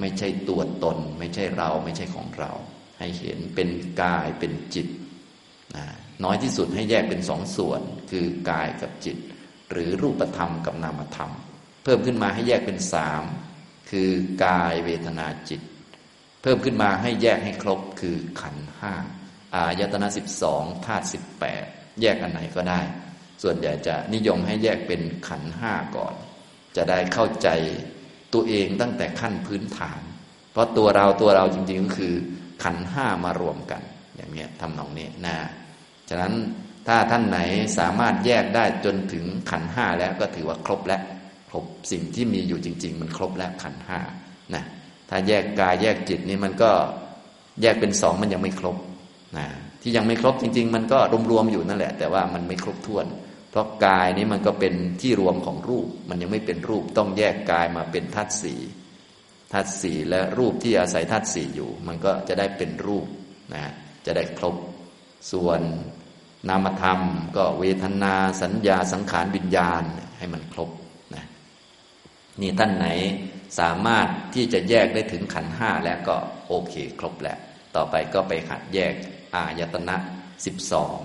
[0.01, 2.53] ไม่ใช่ตัวตน ไม่ใช่เราไม่ใช่ของเรา
[2.99, 3.68] ให้เห็นเป็น
[4.03, 4.88] กายเป็นจิต
[5.76, 5.84] นะ
[6.24, 7.80] น้อยที่สุดให้แยกเป็นสองส่วน
[8.11, 9.16] คือกายกับจิต
[9.70, 11.32] หรือรูปธรรมกับนามธรรม
[11.84, 13.22] เพิ่มขึ้นมาให้แยกเป็นสาม
[13.91, 14.11] คือ
[14.45, 15.61] กายเวทนาจิต
[16.43, 18.93] เพิ่มขึ้นมาให้แยกให้ครบคือขันห้า
[19.55, 21.64] อายตนะสิบสองธาตุสิบแปด
[22.01, 22.80] แยกอันไหนก็ได้
[23.43, 26.14] ส่วนใหญ่จะนิยมให้แยกเป็นขันห้าก่อน
[26.76, 27.49] จะได้เข้าใจ
[28.34, 30.01] ตัวเองตั้งแต่ขั้นพื้นฐาน
[30.53, 32.14] เพราะตัวเราตัวเราจริงๆก็คือ
[32.64, 33.82] ขันห้ามารวมกัน
[34.16, 35.36] อย่างเนี้ยทำนองนี้นะ
[36.09, 36.34] ฉะนั้น
[36.86, 37.38] ถ้าท่านไหน
[37.78, 41.03] สามารถแยกได้จนถึงขันห้าแล้วก็ถือว่าครบแล้ว
[41.49, 44.01] ครบสิ่งที่มีอยู่จริง ๆ มันครบแล้วขันห้า
[44.55, 44.64] นะ
[45.11, 46.70] ถ้าแยกกายแยกจิตนี่มันก็
[47.62, 48.76] แยกเป็นสองมันยังไม่ครบ
[49.38, 49.46] นะ
[49.82, 50.98] ที่ยังไม่ครบจริง ๆ มันก็
[51.30, 53.06] รวมๆอยู่นั่นแหละ แต่ว่ามันไม่ครบถ้วน
[53.50, 58.61] เพราะกายนี้มันก็เป็นที่รวมของรูป มันยังไม่เป็นรูปต้องแยกกายมาเป็นธาตุสี่
[59.52, 63.06] ธาตุสี่และรูปที่อาศัยธาตุสี่อยู่ มันก็จะได้เป็นรูป
[63.54, 63.62] นะ
[64.06, 64.56] จะได้ครบ
[65.32, 65.61] ส่วน
[66.48, 67.00] นามธรรม
[67.36, 69.82] ก็เวทนาสัญญาสังขารวิญญาณ
[70.18, 70.70] ให้มันครบ
[71.14, 71.24] นะ
[72.40, 72.86] นี่ท่านไหน
[73.59, 76.16] สามารถที่จะแยกได้ถึงขันห้าแล้วก็
[76.48, 77.38] โอเคครบแล้ว
[77.76, 78.94] ต่อไปก็ไปหัดแยก
[79.34, 79.96] อายตนะ
[80.46, 80.98] สิบสอง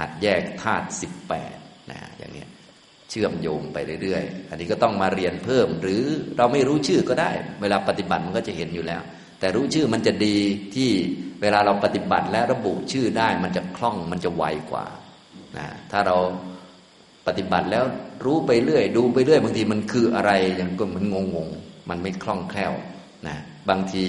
[0.00, 1.56] หัดแยกธาตุสิบแปด
[1.90, 2.44] นะอย่างนี้
[3.10, 6.02] เชื่อมโยงไปเรื่อยๆ อันนี้ก็ต้องมาเรียนเพิ่ม หรือ
[6.36, 7.30] เราไม่รู้ชื่อก็ได้
[7.62, 9.02] เวลาปฏิบัติมันก็จะเห็นอยู่แล้ว
[9.40, 10.36] แต่รู้ชื่อมันจะดี
[10.74, 10.90] ที่
[11.42, 14.86] เวลาเราปฏิบัติและระบุชื่อได้มันจะคล่องมันจะไวกว่า
[15.58, 16.16] นะถ้าเรา
[17.26, 17.84] ปฏิบัติแล้ว
[18.24, 21.50] รู้ไปเรื่อย ดูไปเรื่อยบางทีมันคืออะไรอย่างก็มันงงง
[21.90, 22.72] มันไม่คล่องแคล่ว
[23.28, 23.36] นะ
[23.70, 24.04] บางที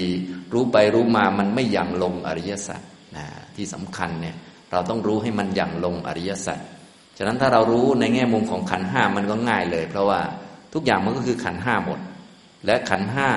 [0.54, 2.82] รู้ไปรู้มามันไม่ยังลงอริยสัจ
[3.18, 3.26] นะ
[3.56, 4.36] ที่สำคัญเนี่ย
[4.72, 6.60] เราต้องรู้ให้มันยังลงอริยสัจ
[7.18, 10.22] ฉะนั้นถ้าเรารู้ในแง่มุมของขันห้ามันก็ง่ายเลย เพราะว่า
[10.74, 12.00] ทุกอย่างมันก็คือขันห้าหมด
[12.66, 13.30] และขันห้า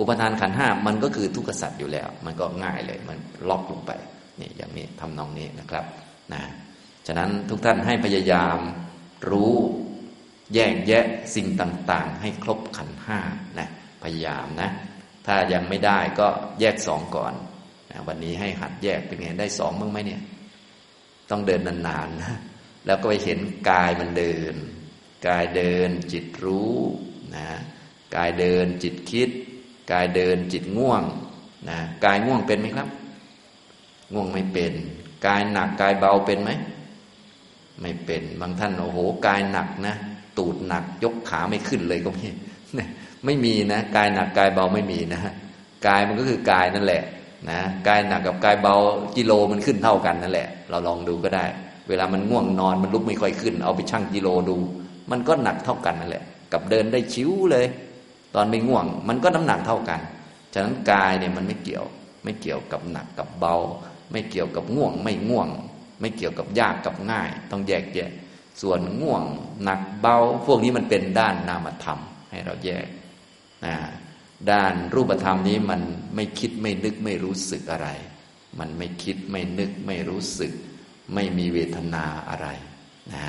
[0.00, 3.92] อุปทานขันห้ามันก็คือทุกขสัจอยู่แล้ว มันก็ง่ายเลยมันล็อกลงไป
[4.40, 5.84] นี่อย่างนี้ทำนองนี้นะครับ
[6.32, 6.42] นะ
[7.06, 8.58] ฉะนั้นทุกท่านให้พยายาม
[9.30, 9.52] รู้
[10.54, 13.18] แยกแยะสิ่งต่าง ๆ ให้ครบขันห้า
[13.58, 13.68] นะ
[14.02, 14.70] พยายามนะ
[15.26, 16.28] ถ้ายังไม่ได้ก็
[16.60, 17.34] แยกสองก่อน
[17.90, 20.22] นะวันนี้ให้หัดแยกเป็นไงได้สองบ้างไหมเนี่ย
[21.30, 22.34] ต้องเดินนานๆนะ
[22.86, 23.38] แล้วก็ไปเห็น
[23.70, 24.54] กายมันเดิน
[25.28, 26.74] กายเดินจิตรู้
[27.36, 27.48] นะ
[28.16, 29.30] กายเดินจิตคิด
[29.92, 31.02] กายเดินจิตง่วง
[31.68, 32.88] นะกายง่วงเป็นไหมครับ
[34.12, 34.72] ง่วงไม่เป็น
[35.26, 36.50] กายหนักกายเบาเป็นไหม
[37.80, 39.94] ไม่เป็นบางท่านโอ้โหกายหนักนะ
[40.38, 42.28] ตูดหนักยกขาไม่ขึ้นเลยก็ไม่
[43.24, 45.20] ไม่มีนะกายหนักกายเบาไม่มีนะ
[45.86, 47.02] กายมันก็คือกายนั่นแหละ
[47.50, 48.74] นะกายหนักกับกายเบา
[49.16, 51.44] กิโลมันขึ้นเท่ากันนั่นแหละ เราลองดูก็ได้
[51.88, 54.56] เวลามันง่วงนอนมันลุกไม่ค่อยขึ้น เอาไปชั่งกิโลดู
[55.10, 57.66] มันก็หนักเท่ากันนั่นแหละ กับเดินได้ชิวเลย
[58.34, 60.00] ตอนไม่ง่วง มันก็น้ำหนักเท่ากัน
[60.54, 61.84] ฉะนั้นกายเนี่ยมันไม่เกี่ยว
[62.24, 63.56] ไม่เกี่ยวกับหนักกับเบา
[64.12, 65.48] ไม่เกี่ยวกับง่วง ไม่ง่วง
[66.00, 68.10] ไม่เกี่ยวกับยากกับง่าย ต้องแยกแยะ
[68.62, 69.24] ส่วนง่วง
[69.62, 71.98] หนักเบา พวกนี้มันเป็นด้านนามธรรม
[72.30, 72.86] ให้เราแยก
[73.64, 73.74] นะ
[74.50, 75.80] ด้านรูปธรรมนี้มัน
[76.14, 77.88] ไม่คิดไม่นึกไม่รู้สึกอะไร
[78.58, 80.52] มันไม่คิดไม่นึกไม่รู้สึก
[81.14, 82.48] ไม่มีเวทนาอะไร
[83.14, 83.24] นะ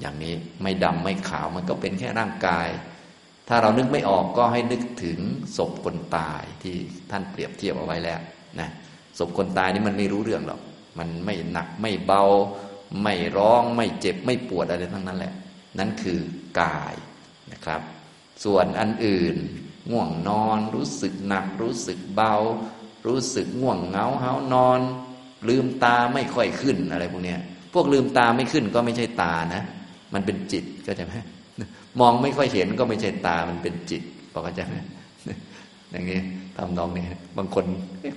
[0.00, 2.68] อย่างนี้ไม่ดำไม่ขาวมันก็เป็นแค่ร่างกาย
[3.48, 5.18] ถ้าเรานึกไม่ออกก็ให้นึกถึง
[5.56, 6.76] ศพคนตายที่
[7.10, 8.20] ท่านเปรียบเทียบเอาไว้แล้ว
[8.60, 8.68] นะ
[9.18, 10.60] ศพคนตายนี่มันไม่รู้เรื่องหรอก
[10.98, 12.22] มันไม่หนักไม่เบา
[13.02, 15.34] ไม่ร้องไม่เจ็บไม่ปวดอะไรทั้งนั้นแหละ
[15.78, 16.18] นั่นคือ
[16.60, 16.94] กาย
[17.52, 17.80] นะครับ
[18.44, 19.36] ส่วนอันอื่น
[19.90, 22.34] ง่วงนอน รู้สึกหนัก รู้สึกเบา
[23.06, 24.80] รู้สึกง่วงเงาเฮานอน
[25.48, 27.40] ลืมตาไม่ค่อยขึ้นอะไรพวกเนี้ย
[27.74, 29.62] พวกลืมตาไม่ขึ้นก็ไม่ใช่ตานะ
[30.14, 31.14] มันเป็นจิตก็จะไหม
[32.00, 34.76] มองไม่ค่อยเห็นก็ไม่ใช่ตามันเป็นจิตพอเข้าใจไหม
[35.90, 36.20] อย่างนี้
[36.58, 37.04] ทำนองนี้
[37.38, 37.64] บางคน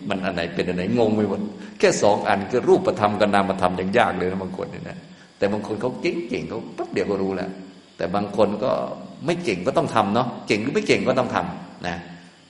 [0.10, 1.40] มันอันไหนเป็นอันไหนงงไปหมด
[1.80, 4.98] แค่สองอันคือรูปธรรมกับนามธรรมยังยากเลยนะบางคนเนี่ยนะ
[5.38, 7.50] แต่บางคนเขาเก่งๆเขาปั๊บเดียวก็รู้แล้ว
[7.98, 8.72] แต่บางคนก็
[9.26, 11.96] ไม่เก่งก็ต้องทำเนาะเก่งหรือไม่เก่งก็ต้องทำนะ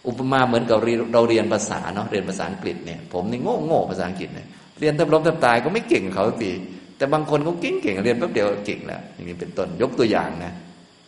[0.07, 0.77] อุปมาเหมือนกับ
[1.13, 4.47] เราเรียนภาษาเนาะเรียนภาษาอังกฤษเนี่ยผมนี่โง่โง่ภาษาอังกฤษเนี่ย
[4.79, 6.51] เรียนแทบล้มแทบตายก็ไม่เก่งเขาตี
[6.97, 10.53] แต่บางคนเขาเก่งเก่งเรียนแป๊บเดียวเก่งแล้วอย่างนี้เป็นต้นยกตัวอย่างนะ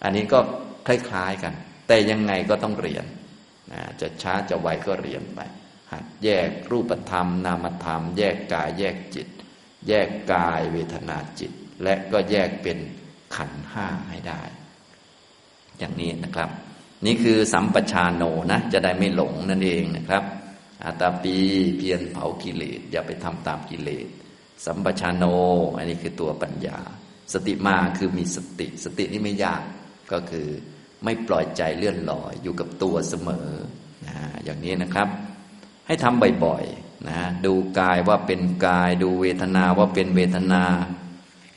[0.04, 0.40] อันนี้ก็
[0.88, 1.54] คล้ายๆกัน
[1.88, 3.06] แต่ยังไงก็ต้องเรียน
[4.02, 5.40] จะช้าจะไวก็เรียนไป
[5.92, 9.28] หัดแยกรูปธรรม นามธรรม แยกกายแยกจิต
[9.88, 11.52] แยกกายเวทนาจิต
[11.84, 12.78] และก็แยกเป็น
[13.36, 14.42] ขันห้าให้ได้
[15.78, 16.50] อย่างนี้นะครับ
[17.06, 20.24] นี่คือสัมปชานโนนะ จะได้ไม่หลงนั่นเองนะครับ
[20.84, 21.36] อาตาปี
[21.78, 24.08] เพียรเผากิเลสอย่าไปทำตามกิเลส
[24.66, 25.24] สัมปชานโน
[25.78, 26.80] อันนี้คือตัวปัญญา
[27.34, 29.62] สติมาคือมีสติ สตินี่ไม่ยาก
[30.12, 30.48] ก็คือ
[31.04, 33.50] ไม่ปล่อยใจเลื่อนลอยอยู่กับตัวเสมอ
[34.08, 35.08] นะอย่างนี้นะครับ
[35.88, 40.64] ให้ทำบ่อยๆนะดูกายว่าเป็นกาย ดูเวทนาว่าเป็นเวทนา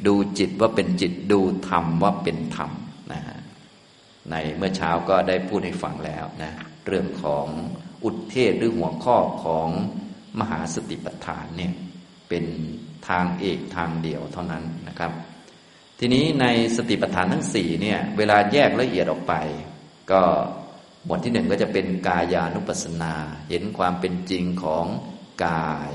[0.07, 2.71] ดูจิตว่าเป็นจิต ดูธรรมว่าเป็นธรรม
[3.13, 3.21] นะ
[4.31, 6.53] ในเมื่อเช้าก็ได้พูดให้ฟังแล้วนะ
[6.87, 7.47] เรื่องของ
[8.05, 9.69] อุทเทศหรือหัวข้อของ
[10.41, 11.73] มหาสติปัฏฐานเนี่ย
[12.29, 12.45] เป็น
[13.09, 15.13] ทางเอกทางเดียวเท่านั้นนะครับ
[16.03, 16.47] ทีนี้ใน
[16.77, 19.35] สติปัฏฐานทั้งสี่เนี่ยเวลาแยกละเอียดออกไป
[20.13, 20.23] ก็
[21.05, 23.15] หมวดที่หนึ่งก็จะเป็นกายานุปัสสนา
[23.49, 24.87] เห็นความเป็นจริงของ
[25.47, 25.91] กาย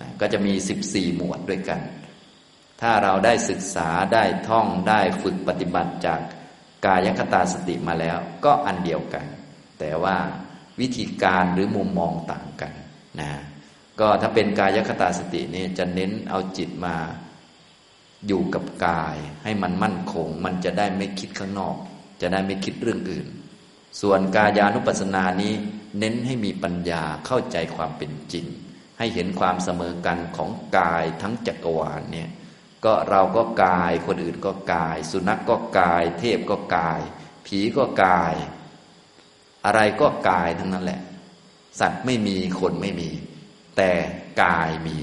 [0.00, 1.80] นะก็จะมีสิบสี่หมวดด้วยกัน
[2.80, 6.20] ถ้าเราได้ศึกษาได้ท่องได้ฝึกปฏิบัติจาก
[6.86, 9.26] กายคตาสติมาแล้ว ก็อันเดียวกัน
[9.78, 10.16] แต่ว่า
[10.80, 12.72] วิธีการหรือมุมมองต่างกัน
[13.20, 13.32] นะ
[14.00, 16.96] ก็ถ้าเป็นกายคตาสตินี่จะเน้นเอาจิตมา
[18.26, 21.76] อยู่กับกายให้มันมั่นคง มันจะได้ไม่คิดข้างนอก
[22.20, 23.26] จะได้ไม่คิดเรื่องอื่น
[24.00, 25.52] ส่วนกายานุปัสสนานี้
[25.98, 28.46] เน้นให้มีปัญญาเข้าใจความเป็นจริง
[28.98, 32.28] ให้เห็นความเสมอกันของกายทั้งจักรวาลเนี่ย
[32.84, 37.00] ก็เราก็กายคนอื่นก็กาย สุนัขกก็กาย เทพก็กาย
[37.46, 38.34] ผีก็กาย
[39.64, 41.00] อะไรก็กายทั้งนั้นแหละ
[41.80, 43.10] สัตว์ไม่มีคนไม่มี
[43.76, 43.90] แต่
[44.42, 44.96] กายมี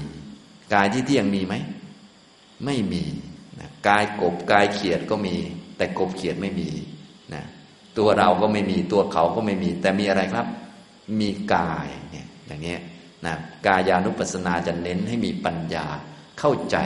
[0.74, 1.54] กายที่เที่ยงมีไหม
[2.64, 3.04] ไม่มี
[3.58, 5.36] นะกายกบกายเขียดก็มี
[5.76, 6.70] แต่กบเขียดไม่มี
[7.34, 7.42] นะ
[7.98, 10.46] ตัวเราก็ไม่มีตัวเขาก็ไม่มี แต่มีอะไรครับ
[11.20, 12.76] มีกายเนี่ยอย่างเงี้
[13.26, 13.34] นะ
[13.66, 15.86] กายานุปัสสนาจะเน้นให้มีปัญญา
[16.40, 16.76] เข้าใจ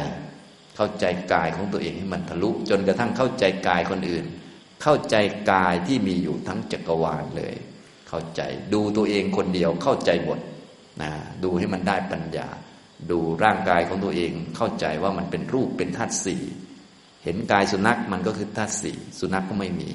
[0.76, 4.24] เข้าใจกายของตัวเองให้มันทะลุ จนกระทั่งเข้าใจกายคนอื่น
[4.82, 5.16] เข้าใจ
[5.52, 7.54] กายที่มีอยู่ทั้งจักรวาลเลย
[8.08, 8.40] เข้าใจ
[8.72, 10.38] ดูตัวเองคนเดียวเข้าใจหมด
[11.02, 11.10] นะ
[11.42, 12.48] ดูให้มันได้ปัญญา
[13.11, 16.42] ดูร่างกายของตัวเองเข้าใจว่ามันเป็นรูปเป็นธาตุสี่
[17.24, 19.90] เห็นกายสุนัขมันก็คือธาตุสี่สุนัขก็ไม่มี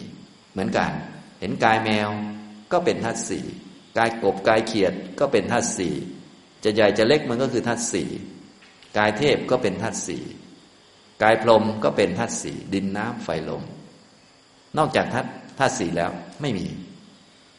[0.52, 0.91] เหมือนกัน
[1.39, 2.10] เห็นกายแมว
[2.72, 3.45] ก็เป็นธาตุสี่
[3.97, 5.93] กายกบกายเขียดก็เป็นธาตุสี่
[6.64, 8.10] จะใหญ่จะเล็กมันก็คือธาตุสี่
[8.97, 10.24] กายเทพก็เป็นธาตุสี่
[11.24, 13.64] กายพรมก็เป็นธาตุสี่ดินน้ำไฟลม
[14.78, 15.30] นอกจากธาตุ
[15.60, 16.68] ธาตุสี่แล้วไม่มี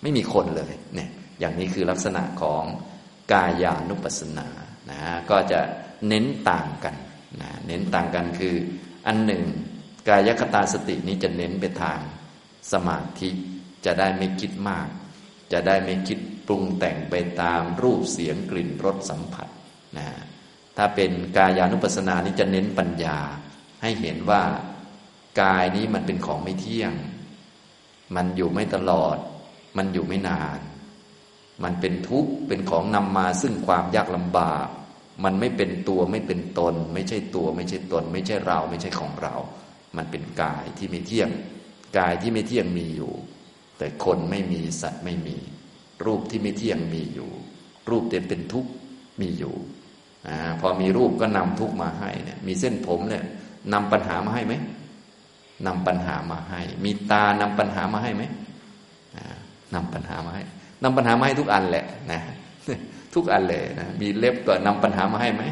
[0.02, 2.62] ไม่มีคนเลยเนี่ยอย่างนี้คือลักษณะของ
[3.32, 4.48] กายานุปัสสนา
[4.90, 5.60] นะก็จะ
[6.08, 6.94] เน้นต่างกัน
[7.40, 8.54] นะเน้นต่างกันคือ
[9.06, 9.42] อันหนึ่ง
[10.08, 11.98] กายคตาสตินี้จะเน้นไปทาง
[12.72, 13.30] สมาธิ
[13.84, 14.88] จะได้ไม่คิดมาก
[15.52, 19.48] จะได้ไม่คิดปรุงแต่งไปตามรูปเสียงกลิ่นรสสัมผัส
[19.98, 20.06] นะ
[20.76, 23.18] ถ้าเป็นกายานุปัสสนานี้จะเน้นปัญญา
[23.82, 24.42] ให้เห็นว่า
[25.42, 26.92] กายนี้มันเป็นของไม่เที่ยง
[28.16, 29.16] มันอยู่ไม่ตลอด
[29.76, 30.58] มันอยู่ไม่นาน
[31.64, 34.66] มันเป็นทุกข์เป็นของนำมาซึ่งความยากลำบาก
[35.24, 39.34] มันไม่เป็นตัวไม่เป็นตน ไม่ใช่ตัวไม่ใช่ตน ไม่ใช่เราไม่ใช่ของเรา
[39.96, 41.30] มันเป็นกายที่ไม่เที่ยง
[41.98, 43.12] กายที่ไม่เที่ยงมีอยู่
[43.78, 45.36] แต่คนไม่มีสัตว์ไม่มี
[46.04, 47.30] รูปที่ไม่เที่ยงมีอยู่
[47.90, 48.70] รูปเต็มเป็นทุกข์
[49.20, 49.54] มีอยู่
[50.26, 50.28] อ
[50.60, 53.24] พอมีรูปก็นำทุกข์มาให้เนี่ย มีเส้นผมเนี่ย
[53.72, 54.54] นำปัญหามาให้ไหม
[55.66, 58.22] นำปัญหามาให้ มีตานำปัญหามาให้ไหม
[59.74, 60.42] นำปัญหามาให้
[60.82, 62.20] นำปัญหามาให้ทุกอันแหละนะ
[63.14, 65.42] ทุกอันเลยนะมีเล็บก็นำปัญหามาให้ไหม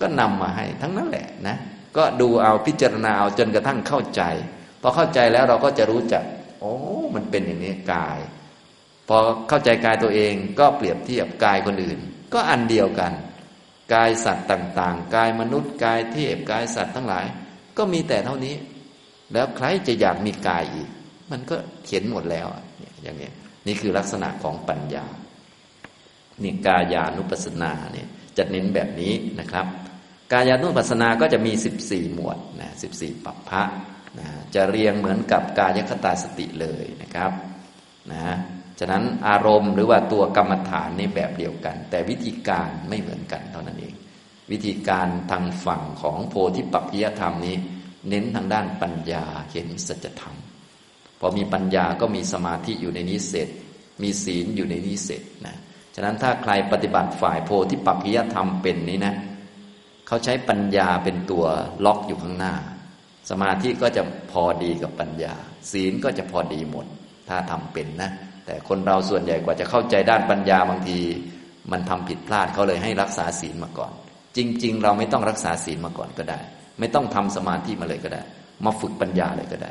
[0.00, 1.56] ก็นำมาให้ทั้งนั้นแหละนะ
[1.96, 4.22] ก็ดูเอาพิจารณาเอาจนกระทั่งเข้าใจ
[4.82, 6.24] พอเข้าใจแล้วเราก็จะรู้จัก
[6.60, 6.74] โอ้
[7.14, 8.18] มันเป็นอย่างนี้กาย
[9.08, 9.16] พอ
[9.48, 11.98] เข้าใจกายตัวเองก็เปรียบเทียบกายคนอื่น
[12.34, 13.12] ก็อันเดียวกัน
[13.94, 17.26] กายสัตว์ต่างๆ กายมนุษย์กายเทพกายสัตว์ทั้งหลาย
[17.78, 18.54] ก็มีแต่เท่านี้
[19.32, 20.88] แล้วใครจะอยากมีกายอีก
[21.30, 22.46] มันก็เขียนหมดแล้ว
[23.02, 23.30] อย่างนี้
[23.66, 25.06] นี่คือลักษณะของปัญญา
[26.42, 29.66] นี่กายานุปัสสนาเนี่ยจะเน้นแบบนี้นะครับ
[30.32, 31.52] กายานุปัสสนาก็จะมี
[31.84, 33.62] 14 หมวดนะ14 ปัปพะ
[34.18, 37.32] นะจะเรียงเหมือนกับกายคตาสติเลยนะครับ
[38.12, 38.36] นะ
[38.78, 43.94] ฉะนั้นอารมณ์หรือว่าตัวกรรมฐานนี่แบบเดียวกัน แต่วิธีการไม่เหมือนกันเท่านั้นเอง
[44.50, 47.56] วิธีการทางฝั่งของโพธิปัจจยธรรมนี้
[48.08, 50.36] เน้นทางด้านปัญญาเห็นสัจธรรม
[51.24, 53.48] พอมีปัญญาก็มีสมาธิอยู่ในนี้เสร็จ
[54.02, 55.56] มีศีลอยู่ในนี้เสร็จนะ
[55.94, 59.14] ฉะนั้นถ้าใครปฏิบัติฝ่ายโพธิปัจจยธรรมเป็นนี้นะ
[60.06, 61.44] เขาใช้ปัญญาเป็นตัว
[61.84, 62.54] ล็อกอยู่ข้างหน้า
[63.30, 64.02] สมาธิก็จะ
[64.32, 65.34] พอดีกับปัญญา
[65.72, 66.86] ศีลก็จะพอดีหมด
[67.28, 68.10] ถ้าทำเป็นนะ
[68.46, 70.98] แต่คนเราส่วนใหญ่กว่าจะเข้าใจด้านปัญญาบางที
[71.72, 73.92] มันทำผิดพลาดเขาเลยให้รักษาศีลมาก่อน
[74.36, 76.40] จริง ๆ เราไม่ต้องรักษาศีลมาก่อนก็ได้
[76.78, 78.22] ไม่ต้องทำสมาธิมาเลยก็ได้
[78.64, 79.70] มาฝึกปัญญาเลยก็ได้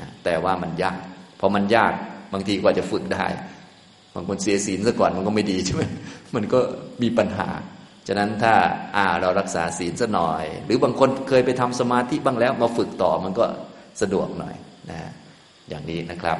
[0.00, 0.98] นะแต่ว่ามันยาก
[1.40, 1.92] พอมันยาก
[2.32, 3.26] บางทีกว่าจะฝึกได้
[4.14, 5.82] บางคนเสียศีลซะก่อนมันก็ไม่ดีใช่ไหม
[6.34, 6.58] มันก็
[7.02, 7.48] มีปัญหา
[8.08, 8.54] ฉะนั้นถ้า
[8.96, 13.44] อ่าเรารักษาศีลซะหน่อย หรือบางคนเคยไปทำสมาธิบ้างแล้ว มาฝึกต่อมันก็
[14.00, 14.54] สะดวกหน่อย
[14.90, 14.98] นะ
[15.68, 16.38] อย่างนี้นะครับ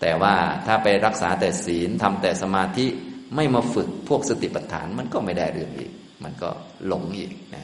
[0.00, 0.34] แต่ว่า
[0.66, 2.86] ถ้าไปรักษาแต่ศีลทำแต่สมาธิ
[3.36, 5.90] ไม่มาฝึกพวกสติปัฏฐานมันก็ไม่ได้เรื่องอีก
[6.24, 6.50] มันก็
[6.86, 7.62] หลงอีกนะ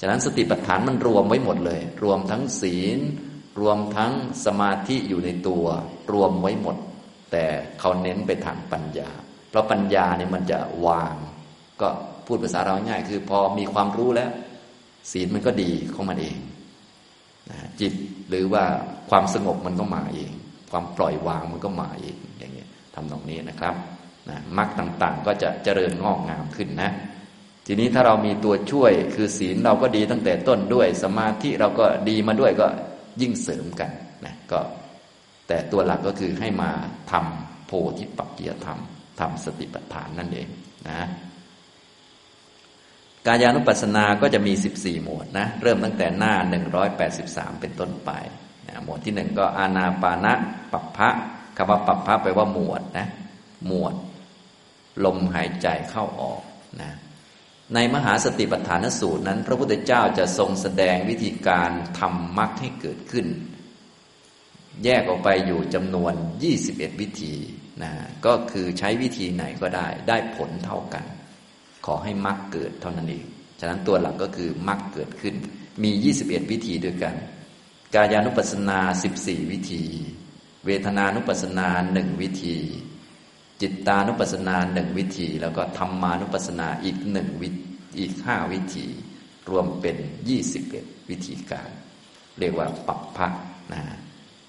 [0.00, 2.98] ฉะนั้นสติปัฏฐานมันรวมไว้หมดเลย รวมทั้งศีล
[3.60, 4.12] รวมทั้ง
[4.46, 5.64] สมาธิอยู่ในตัว
[6.12, 6.76] รวมไว้หมด
[7.32, 7.44] แต่
[7.80, 9.10] เขาเน้นไปทางปัญญา
[9.50, 11.14] เพราะปัญญาเนี่ยมันจะวาง
[11.80, 11.88] ก็
[12.26, 14.30] พูดภาษาเราง่ายคือพอมีความรู้แล้ว
[15.12, 16.38] ศีลมันก็ดีของมันเอง
[17.80, 17.92] จิต
[18.28, 18.64] หรือว่า
[19.10, 20.30] ความสงบมันก็มาเอง
[20.70, 23.74] ความปล่อยวางมันก็มาเองอย่างนี้ทำตรงนี้นะครับ
[24.28, 26.90] นะมรรคต่างๆ ก็จะเจริญงอกงามขึ้นนะ
[27.66, 32.66] ทีนี้ถ้าเรามีตัวช่วยคือศีลเราก็ดีตั้งแต่ต้นด้วย สมาธิเราก็ดีมาด้วยก็
[33.20, 33.90] ยิ่งเสริมกัน
[34.24, 34.60] นะก็
[35.48, 36.70] แต่ตัวหลักก็คือให้มา
[37.12, 38.78] ทำโพธิปักเกียธรรม
[39.20, 40.48] ทำสติปัฏฐานนั่นเอง
[40.88, 41.00] นะ
[43.26, 46.34] กายานุปัสสนาก็จะมี 14 หมวดนะ เริ่มตั้งแต่หน้า
[46.98, 48.10] 183 เป็นต้นไป
[48.84, 50.32] หมวดที่หนึ่งก็อานาปานะ
[50.72, 51.08] ปัปพะ
[51.56, 53.06] คำว่าปัปพะแปลว่าหมวดนะ
[53.66, 53.94] หมวด
[55.04, 56.42] ลมหายใจเข้าออก
[56.82, 56.90] นะ
[57.74, 63.26] ในมหาสติปัฏฐานสูตรนั้น พระพุทธเจ้าจะทรงแสดงวิธีการทำมรรคให้เกิดขึ้น
[64.84, 66.14] แยกออกไปอยู่จำนวน
[66.56, 67.34] 21 วิธี
[67.82, 67.92] นะ
[68.26, 71.04] ก็คือใช้วิธีไหนก็ได้ ได้ผลเท่ากัน
[71.86, 73.24] ขอให้มรรคเกิดเท่านั้นเอง
[73.60, 75.34] ฉะนั้นตัวหลักก็คือมรรคเกิดขึ้น
[75.82, 75.90] มี
[76.22, 77.14] 21 วิธีด้วยกัน
[77.94, 79.82] กายานุปัสสนาสิบสี่วิธี
[80.66, 82.56] เวทนานุปัสสนาหนึ่งวิธี
[83.62, 87.48] จิตตานุปัสสนาหนึ่งวิธี แล้วก็ธรรมานุปัสสนาอีกหนึ่งวิ
[87.98, 88.86] อีกห้าวิธี
[89.50, 89.96] รวมเป็น
[90.28, 91.70] ยี่สิบเอ็ดวิธีการ
[92.38, 93.28] เรียกว่าปัปพะ
[93.72, 93.82] นะ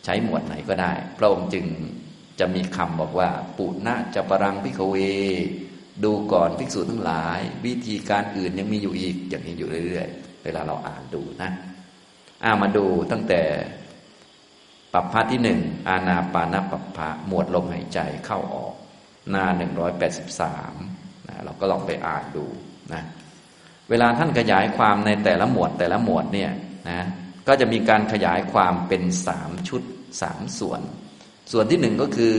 [0.03, 1.65] ใช้หมวดไหนก็ได้ พระองค์จึง
[2.39, 4.95] จะมีคำบอกว่า ปุณะจะปรังพิกเว
[6.03, 11.51] ดูก่อนภิกษุทั้งหลาย วิธีการอื่นยังมีอยู่อีกอย่างนี้อยู่เรื่อยๆ เวลาเราอ่านดูนะ
[12.43, 13.41] อามาดูตั้งแต่
[14.93, 18.73] ปัปพะที่หนึ่งอาณาปานาปัปพะหมวดลมหายใจเข้าออก
[19.29, 20.73] หน้าหนึ่งร้อยแปดสิบสาม
[21.27, 22.45] นะเราก็ลองไปอ่านดู
[22.93, 23.03] นะ
[23.89, 26.51] เวลาท่านขยายความในแต่ละหมวดแต่ละหมวดเนี่ย
[26.89, 27.01] นะ
[27.47, 29.81] ก็จะมีการขยายความเป็นสามชุด
[30.21, 30.81] สามส่วน
[31.51, 32.35] ส่วนที่หนึ่งก็คือ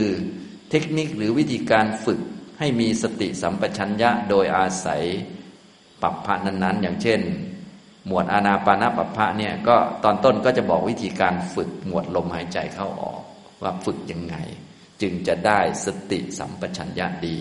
[0.69, 2.19] เทคนิคหรือวิธีการฝึก
[2.59, 5.03] ให้มีสติสัมปชัญญะโดยอาศัย
[6.01, 7.19] ปัปพะนั้นๆ อย่างเช่น
[8.07, 13.21] หมวดอานาปานาปัปพะเนี่ยก็ตอนต้นก็จะบอกวิธีการฝึกหมวดลมหายใจเข้าออก
[13.61, 14.35] ว่าฝึกยังไง
[15.05, 17.37] จึงจะได้สติสัมปชัญญะดี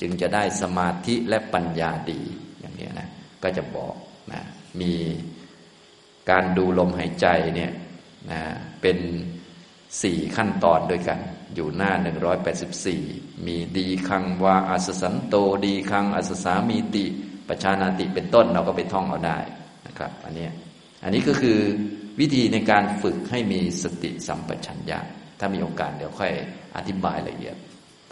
[0.00, 2.20] จึงจะได้สมาธิและปัญญาดี
[2.60, 3.08] อย่างนี้นะ
[3.42, 3.94] ก็จะบอก
[4.32, 4.42] นะ
[4.80, 4.92] มี
[6.30, 7.72] การดูลมหายใจเนี่ย
[8.30, 8.40] นะ
[8.80, 8.98] เป็น
[10.02, 11.18] สี่ขั้นตอนด้วยกัน
[11.54, 11.92] อยู่หน้า
[12.68, 15.34] 184 มีดีคังวาอัสสันโต
[15.66, 17.04] ดีคังอัสสามีติ
[17.48, 19.38] ปชานาติเป็นต้นเราก็ไปท่องเอาได้
[19.86, 20.48] นะครับ อันนี้
[21.04, 21.58] อันนี้ก็คือ
[22.20, 24.98] วิธีในการฝึกให้มีสติสัมปชัญญะ
[25.38, 26.32] ถ้ามีโอกาสเดี๋ยวค่อย
[26.76, 27.56] อธิบายละเอียด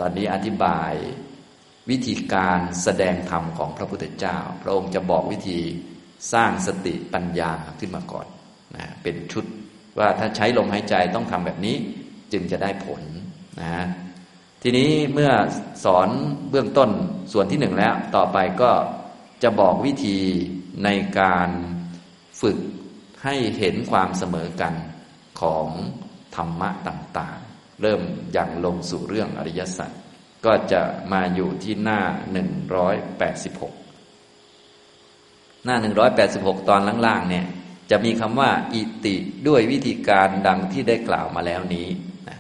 [0.01, 0.93] ตอนนี้อธิบาย
[1.91, 5.59] วิธีการแสดงธรรมของพระพุทธเจ้า พระองค์จะบอกวิธี
[6.33, 7.51] สร้างสติปัญญา
[7.81, 8.27] ขึ้นมาก่อน
[8.77, 9.45] นะเป็นชุด
[9.99, 11.77] ว่าถ้าใช้ลมหายใจต้องทำแบบนี้
[12.33, 13.03] จึงจะได้ผล
[13.61, 13.87] นะ
[14.63, 15.31] ทีนี้เมื่อ
[15.85, 16.09] สอน
[16.51, 16.91] เบื้องต้น
[17.33, 18.71] ส่วนที่หนึ่งแล้ว ต่อไปก็
[19.43, 20.19] จะบอกวิธี
[20.85, 20.89] ใน
[21.21, 21.49] การ
[22.41, 22.59] ฝึก
[23.25, 24.75] ให้เห็นความเสมอกัน
[25.41, 25.67] ของ
[26.37, 27.39] ธรรมะต่าง
[27.83, 28.01] เริ่ม
[28.33, 29.91] อย่างลงสู่เรื่องอริยสัจ
[30.47, 30.81] ก็จะ
[31.13, 32.01] มาอยู่ที่หน้า
[33.63, 35.77] 186 หน้า
[36.23, 37.47] 186 ตอนล่างๆเนี่ย
[37.91, 39.17] จะมีคำว่า อิติ
[39.49, 41.89] ด้วยวิธีการดังที่ได้กล่าวมาแล้วนี้
[42.29, 42.39] นะ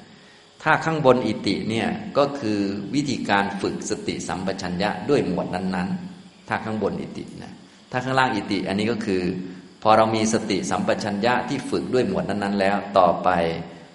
[0.62, 2.60] ถ้าข้างบนอิติเนี่ยก็คือ
[2.94, 7.52] วิธีการฝึกสติสัมปชัญญะด้วยหมวดนั้นๆ ถ้าข้างบนอิตินะ
[7.90, 9.22] ถ้าข้างล่างอิติอันนี้ก็คือ
[9.82, 13.28] พอเรามีสติสัมปชัญญะที่ฝึกด้วยหมวดนั้นๆ แล้วต่อไป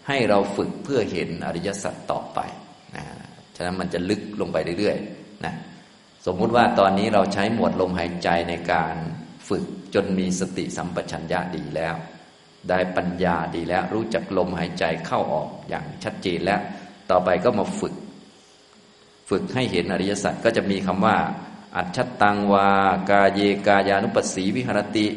[0.10, 2.40] ให้เราฝึกเพื่อเห็นอริยสัจต่อไป
[2.96, 3.06] นะ
[3.56, 5.54] ฉะนั้นมันจะลึกลงไปเรื่อยๆนะ
[6.26, 8.96] สมมุติว่าตอนนี้เราใช้หมวดลมหายใจในการ
[9.48, 11.96] ฝึกจนมีสติสัมปชัญญะดีแล้ว
[12.70, 16.62] ได้ปัญญาดีแล้ว รู้จักลมหายใจเข้าออกอย่างชัดเจนแล้ว
[17.12, 17.94] ต่อไปก็มาฝึก
[19.30, 21.18] ฝึกให้เห็นอริยสัจก็จะมีคำว่า
[21.76, 22.70] อัจฉตังวา
[23.10, 25.08] กาเยกายานุปัสสีวิหรติ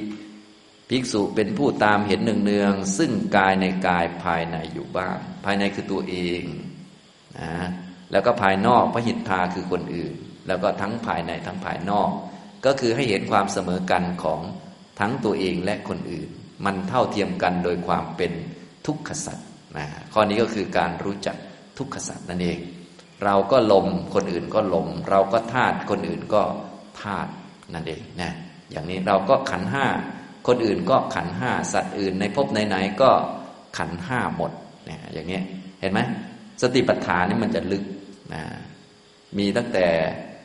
[0.92, 6.42] ภิกษุเป็นผู้ตามเห็นเนือง ซึ่งกายในกายภายในอยู่บ้าง ภายในคือตัวเอง
[7.40, 7.52] นะ
[8.12, 10.14] แล้วก็ภายนอกพระหิทธาคือคนอื่น
[10.46, 12.10] แล้วก็ทั้งภายในทั้งภายนอก
[12.66, 14.40] ก็คือให้เห็นความเสมอกันของ
[15.00, 16.28] ทั้งตัวเองและคนอื่น
[16.64, 18.32] มันเท่าเทียมกันโดยความเป็น
[18.86, 21.36] ทุกขสัตว์นะข้อนี้ก็คือการรู้จัก
[21.78, 22.58] ทุกขสัตว์นั่นเอง
[23.24, 26.42] เราก็ลมคนอื่นก็ลม เราก็ธาตุคนอื่นก็
[27.02, 27.30] ธาตุ
[27.74, 28.32] นั่นเองนะ
[28.70, 29.86] อย่างนี้เราก็ขันห้า
[30.46, 33.10] คนอื่นก็ขันห้าสัตว์อื่น ในภพไหนๆก็
[33.78, 34.52] ขันห้าหมด
[34.86, 35.44] เนี่ยอย่างนี้ย
[35.80, 36.00] เห็นไหม
[36.62, 37.84] สติปัฏฐานนี่มันจะลึก
[38.34, 38.42] นะ
[39.38, 39.86] มีตั้งแต่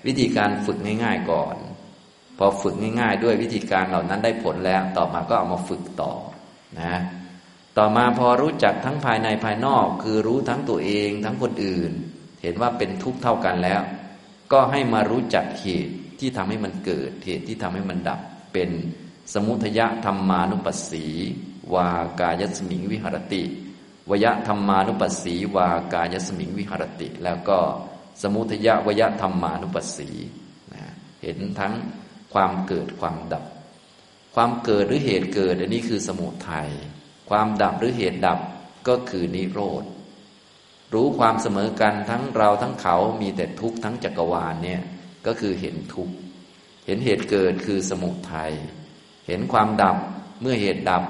[0.08, 1.56] วิธีการฝึกง่าย ๆก่อน
[2.38, 6.12] พอฝึกง่าย ๆ ด้วยวิธีการเหล่านั้นได้ผลแล้ว ต่อมาก็เอามาฝึกต่อ
[6.82, 6.96] นะ
[7.78, 11.92] ต่อมาพอรู้จักทั้งภายในภายนอก คือรู้ทั้งตัวเองทั้งคนอื่น
[12.42, 13.82] เห็นว่าเป็นทุกข์เท่ากันแล้ว
[14.52, 18.20] ก็ให้มารู้จักเหตุที่ทำให้มันเกิดเหตุที่ทำให้มันดับ
[18.54, 18.70] เป็น
[19.34, 21.06] สมุทยธรรมานุปัสสี
[21.74, 23.44] วากายสมิงวิหรติ
[24.10, 27.60] วยธรรมานุปัสสี วากายสมิงวิหรติ แล้วก็
[28.22, 30.10] สมุทยวยธรรมานุปัสสี
[31.22, 31.74] เห็นทั้ง
[32.34, 33.46] ความเกิดความดับ
[34.36, 36.70] ความเกิดหรือเหตุเกิดอันนี้คือสมุทัย
[37.30, 38.40] ความดับหรือเหตุดับ
[38.88, 39.84] ก็คือนิโรธ
[40.94, 44.82] รู้ความเสมอกันทั้งเราทั้งเขามีแต่ทุกข์ทั้งจักรวาลเนี่ย
[45.26, 46.14] ก็คือเห็นทุกข์
[46.86, 48.54] เห็นเหตุเกิดคือสมุทัย
[49.28, 49.98] เห็นความดับ
[50.42, 51.04] เมื่อเหตุดับ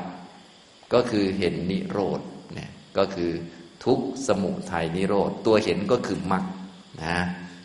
[0.93, 2.21] ก็คือเห็นนิโรธ
[2.53, 3.31] เนี่ยก็คือ
[3.85, 6.43] ทุกสมุทัยนิโรธตัวเห็นก็คือมรรค
[7.03, 7.17] นะ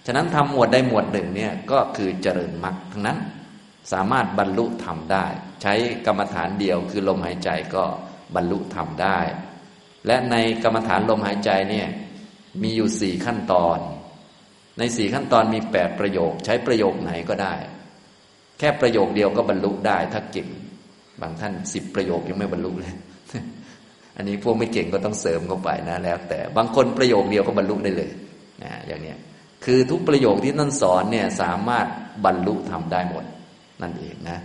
[0.06, 3.18] ฉะนั้นทำหมวดใดหมวดหนึ่งเนี่ยก็คือเจริญมรรคทั้งนั้น
[3.92, 5.26] สามารถบรรลุธรรมได้
[5.62, 5.74] ใช้
[6.06, 7.84] กรรมฐานเดียวคือลมหายใจก็
[8.34, 9.18] บรรลุธรรมได้
[10.06, 11.88] และในกรรมฐานลมหายใจเนี่ย
[12.62, 13.78] มีอยู่สี่ขั้นตอน
[14.78, 17.54] ในสี่ขั้นตอนมีแปดประโยค ใช้ประโยคไหนก็ได้
[18.62, 20.48] ค่ประโยคเดียวก็บรรลุได้ ถ้าเก่ง
[21.20, 22.94] บางท่านสิบประโยคยังไม่บรรลุเลย
[24.16, 28.10] อันนี้พวกไม่เก่งก็ต้องเสริมเข้าไปนะแล้ว แต่บางคนประโยคเดียวก็บรรลุได้เลย
[28.62, 29.18] นะอย่างเนี้ย
[29.64, 31.86] คือทุกประโยคที่ท่านสอนเนี่ยสามารถ
[32.24, 33.24] บรรลุทำได้หมด
[33.82, 34.38] นั่นเองนะ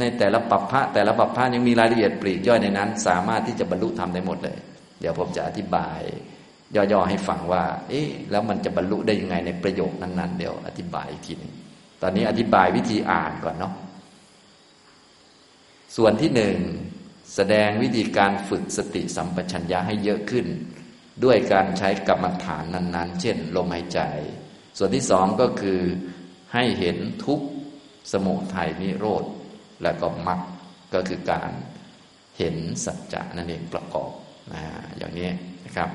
[0.00, 4.58] ในแต่ละปัปพะแต่ละปัปพะยังมีรายละเอียดปลีกย่อยในนั้น สามารถที่จะบรรลุทำได้หมดเลย
[5.00, 6.00] เดี๋ยวผมจะอธิบาย
[6.76, 11.52] ย่อๆให้ฟังว่า เอ๊ะแล้วมันจะบรรลุได้ยังไงในประโยคนั้นๆ เดี๋ยวอธิบายอีกทีนึง
[12.02, 13.74] ตอนนี้อธิบายวิธีอ่านก่อนเนาะ
[15.96, 16.56] ส่วนที่หนึ่ง
[17.34, 20.46] แสดงวิธีการฝึกสติสัมปชัญญะให้เยอะขึ้น
[21.24, 24.00] ด้วยการใช้กรรมฐานนั้น ๆ เช่น ลมหายใจ
[24.78, 25.80] ส่วนที่สองก็คือ
[26.54, 27.40] ให้เห็นทุก
[28.12, 29.24] สมุทัยนิโรธ
[29.82, 30.40] แล้วก็มรรค
[30.94, 31.50] ก็คือการ
[32.38, 34.10] เห็นสัจจะนั่นเองประกอบ
[34.52, 34.62] นะ
[34.98, 35.28] อย่างนี้
[35.64, 35.90] นะครับ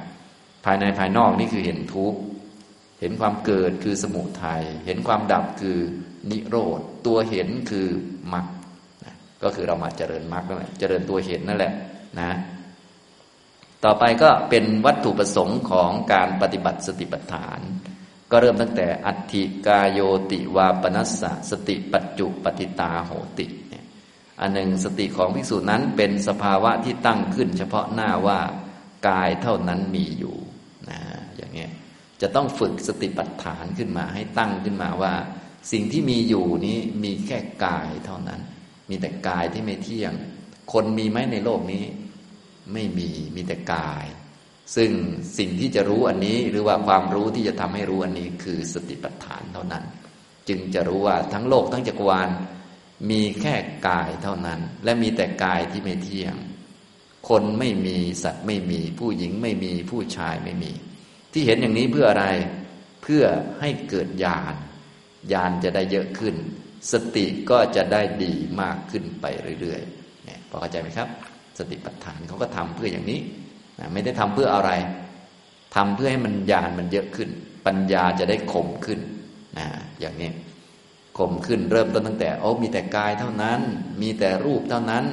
[0.65, 2.13] ภายในภายนอกนี่คือเห็นทุก
[2.99, 5.77] เห็นความเกิดคือสมุทัย เห็นความดับคือ
[6.31, 7.87] นิโรธ ตัวเห็นคือ
[8.33, 8.45] มรรค
[9.43, 11.73] ก็คือเรามาเจริญมรรคนั่นแหละ เจริญตัวเห็นนั่นแหละ
[12.19, 12.31] นะ
[13.83, 17.59] ต่อไปก็เป็นวัตถุประสงค์ของการปฏิบัติสติปัฏฐาน
[18.31, 19.99] ก็เริ่มตั้งแต่อัติกายโย
[20.31, 23.47] ติวาปนัสสะสติปัจจุปฏิตาโหติ
[24.41, 28.39] อันหนึ่งสติของภิกษุนั้นเป็นสภาวะที่ตั้งขึ้น เฉพาะหน้าว่า
[29.07, 30.37] กายเท่านั้นมีอยู่
[32.21, 35.13] จะต้องฝึกสติปัฏฐานขึ้นมาให้ตั้งขึ้นมาว่า
[35.71, 38.41] สิ่งที่มีอยู่นี้มีแค่กายเท่านั้น
[38.89, 40.13] มีแต่กายที่ไม่เที่ยง
[40.73, 41.85] คนมีไหมในโลกนี้
[42.73, 44.05] ไม่มีมีแต่กาย
[44.75, 44.91] ซึ่ง
[45.37, 49.83] สิ่งที่จะรู้อันนี้หรือว่าความรู้ที่จะทำให้รู้อันนี้คือสติปัฏฐานเท่านั้น
[50.49, 52.29] จึงจะรู้ว่าทั้งโลกทั้งจักรวาล
[53.09, 53.55] มีแค่
[53.87, 56.35] กายเท่านั้น และมีแต่กายที่ไม่เที่ยง
[57.29, 60.71] คนไม่มีสัตว์ไม่มี ผู้หญิงไม่มีผู้ชายไม่มี
[61.31, 62.25] ที่เห็นอย่างนี้เพื่ออะไร
[63.03, 63.23] เพื่อ
[63.59, 64.55] ให้เกิดญาณ
[65.33, 66.35] ญาณจะได้เยอะขึ้น
[66.91, 69.25] สติก็จะได้ดีมากขึ้นไป
[69.61, 71.07] เรื่อยๆเนี่ยพอเข้าใจไหมครับ
[71.57, 73.19] สติปัฏฐานเขาก็ทำเพื่ออย่างนี้
[73.79, 74.71] นะไม่ได้ทำเพื่ออะไร
[75.75, 77.29] ทำเพื่อให้มันญาณมันเยอะขึ้น
[77.65, 78.99] ปัญญาจะได้คมขึ้น
[79.57, 79.67] นะ
[79.99, 80.31] อย่างนี้
[81.17, 83.59] คมขึ้นเริ่มต้นตั้งแต่โอ้มีแต่กายเท่านั้น
[84.01, 85.05] มีแต่รูปเท่านั้น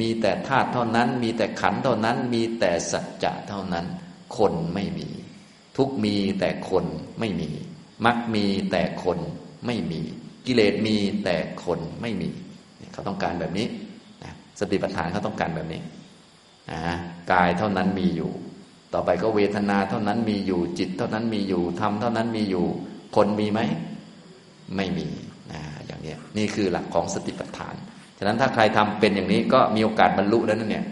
[0.00, 3.86] มีแต่ธาตุเท่านั้น มีแต่ขันเท่านั้น มีแต่สัจจะเท่านั้น
[4.36, 5.08] คนไม่มี
[5.76, 6.84] ทุกมีแต่คน
[7.20, 7.50] ไม่มี
[8.06, 9.18] มักมีแต่คน
[9.66, 10.00] ไม่มี
[10.46, 12.30] กิเลสมีแต่คนไม่มี
[12.92, 13.66] เขาต้องการแบบนี้
[14.60, 15.80] สติปัฏฐานเขาต้องการแบบนี้
[16.72, 16.80] นะ
[17.32, 18.30] กายเท่านั้นมีอยู่
[18.94, 22.64] ต่อไปก็เวทนาเท่านั้นมีอยู่จิต เท่านั้นมีอยู่ธรรมเท่านั้นมีอยู่
[23.16, 23.60] คนมีไหม
[24.76, 25.06] ไม่มี
[25.52, 27.74] นะอย่างนี้นี่คือหลักของสติปัฏฐาน
[28.18, 30.86] ฉะนั้นถ้าใครทำเป็นอย่างนี้ก็มีโอกาสบรรลุแล้วนั่นเนี่ย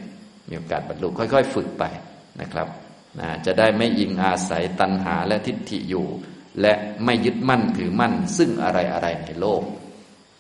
[0.51, 1.85] มีโอกาสบรรลุค่อย ๆ ฝึกไป
[2.41, 2.67] นะครับ
[3.21, 6.07] นะจะได้ไม่อิงอาศัยตัณหาและทิฏฐิอยู่
[6.61, 6.73] และ
[7.05, 9.63] ไม่ยึดมั่นถือมั่น ซึ่งอะไรอะไรในโลก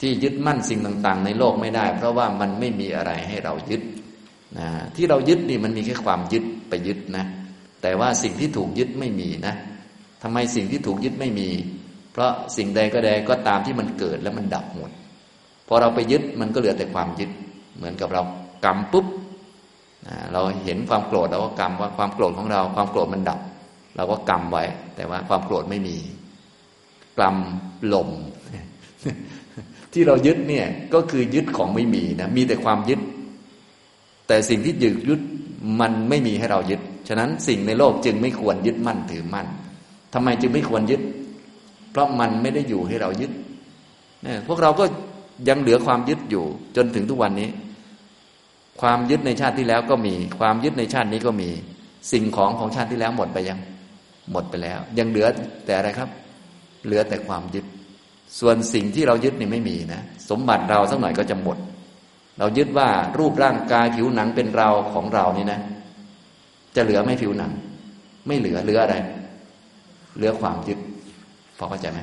[0.00, 3.82] ที่ยึดมั่นสิ่งต่าง ๆ ในโลกไม่ได้ เพราะว่ามันไม่มีอะไรให้เรายึด
[4.58, 7.24] นะที่เรายึดนี่มันมีแค่ความยึดไปยึดนะ
[7.82, 9.54] แต่ว่าสิ่งที่ถูกยึดไม่มีนะ
[10.22, 11.48] ทำไมสิ่งที่ถูกยึดไม่มี
[12.12, 14.90] เพราะสิ่งใดก็ใดก็ตามที่มันเกิดแล้วมันดับหมด
[15.68, 17.30] พอเราไปยึดมันก็เหลือแต่ความยึด
[17.76, 18.22] เหมือนกับเรา
[18.64, 19.06] กำปุ๊บ
[20.32, 23.40] เราเห็นความโกรธเราก็กำว่าความโกรธของเรา ความโกรธมันดับ
[23.96, 24.64] เราก็กำไว้
[24.96, 25.96] แต่ว่าความโกรธไม่มี
[27.18, 27.36] กรรม
[27.92, 28.08] ลม
[29.92, 33.00] ที่เรายึดเนี่ยก็คือยึดของไม่มีนะมีแต่ความยึด
[34.28, 35.20] แต่สิ่งที่ยึดยึด
[35.80, 39.46] มันไม่มีให้เรายึด ฉะนั้นสิ่งในโลกจึงไม่ควรยึดมั่นถือมั่น
[40.14, 41.00] ทำไมจึงไม่ควรยึด
[41.90, 43.32] เพราะมันไม่ได้อยู่ให้เรายึด
[44.22, 44.84] เนี่ยพวกเราก็
[45.48, 46.44] ยังเหลือความยึดอยู่
[46.76, 47.48] จนถึงทุกวันนี้
[48.80, 51.48] ความยึดในชาติที่แล้วก็มี ความยึดในชาตินี้ก็มี
[52.12, 53.58] สิ่งของของชาติที่แล้วหมดไปยัง
[54.32, 55.26] หมดไปแล้ว ยังเหลือ
[55.66, 56.08] แต่อะไรครับ
[56.86, 57.64] เหลือแต่ความยึด
[58.40, 61.56] ส่วนสิ่งที่เรายึดนี่ไม่มีนะ สมบัติเราสักหน่อยก็จะหมด
[62.38, 65.60] เรายึดว่ารูปร่างกายผิวหนังเป็นเราของเรานี่นะ
[66.76, 67.52] จะเหลือไม่ผิวหนัง
[68.26, 68.96] ไม่เหลือเหลืออะไร
[70.16, 70.78] เหลือความยึด
[71.58, 72.00] พอเข้าใจไหม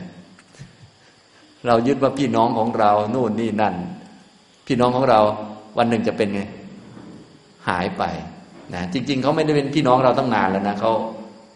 [1.67, 3.75] เรายึดว่าพี่น้องของเรา โน่นนี่นั่น
[4.67, 5.19] พี่น้องของเรา
[5.77, 6.41] วันหนึ่งจะเป็นไง
[7.69, 8.03] หายไป
[8.73, 10.93] นะจริง ๆ เขาไม่ได้เป็นพี่น้องเราตั้งนานแล้วนะเขา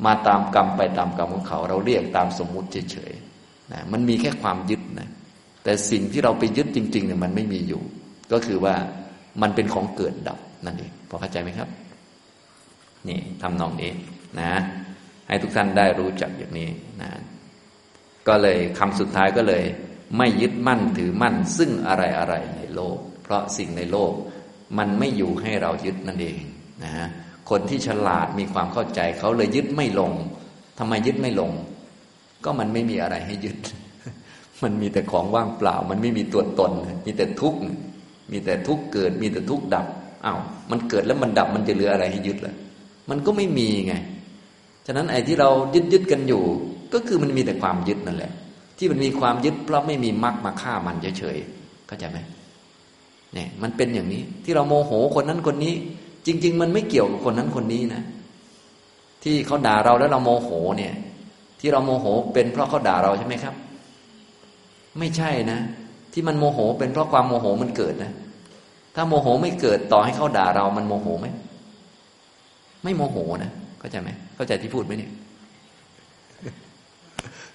[0.05, 5.09] มาตามกรรมไปตามกรรมของเขา เราเรียกตามสมมุติเฉยๆนะมันมีแค่ความยึดนะ
[5.63, 7.81] แต่สิ่งที่เราไปยึดจริงๆเนี่ยมันไม่มีอยู่
[8.31, 8.75] ก็คือว่า
[9.41, 11.69] มันเป็นของเกิดดับนั่นเองพอเข้าใจไหมครับ
[13.07, 13.91] นี่ทำนองนี้
[14.39, 14.53] นะ
[15.27, 16.69] ให้ทุกท่านได้รู้จักอย่างนี้
[17.01, 17.09] นะ
[18.27, 19.63] ก็เลยคำสุดท้ายก็เลย
[20.17, 24.11] ไม่ยึดมั่นถือมั่นซึ่งอะไรอะไรในโลก เพราะสิ่งในโลก
[24.77, 26.37] มันไม่อยู่ให้เรายึดนั่นเอง
[26.83, 27.07] นะฮะ
[27.49, 30.11] คนที่ฉลาดมีความเข้าใจเขาเลยยึดไม่ลง
[30.79, 31.51] ทำไมยึดไม่ลง
[32.43, 33.57] ก็มันไม่มีอะไรให้ยึด
[34.63, 36.71] มันมีแต่ของว่างเปล่า มันไม่มีตัวตน
[37.05, 37.59] มีแต่ทุกข์
[38.31, 39.85] มีแต่ทุกข์เกิด มีแต่ทุกข์ดับ
[40.25, 40.39] อา้าว
[40.71, 42.55] มันเกิดแล้วมันดับมันจะเหลืออะไรให้ยึดล่ะ
[43.09, 43.93] มันก็ไม่มีไง
[44.85, 46.43] ฉะนั้นไอ้ที่เรายึดยึดกันอยู่
[46.93, 48.31] ก็คือมันมีแต่ความยึดนั่นแหละ
[48.77, 52.19] ที่มันมีความยึดเพราะไม่มีมรรคมาฆ่ามันเฉยๆเข้าใจไหม
[53.33, 55.73] เนี่ยมันเป็นอย่างนี้ ที่เราโมโหคนนั้นคนนี้
[56.25, 58.01] จริง ๆ มันไม่เกี่ยวกับคนนั้นคนนี้นะ
[59.23, 60.93] ที่เขาด่าเราแล้วเราโมโหเนี่ย
[61.59, 63.55] ที่เราโมโหเป็นเพราะเขาด่าเราใช่ไหมครับ
[64.99, 65.59] ไม่ใช่นะ
[66.13, 68.11] ที่มันโมโหเป็นเพราะความโมโหมันเกิดนะ
[68.95, 71.27] ถ้าโมโหไม่เกิดต่อให้เขาด่าเรามันโมโหไหม
[72.83, 75.11] ไม่โมโหนะเข้าใจไหมเข้าใจที่พูดไหมเนี่ย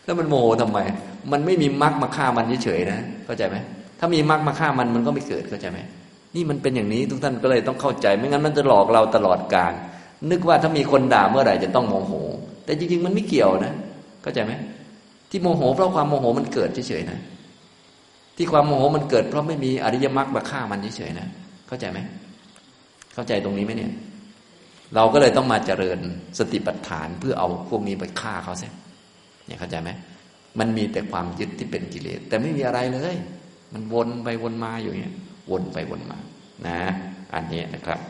[0.05, 0.79] แล้วมันโมโหทำไม
[1.33, 3.57] มันไม่มีมรรคมาฆ่ามันเฉยๆนะ เข้าใจไหม
[3.99, 5.78] ถ้ามีมรรคมาฆ่ามันมันก็ไม่เกิดเข้าใจไหม
[6.34, 9.72] นี่มันเป็นอย่างนี้ทุกท่านก็เลยต้องเข้าใจ ไม่งั้นมันจะหลอกเราตลอดกาล
[10.30, 12.12] นึกว่าถ้ามีคนด่าเมื่อไหร่จะต้องโมโห
[12.64, 13.74] แต่จริง ๆ มันไม่เกี่ยวนะ
[14.22, 14.53] เข้าใจไหม
[15.30, 17.18] ที่โมโหเพราะความโมโหมันเกิดเฉยๆนะ
[18.36, 21.28] ที่ความโมโหมันเกิด เพราะไม่มีอริยมรรคมาฆ่ามันเฉยๆนะ
[21.68, 21.99] เข้าใจไหม
[23.14, 23.92] เข้าใจตรงนี้ไหมเนี่ย
[24.94, 25.99] เราก็เลยต้องมาเจริญ
[26.38, 28.72] สติปัฏฐานเพื่อเอาพวกนี้ไปฆ่าเขาเสีย
[29.46, 29.90] เนี่ยเข้าใจไหม
[30.59, 33.16] มันมีแต่ความยึดที่เป็นกิเลสแต่ไม่มีอะไรเลย
[33.73, 35.14] มันวนไปวนมาอยู่เนี่ย
[35.51, 36.19] วนไปวนมา
[36.66, 36.81] นะ
[37.35, 38.01] อันนี้นะครับ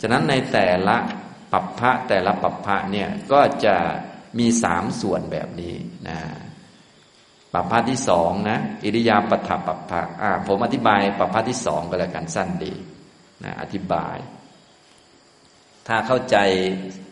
[0.00, 0.96] ฉะนั้นในแต่ละ
[1.52, 3.76] ปัปพะแต่ละปัปพะเนี่ยก็จะ
[4.38, 5.74] มีสามส่วนแบบนี้
[6.08, 6.18] นะ
[7.54, 12.74] ปัปพะที่สองนะอิริยาปถปัปพะอ่าผมอธิบายปัปพะที่สองก็แล้วกันสั้นดี
[13.44, 14.16] นะอธิบาย
[15.88, 16.36] ถ้าเข้าใจ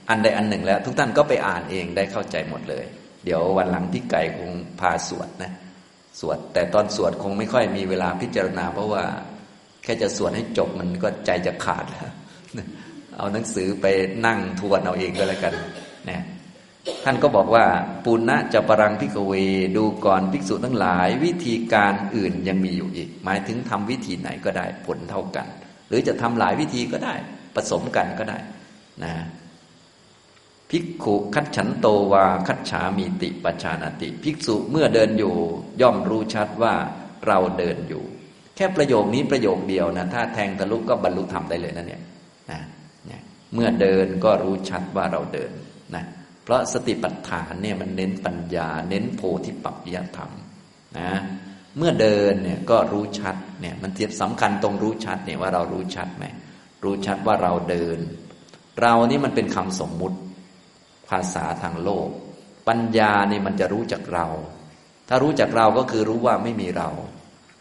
[0.09, 2.85] อันใดอันหนึ่งแล้ว ทุกท่านก็ไปอ่านเองได้เข้าใจหมดเลย
[3.25, 5.53] เดี๋ยววันหลังที่ไก่คงพาสวดนะ
[6.21, 9.05] สวด แต่ตอนสวดคงไม่ค่อยมีเวลาพิจารณา เพราะว่า
[9.83, 12.13] แค่จะสวดให้จบมันก็ใจจะขาดแล้ว
[13.17, 13.87] เอาหนังสือไป
[14.27, 15.55] นั่งทวนเอาเองก็แล้วกัน
[16.11, 16.23] นะ
[17.05, 17.65] ท่านก็บอกว่า
[18.05, 19.33] ปุณณะจะปรังพิกเว
[19.77, 25.47] ดูก่อนภิกษุทั้งหลาย วิธีการอื่นยังมีอยู่อีก หมายถึงทำวิธีไหนก็ได้ผลเท่ากัน
[25.89, 27.15] หรือจะทำหลายวิธีก็ได้
[27.55, 28.39] ผสมกันก็ได้
[29.05, 29.13] นะ
[30.71, 35.35] ภิกขุคัดฉันโตวาคัดฉามีติปชานาติ ภิกษุเมื่อเดินอยู่
[35.81, 36.75] ย่อมรู้ชัดว่า
[37.27, 38.05] เราเดินอยู่
[38.57, 42.03] แค่ประโยคนี้ประโยคเดียวนะถ้าแทงทะลุก็บรรลุธรรมได้เลยนะเนี่ย
[42.51, 42.61] นะ
[43.55, 45.53] เมื่อเดินก็รู้ชัดว่าเราเดิน
[45.95, 46.05] นะ
[46.45, 50.31] เพราะสติปัฏฐานเนี่ยมันเน้นปัญญา เน้นโพธิปัจจยธรรม
[50.99, 51.11] นะ
[51.79, 56.25] เมื่อเดินเนี่ยก็รู้ชัดเนี่ยมันเทียบสำคัญตรงรู้ชัดเนี่ยว่าเรารู้ชัดไหม
[56.85, 57.99] รู้ชัดว่าเราเดิน
[58.83, 60.17] เรานี่มันเป็นคำสมมุติ
[61.11, 62.09] ภาษาทางโลก
[62.69, 64.27] ปัญญานี่มันจะรู้จักเรา
[65.09, 66.89] ถ้ารู้จักเราก็คือรู้ว่าไม่มีเรา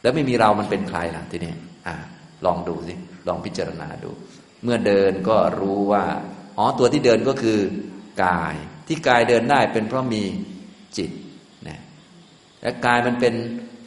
[0.01, 1.53] แล้วไม่มีเรามันเป็นใครล่ะทีนี้
[1.87, 1.95] อ่า
[2.45, 2.93] ลองดูสิ
[3.27, 4.11] ลองพิจารณาดู
[4.63, 6.03] เมื่อเดินก็รู้ว่า
[6.57, 7.59] อ๋อตัวที่เดินก็คือ
[8.23, 8.55] กาย
[8.87, 10.23] ที่กายเดินได้เป็นเพราะมี
[10.97, 11.11] จิต
[11.67, 11.81] นะ
[12.61, 13.35] และกายมันเป็น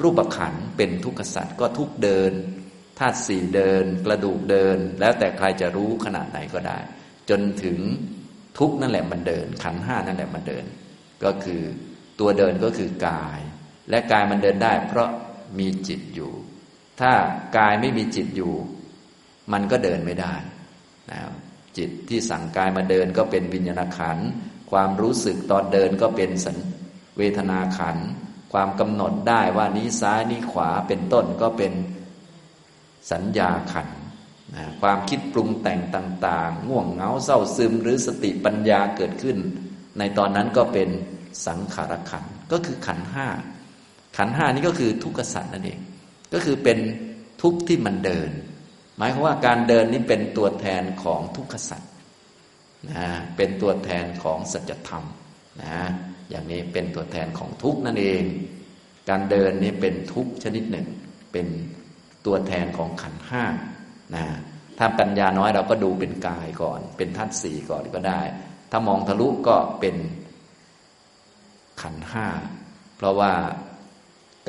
[0.02, 2.32] รูปขันเป็นทุกขสัตว์ก็ทุกเดิน
[2.98, 6.78] ธาตุสี่เดิน กระดูกเดิน แล้วแต่ใครจะรู้ขนาดไหนก็ได้
[7.30, 7.78] จนถึง
[8.58, 10.64] ทุกนั่นแหละมันเดิน ขันห้านั่นแหละมันเดิน
[11.24, 11.62] ก็คือ
[12.20, 13.40] ตัวเดินก็คือกาย
[13.90, 15.08] และกายมันเดินได้ เพราะ
[15.58, 16.32] มีจิตอยู่
[17.00, 17.12] ถ้า
[17.58, 18.54] กายไม่มีจิตอยู่
[19.52, 20.34] มันก็เดินไม่ได้
[21.10, 21.20] นะ
[21.76, 24.18] จิตที่สั่งกายมาเดินก็เป็นวิญญาณขัน
[24.70, 26.56] ความรู้สึกตอนเดินก็เป็นสัญ
[27.18, 27.96] เวทนาขัน
[28.52, 31.72] ความกำหนดได้ว่านี้ซ้ายนี้ขวาเป็นต้นก็เป็น
[33.12, 33.88] สัญญาขัน
[34.54, 39.36] นะความคิดปรุงแต่งต่างๆ ง่วงเหงาเศร้าซึมหรือสติปัญญาเกิดขึ้น
[39.98, 40.88] ในตอนนั้นก็เป็น
[41.46, 43.26] สังขารขันก็คือขันห้า
[44.16, 45.80] ขันห้านี้ก็คือทุกขสัตว์นั่นเอง
[46.32, 46.78] ก็คือเป็น
[47.42, 48.30] ทุกข์ที่มันเดิน
[48.96, 51.90] หมายความว่าการเดินนี้เป็นตัวแทนของทุกขสัตว์
[52.90, 55.04] นะเป็นตัวแทนของสัจธรรม
[55.62, 55.78] นะ
[56.30, 58.22] อย่างนี้เป็นตัวแทนของทุกนั่นเอง
[59.08, 60.86] การเดินนี้เป็นทุกชนิดหนึ่ง
[61.32, 61.46] เป็น
[62.26, 63.44] ตัวแทนของขันห้า
[64.14, 64.24] นะ
[64.78, 68.20] ถ้าปัญญาน้อยเราก็ดูเป็นกายก่อน เป็นธาตุสี่ก่อนก็ได้
[68.70, 69.96] ถ้ามองทะลุก็เป็น
[71.82, 72.26] ขันห้า
[72.96, 73.32] เพราะว่า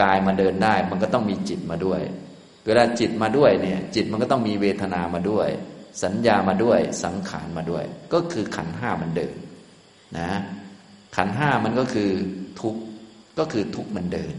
[0.01, 2.01] กายมาเดินได้ มันก็ต้องมีจิตมาด้วย
[2.65, 5.47] เวลาจิตมาด้วยเนี่ย จิตมันก็ต้องมีเวทนามาด้วย
[6.03, 7.83] สัญญามาด้วย สังขารมาด้วย
[8.13, 9.35] ก็คือขันห้ามันเดิน
[10.19, 10.31] นะ
[11.15, 12.09] ขันห้ามันก็คือ
[12.61, 12.75] ทุก
[13.39, 14.35] ก็คือทุกมันเดิน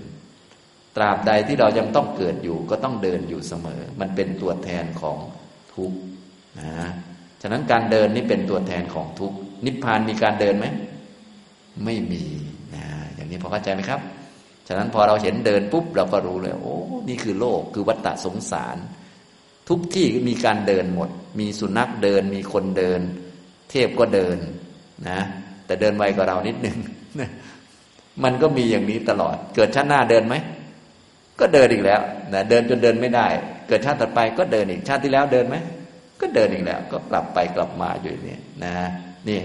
[1.00, 5.18] ราบใดที่เรายังต้องเกิดอยู่ ก็ต้องเดินอยู่เสมอ มันเป็นตัวแทนของ
[5.74, 5.98] ทุกข์
[6.60, 6.72] นะ
[7.42, 10.66] ฉะนั้นการเดินนี่เป็นตัวแทนของทุกข์นิพพานมีการเดินไหม
[11.84, 12.24] ไม่มี
[12.74, 12.84] นะ
[13.14, 14.00] อย่างนี้พอเข้าใจไหมครับ
[14.68, 16.76] ฉะนั้นพอเราเห็นเดินปุ๊บเราก็รู้เลย โอ้
[17.08, 18.76] นี่คือโลกคือวัฏฏะสงสาร
[19.68, 21.08] ทุกที่มีการเดินหมด
[21.40, 23.00] มีสุนัขเดิน มีคนเดิน
[23.70, 24.38] เทพก็เดิน
[25.08, 25.20] นะ
[25.66, 26.78] แต่เดินไวกว่าเรานิดนึง
[28.24, 30.34] มันก็มีอย่างนี้ตลอด เกิดชาติหน้าเดินไหม
[31.40, 32.00] ก็เดินอีกแล้ว
[32.34, 33.26] นะเดินจนเดินไม่ได้
[33.68, 35.56] เกิดชาติต่อไปก็เดินอีกชาติที่แล้วเดินไหม
[36.20, 38.74] ก็เดินอีกแล้ว ก็กลับไปกลับมาอยู่นี่นะ
[39.28, 39.40] นี่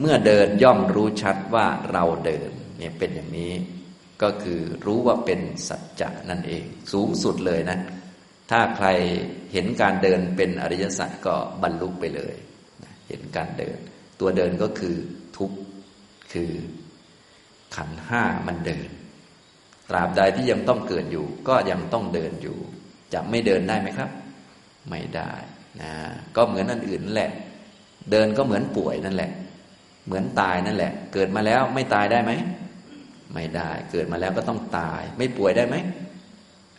[0.00, 3.52] เมื่อเดินย่อมรู้ชัดว่าเราเดินเนี่ยเป็นอย่างนี้
[4.22, 7.78] ก็คือรู้ว่าเป็นสัจจะนั่นเอง สูงสุดเลยนะ
[8.50, 8.88] ถ้าใคร
[9.52, 12.34] เห็นการเดินเป็นอริยสัจก็บรรลุไปเลย
[13.08, 13.78] เห็นการเดิน
[14.20, 14.96] ตัวเดินก็คือ
[15.36, 15.58] ทุกข์
[16.32, 16.50] คือ
[17.76, 18.88] ขันห้ามันเดิน
[19.90, 22.56] ตราบใดที่ยังต้องเกิดอยู่ ก็ยังต้องเดินอยู่
[23.14, 24.10] จะไม่เดินได้ไหมครับ
[24.90, 25.32] ไม่ได้
[25.80, 25.92] นะ
[26.36, 27.30] ก็เหมือนอันอื่นแหละ
[28.10, 29.30] เดินก็เหมือนป่วยนั่นแหละ
[30.06, 32.32] เหมือนตายนั่นแหละ เกิดมาแล้วไม่ตายได้ไหม
[33.34, 35.76] ไม่ได้ เกิดมาแล้วก็ต้องตาย ไม่ป่วยได้ไหม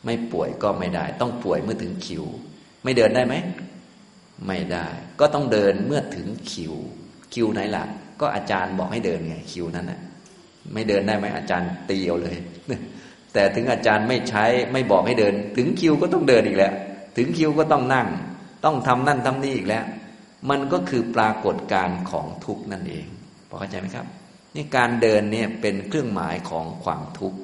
[0.05, 2.26] ไม่ป่วยก็ไม่ได้ ต้องป่วยเมื่อถึงคิว
[2.84, 3.36] ไม่เดินได้ไหม
[4.47, 4.88] ไม่ได้
[5.20, 6.74] ก็ต้องเดินเมื่อถึงคิว
[7.34, 7.84] คิวไหนล่ะ
[8.22, 9.99] ก็อาจารย์บอกให้เดินไงคิวนั้นนะ
[10.74, 12.36] ไม่เดินได้ไหมอาจารย์ตีเอาเลย
[13.34, 16.74] แต่ถึงอาจารย์ไม่ใช้ไม่บอกให้เดิน ถึงคิวก็ต้องเดินอีกแล้ว
[17.18, 18.07] ถึงคิวก็ต้องนั่ง
[18.65, 19.84] ต้องทำนั่นทำนี่อีกแล้ว
[20.49, 23.05] มันก็คือปรากฏการของทุกข์นั่นเอง
[23.49, 24.05] พอเข้าใจไหมครับ
[24.55, 27.38] นี่การเดินเนี่ยเป็นเครื่องหมายของความทุกข์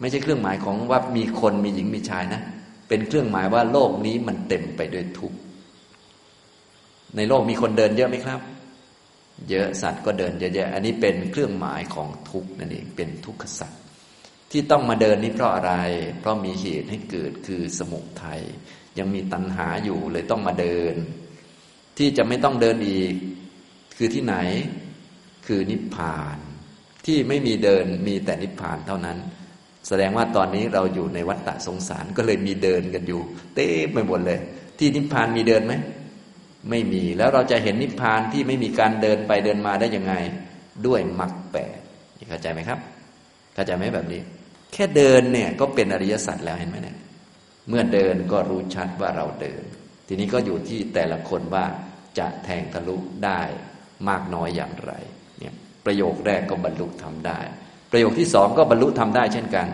[0.00, 2.40] ไม่ใช่เครื่องหมายของว่ามีคนมีหญิงมีชายนะ
[2.88, 5.36] เป็นเครื่องหมายว่าโลกนี้มันเต็มไปด้วยทุกข์
[7.16, 8.40] ในโลกมีคนเดินเยอะไหมครับ
[9.50, 13.80] เยอะสัตว์ก็เดินเยอะๆอันนี้เป็นเครื่องหมายของทุกข์นั่นเองเป็นทุกขสัตว์
[14.50, 15.72] ที่ต้องมาเดินนี้เพราะอะไร
[16.20, 18.40] เพราะมีเหตุให้เกิดคือสมุทัย
[18.98, 20.94] ยังมีตัณหาอยู่เลยต้องมาเดิน
[21.98, 23.14] ที่จะไม่ต้องเดินอีก
[23.96, 24.36] คือที่ไหน
[25.46, 26.38] คือนิพพาน
[27.06, 29.18] ที่ไม่มีเดินมีแต่นิพพานเท่านั้น
[29.88, 33.20] แสดงว่าตอนนี้เราอยู่ในวัฏฏะสงสารก็เลยมีเดินกันอยู่
[33.54, 34.38] เต้ไปหมดเลย
[34.78, 35.74] ที่นิพพานมีเดินไหม
[36.70, 40.14] ไม่มีแล้วเราจะเห็นนิพพานที่ไม่มีการเดินไปเดินมาได้ยังไง
[40.86, 41.78] ด้วยมรรคแปด
[42.28, 42.78] เข้าใจไหมครับ
[43.54, 44.20] เข้าใจไหมแบบนี้
[44.72, 46.98] แค่เดินเนี่ยก็เป็นอริยสัจแล้วเห็นไหมเนี่ย
[47.68, 49.62] เมื่อเดินก็รู้ชัดว่าเราเดิน
[50.06, 51.64] ทีนี้ก็อยู่ที่แต่ละคนว่า
[52.18, 53.42] จะแทงทะลุได้
[54.08, 54.92] มากน้อยอย่างไร
[55.38, 55.54] เนี่ย
[55.84, 57.38] ประโยคแรกก็บรรลุทำได้
[57.90, 59.66] ประโยคที่สองก็บรรลุทำได้เช่นกัน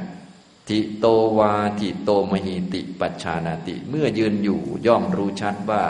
[0.69, 1.07] ทิโต
[1.39, 5.83] วาทิโตมหิติปัจชานาติ เมื่อยืนอยู่ย่อมรู้ชัดว่า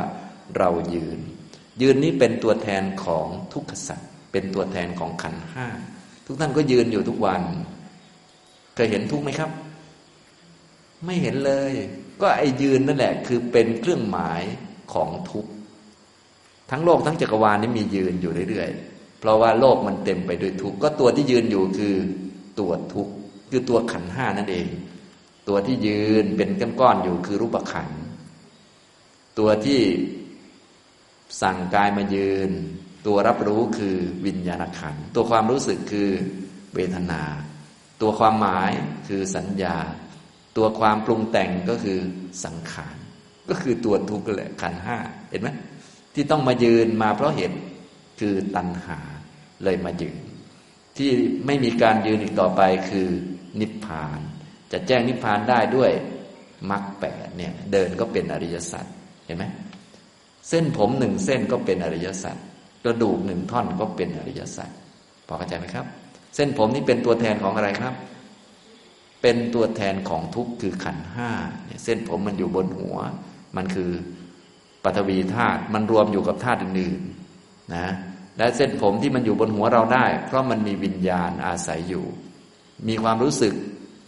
[0.56, 1.18] เรายืน
[1.82, 5.66] ยืนนี้เป็นตัวแทนของทุกขสัตว์เป็นตัวแทนของขันห้า
[6.26, 7.42] ทุกท่านก็ยืนอยู่ทุกวัน
[8.74, 9.50] เคยเห็นทุกไหมครับ
[11.04, 11.72] ไม่เห็นเลย
[12.20, 14.42] ก็ไอ้ยืนนั่นแหละ คือเป็นเครื่องหมาย
[14.92, 15.46] ของทุก
[16.70, 21.94] ทั้งโลกทั้งจักรวาลนี้มียืนอยู่เรื่อยๆเพราะว่าโลกมันเต็มไปด้วยทุกข์ก็ตัวที่ยืนอยู่คือ
[22.60, 23.08] ตัวทุก
[23.50, 24.68] คือตัวขันห้านั่นเอง
[25.48, 27.88] ตัวที่ยืนเป็นก้อนๆอยู่คือรูปขัน
[29.38, 29.80] ตัวที่
[31.42, 32.50] สั่งกายมายืน
[33.06, 36.10] ตัวรับรู้คือวิญญาณขันตัวความรู้สึกคือ
[36.74, 37.22] เวทนา
[38.00, 38.70] ตัวความหมาย
[39.08, 39.76] คือสัญญา
[40.56, 41.98] ตัวความปรุงแต่งก็คือ
[42.44, 42.96] สังขาร
[43.48, 44.98] ก็คือตัวทุกข์แหละขันห้า
[45.30, 45.48] เห็นไหม
[46.14, 47.58] ที่ต้องมายืนมาเพราะเหตุ
[48.20, 48.98] คือตัณหา
[49.64, 50.18] เลยมายืน
[50.96, 51.10] ที่
[51.46, 53.08] ไม่มีการยืนอีกต่อไปคือ
[53.60, 54.20] นิพพาน
[54.72, 55.90] จะแจ้งนิพพานได้ด้วย
[56.70, 58.84] มรรคแปดเนี่ยเดินก็เป็นอริยสัจ
[59.26, 59.44] เห็นไหม
[60.50, 62.36] เส้นผมหนึ่งเส้นก็เป็นอริยสัจ
[62.84, 64.70] กระดูกหนึ่งท่อนก็เป็นอริยสัจ
[65.26, 65.86] พอเข้าใจไหมครับ
[66.34, 67.94] เส้นผมนี่เป็นตัวแทนของอะไรครับ
[69.22, 71.30] เป็นตัวแทนของทุกข์คือขันห้า
[71.84, 72.96] เส้นผมมันอยู่บนหัว
[73.56, 73.90] มันคือ
[74.84, 77.86] ปฐวีธาตุมันรวมอยู่กับธาตุอื่นๆนะ
[78.38, 82.04] และเส้นผมที่มันอยู่บนหัวเราได้ เพราะมันมีวิญญาณอาศัยอยู่
[82.88, 83.54] มีความรู้สึก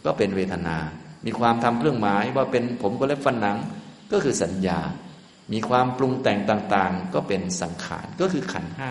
[0.04, 0.76] ก็เป็นเวทนา
[1.24, 3.58] มีความทำเครื่องหมายว่าเป็นผมก็เล็บฟันหนัง
[4.12, 4.78] ก็คือสัญญา
[5.52, 8.90] มีความปรุงแต่งต่างๆ ก็เป็นสังขารก็คือขันห้า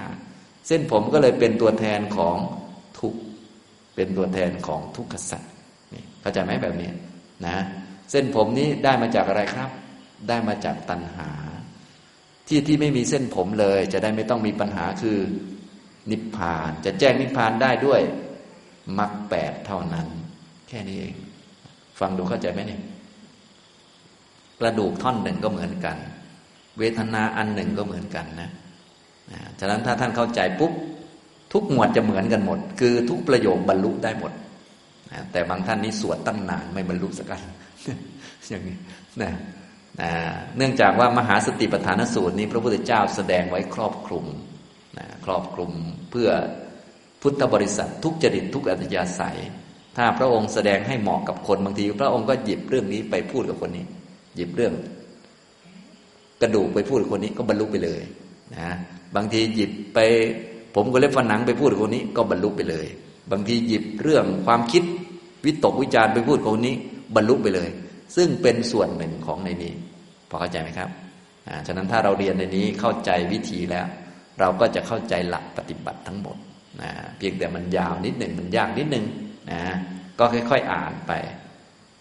[0.68, 2.38] เส้นผมก็เลยเป็นตัวแทนของ
[3.00, 3.14] ทุก
[3.96, 5.52] เป็นตัวแทนของทุกขสัตว์
[5.94, 6.90] นี่เข้าใจไหมแบบนี้
[7.46, 7.58] นะ
[8.12, 9.70] เส้นผมนี้ได้มาจากอะไรครับ
[10.30, 11.30] ได้มาจากตัณหา
[12.48, 15.18] ที่ที่ไม่มีเส้นผมเลย จะได้ไม่ต้องมีปัญหาคือ
[16.12, 18.02] นิพพานจะแจ้งนิพพานได้ด้วย
[19.00, 20.08] มรรคแปดเท่านั้น
[20.70, 21.16] แค่นี้เอง
[22.00, 22.82] ฟังดูเข้าใจไหมเนี่ย
[24.60, 25.98] กระดูกท่อนหนึ่งก็เหมือนกัน
[26.80, 28.50] เวทนาอันหนึ่งก็เหมือนกันนะ
[29.60, 30.74] ฉะนั้นถ้าท่านเข้าใจปุ๊บ
[31.54, 34.32] ทุกหมวดจะเหมือนกันหมด คือทุกประโยคบรรลุได้หมด
[35.32, 37.42] แต่บางท่านนี้สวดตั้งนานไม่บรรลุสักกัน
[38.50, 38.78] อย่างนี้
[39.22, 39.32] นะ
[40.58, 44.26] เนื่องจากว่ามหาสติปัฏฐานสูตรนี้ พระพุทธเจ้าแสดงไว้ครอบคลุม
[44.98, 45.72] นะครอบคลุม
[46.12, 46.30] เพื่อ
[47.22, 49.40] พุทธบริษัททุกจริตทุกอัตยาศัย
[49.98, 53.86] ถ้าพระองค์แสดงให้เหมาะกับคนบางที พระองค์ก็หยิบเรื่องนี้ไปพูดกับคนนี้
[54.36, 54.74] หยิบเรื่อง
[56.42, 58.02] กระดูกไปพูดคนนี้ก็บรรลุไปเลย
[58.56, 58.70] นะ
[59.16, 60.00] บางทีหยิบไป
[60.76, 62.88] ผมก็เล็บฟันหนังไปพูดคนนี้ก็บรรลุไปเลย
[63.32, 64.84] บางทีหยิบเรื่องความคิด
[65.46, 66.76] วิตกวิจารไปพูดคนนี้
[67.16, 67.70] บรรลุไปเลย
[68.16, 69.74] ซึ่งเป็นส่วนหนึ่งของในนี้
[70.30, 70.90] พอเข้าใจไหมครับ
[71.48, 73.86] อ่าฉะนั้นถ้าเราเรียนในนี้เข้าใจวิธีแล้ว
[74.40, 76.38] เราก็จะเข้าใจหลักปฏิบัติทั้งหมด
[76.82, 79.06] นะเพียงแต่มันยาวนิดหนึ่งมันยากนิดหนึ่ง
[79.52, 79.62] นะ
[80.20, 81.12] ก็ค่อยๆอ่านไป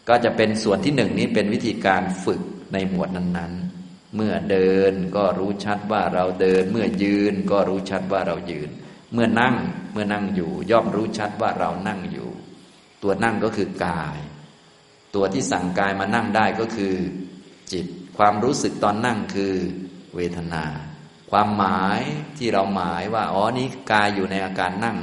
[0.09, 2.41] ก็จะเป็นส่วนที่หนึ่งนี้เป็นวิธีการฝึก
[2.73, 3.70] ในหมวดนั้นๆ
[4.17, 8.71] เมื่อเดินก็รู้ชัดว่าเราเดิน เมื่อยืนก็รู้ชัดว่าเรายืน
[9.13, 9.55] เมื่อนั่ง
[9.93, 12.29] เมื่อนั่งอยู่ ย่อมรู้ชัดว่าเรานั่งอยู่
[13.03, 14.19] ตัวนั่งก็คือกาย
[15.15, 16.95] ตัวที่สั่งกายมานั่งได้ก็คือ
[17.73, 17.87] จิต
[18.19, 19.55] ความรู้สึกตอนนั่งคือ
[20.17, 20.65] เวทนา
[21.31, 22.01] ความหมาย
[22.39, 24.99] ที่เราหมายว่าอ๋อนี้กายอยู่ในอาการนั่ง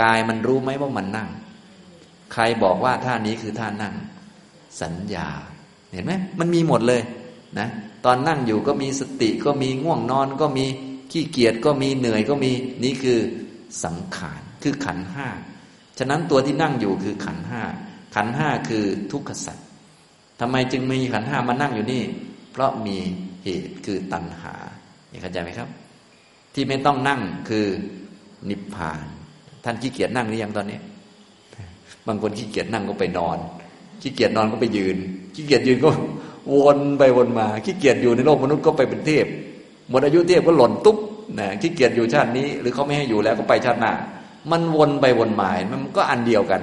[0.00, 1.28] กายมันรู้ไหมว่ามันนั่ง
[2.32, 3.94] ใครบอกว่าท่านี้คือท่านั่ง
[4.82, 5.28] สัญญา
[5.92, 7.02] เห็นไหมมันมีหมดเลย
[7.58, 7.68] นะ
[8.04, 10.66] ตอนนั่งอยู่ก็มีสติก็มีง่วงนอนก็มี
[11.12, 12.52] ขี้เกียจก็มีเหนื่อยก็มี
[12.84, 13.18] นี่คือ
[13.84, 15.28] สังขารคือขันห้า
[15.98, 17.62] ฉะนั้นตัวที่นั่งอยู่คือขันห้า
[18.14, 19.66] ขันห้าคือทุกขสัตว์
[20.40, 22.02] ทำไมจึงมีขันห้ามานั่งอยู่นี่
[22.52, 22.96] เพราะมี
[23.44, 24.54] เหตุคือตัณหา
[25.22, 25.68] เข้าใจไหมครับ
[26.54, 27.66] ที่ไม่ต้องนั่งคือ
[28.48, 29.04] นิพพาน
[29.64, 30.78] ท่านขี้เกียจนั่งหรือยังตอนนี้
[32.06, 33.38] บางคนขี้เกียจนั่งก็ไปนอน
[34.02, 34.96] ขี้เกียจนอนก็ไปยืน
[35.34, 35.88] ขี้เกียจยืนก็
[36.52, 39.26] วนไปวนมาขี้เกียจอยู่ในโลกมนุษย์ก็ไปเป็นเทพ
[39.90, 40.98] หมดอายุเทพก็หล่นตุ๊บ
[41.38, 43.92] นะขี้เกียจอยู่ชาตินี้ หรือเขาไม่ให้อยู่แล้วก็ไปชาติหน้า
[44.50, 45.50] มันวนไปวนมา
[45.82, 46.62] มันก็อันเดียวกัน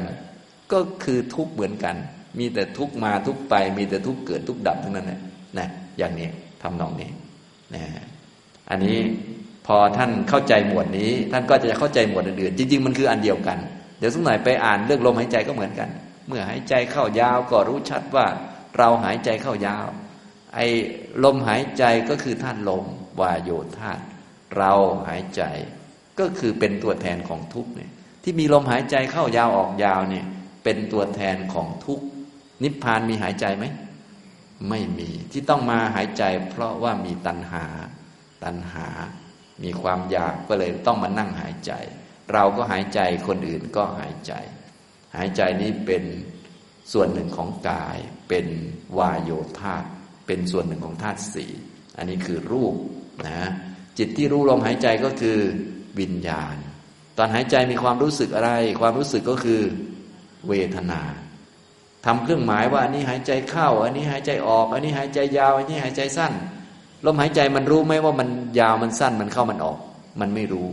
[0.71, 1.95] ก็คือทุกเหมือนกัน
[2.39, 5.19] มีแต่ทุกมาทุกไป มีแต่ทุกเกิดทุกดับทั้งนั้นนะ
[5.57, 5.67] นะ
[5.97, 6.27] อย่างนี้
[6.61, 7.09] ทำนองนี้
[7.75, 7.83] นะ
[8.69, 8.97] อันนี้
[9.67, 13.57] พอท่านเข้าใจหมวดนี้ ท่านก็จะเข้าใจหมวดอื่นๆจริง ๆ มันคืออันเดียวกัน
[13.99, 15.89] เดี๋ยวสักหน่อยไปอ่านเรื่องลมหายใจก็เหมือนกัน
[16.27, 18.25] เมื่อหายใจเข้ายาวก็รู้ชัดว่า
[18.77, 19.88] เราหายใจเข้ายาว
[20.56, 20.68] ไอ้
[21.23, 22.85] ลมหายใจก็คือธาตุลม
[23.22, 24.03] วายโยธาตุ
[24.57, 24.73] เรา
[25.07, 25.43] หายใจ
[26.19, 27.91] ก็คือเป็นตัวแทนของทุกเนี่ย
[28.23, 30.26] ที่มีลมหายใจเข้ายาวออกยาวเนี่ย
[30.64, 31.99] เป็นตัวแทนของทุก
[32.64, 33.65] นิพพานมีหายใจไหม
[34.69, 37.65] ไม่มีที่ต้องมาหายใจ เพราะว่ามีตัณหา
[38.43, 38.88] ตัณหา
[39.64, 41.72] มีความอยากก็เลยต้องมานั่งหายใจ
[42.34, 44.34] เราก็หายใจคนอื่นก็หายใจ
[45.15, 46.03] หายใจนี้เป็น
[46.93, 47.97] ส่วนหนึ่งของกาย
[48.30, 48.45] เป็น
[48.97, 49.76] วายโยธา
[50.27, 51.51] เป็นส่วนหนึ่งของธาตุสี่
[51.97, 52.76] อันนี้คือรูป
[53.27, 53.49] นะ
[53.97, 55.39] จิตที่รู้ลมหายใจก็คือ
[55.99, 56.55] วิญญาณ
[57.18, 58.51] ตอนหายใจมีความรู้สึกอะไร
[58.81, 59.61] ความรู้สึกก็คือ
[60.47, 61.01] เวทนา
[62.05, 66.34] ทำเครื่องหมายว่าอันนี้หายใจเข้า อันนี้หายใจออก อันนี้หายใจยาว อันนี้หายใจสั้น
[67.05, 69.80] ลมหายใจมันรู้ไหมว่ามันยาวมันสั้นมันเข้ามันออก
[70.19, 70.68] มันไม่รู้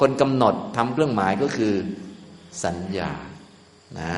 [0.00, 1.74] คนกำหนดทำเครื่องหมายก็คือ
[2.64, 3.10] สัญญา
[4.00, 4.14] นะ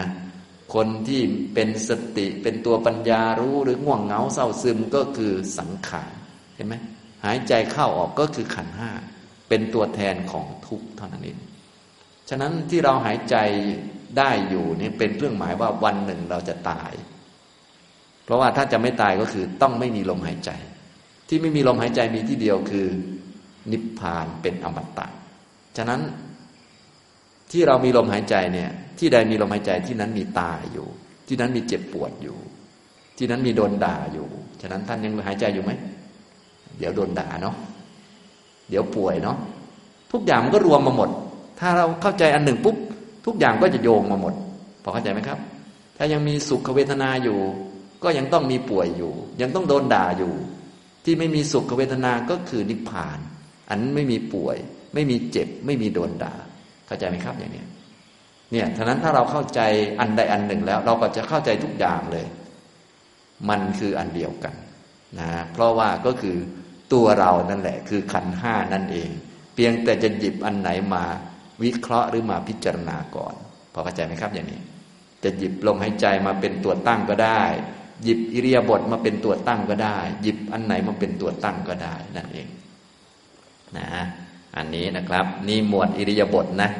[0.74, 1.22] คนที่
[1.54, 6.12] เป็นสติเป็นตัวปัญญารู้หรือง่วงเหงาเศร้าซึมก็คือสังขาร
[6.54, 6.74] เห็นไหม
[7.24, 8.90] หายใจเข้าออกก็คือขันห้า
[9.48, 11.38] เป็นตัวแทนของทุกข์เท่านั้นเอง
[12.28, 13.36] ฉะนั้นที่เราหายใจ
[14.18, 16.92] ได้อยู่นี่เป็นเครื่องหมายว่าวันหนึ่งเราจะตาย
[18.24, 20.50] เพราะว่าถ้าจะไม่ตายก็คือต้องไม่มีลมหายใจ
[21.28, 22.86] ที่ไม่มีลมหายใจมีที่เดียวคือ
[23.72, 25.06] นิพพานเป็นอมตะ
[25.76, 26.00] ฉะนั้น
[27.50, 30.86] ที่เรามีลมหายใจเนี่ย ที่ใดมีลมหายใจที่นั้นมีตายอยู่
[31.28, 32.36] ที่นั้นมีเจ็บปวดอยู่
[33.18, 34.26] ที่นั้นมีโดนด่าอยู่
[34.60, 35.72] ฉะนั้นท่านยังหายใจอยู่ไหม
[36.78, 37.54] เดี๋ยวโดนด่าเนาะ
[38.68, 39.36] เดี๋ยวป่วยเนาะ
[40.12, 41.10] ทุกอย่างมันก็รวมมาหมด
[41.60, 42.76] ถ้าเราเข้าใจอันหนึ่งปุ๊บ
[43.26, 44.34] ทุกอย่างก็จะโยงมาหมด
[44.82, 45.38] พอเข้าใจไหมครับ
[45.96, 47.38] ถ้ายังมีสุขเวทนาอยู่
[48.02, 50.32] ก็ยังต้องมีป่วยอยู่ ยังต้องโดนด่าอยู่
[51.04, 53.18] ที่ไม่มีสุขเวทนา ก็คือนิพพาน
[53.68, 54.56] อันนั้นไม่มีป่วย
[54.94, 56.34] ไม่มีเจ็บ ไม่มีโดนด่า
[56.86, 57.64] เข้าใจไหมครับอย่างนี้
[58.52, 59.60] เนี่ยฉะนั้นถ้าเราเข้าใจ
[60.00, 62.26] อันใดอันหนึ่งแล้ว เราก็จะเข้าใจทุกอย่างเลย
[63.48, 64.54] มันคืออันเดียวกัน
[65.20, 66.36] นะเพราะว่าก็คือ
[66.92, 69.10] ตัวเรานั่นแหละ คือขันห้านั่นเอง
[69.54, 71.04] เพียงแต่จะหยิบอันไหนมา
[71.62, 73.34] วิเคราะห์หรือมาพิจารณาก่อน
[73.72, 74.60] พอเข้าใจไหมครับอย่างนี้
[75.24, 77.42] จะหยิบลมหายใจมาเป็นตัวตั้งก็ได้
[78.04, 82.48] หยิบอิริยาบถมาเป็นตัวตั้งก็ได้ หยิบอันไหนมาเป็นตัวตั้งก็ได้นั่นเอง
[83.76, 83.88] นะ
[84.56, 86.70] อันนี้นะครับ นี่หมวดอิริยาบถนะ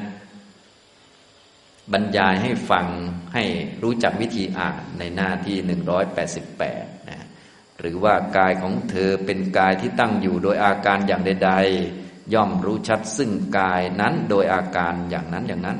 [1.93, 2.86] บรรยายให้ฟัง
[3.35, 3.44] ให้
[3.82, 7.27] รู้จักวิธีอ่านในหน้าที่หนึ่งร้อยแปดสิบแปดนะ
[7.81, 11.52] หรือว่ากายของเธอเป็นกายที่ตั้งอยู่โดยอาการอย่างใด
[11.93, 15.78] ๆ ย่อมรู้ชัดซึ่งกายนั้นโดยอาการอย่างนั้นอย่างนั้น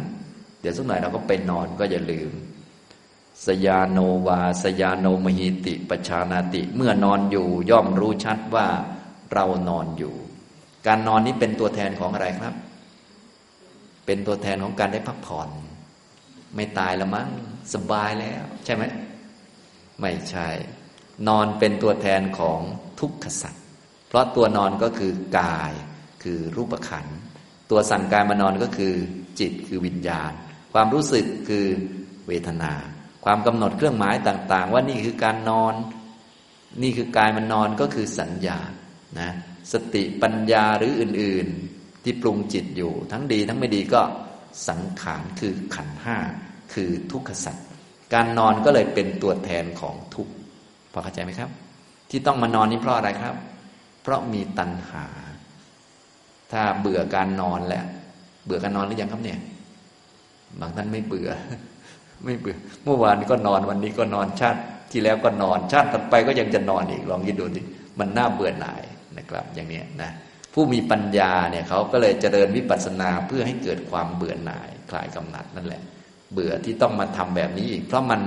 [0.61, 2.33] เดี๋ยวสักหน่อยเราก็ไปนอนก็อย่าลืม
[3.47, 8.69] สยาโนวา สยาโนมหิติปชานาติ เมื่อนอนอยู่ย่อมรู้ชัดว่า
[9.33, 10.15] เรานอนอยู่
[10.87, 12.55] การนอนนี้เป็นตัวแทนของอะไรครับ
[14.07, 15.49] เป็นตัวแทนของการได้พักผ่อน
[16.55, 17.29] ไม่ตายแล้วมั้ง
[17.75, 18.85] สบายแล้ว ใช่ไหม
[20.01, 20.49] ไม่ใช่
[21.29, 22.61] นอนเป็นตัวแทนของ
[23.01, 23.65] ทุกขสัตว์
[24.09, 25.73] เพราะตัวนอนก็คือกาย
[26.23, 27.07] คือรูปขัน
[27.71, 28.95] ตัวสั่งกายมานอนก็คือ
[29.41, 30.33] จิตคือวิญญาณ
[30.73, 31.67] ความรู้สึกคือ
[32.27, 32.73] เวทนา
[33.25, 35.75] ความกำหนดเครื่องหมายต่าง ๆ ว่านี่คือการนอน
[36.83, 38.59] นี่คือกายมันนอนก็คือสัญญา
[39.21, 39.31] นะ
[39.73, 41.47] สติปัญญาหรืออื่น
[41.77, 44.03] ๆ ที่ปรุงจิตอยู่ ทั้งดีทั้งไม่ดีก็
[44.69, 46.17] สังขารคือขันห้า
[46.75, 47.67] คือทุกขสัตว์
[48.15, 50.33] การนอนก็เลยเป็นตัวแทนของทุกข์
[50.93, 51.51] พอเข้าใจไหมครับ
[52.11, 53.35] ที่ต้องมานอนนี่เพราะอะไรครับ
[54.03, 55.05] เพราะมีตัณหา
[56.53, 57.85] ถ้าเบื่อการนอนแล้ว
[58.45, 59.39] เบื่อการนอนหรือยังครับเนี่ย
[60.61, 61.31] บางท่านไม่เบื่อ
[62.25, 64.61] ไม่เบื่อ เมื่อวานก็นอนวันนี้ก็นอนชาติ
[64.91, 67.63] ที่แล้วก็นอนชาติต่อไปก็ยังจะนอนอีกลองคิดดูดิ
[67.99, 68.83] มันน่าเบื่อหน่าย
[69.17, 70.11] นะครับ อย่างนี้นะ
[70.61, 75.83] ผู้มีปัญญาเนี่ยเขาก็เลยเจริญวิปัสสนาเพื่อให้เกิดความเบื่อหน่ายคลายกำหนัดนั่นแหละ
[76.33, 78.21] เบื่อที่ต้องมาทำแบบนี้อีก เพราะมัน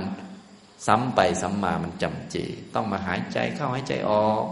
[0.86, 2.36] ซ้ำไปซ้ำมามันจำเจ
[2.74, 4.44] ต้องมาหายใจเข้าหายใจออก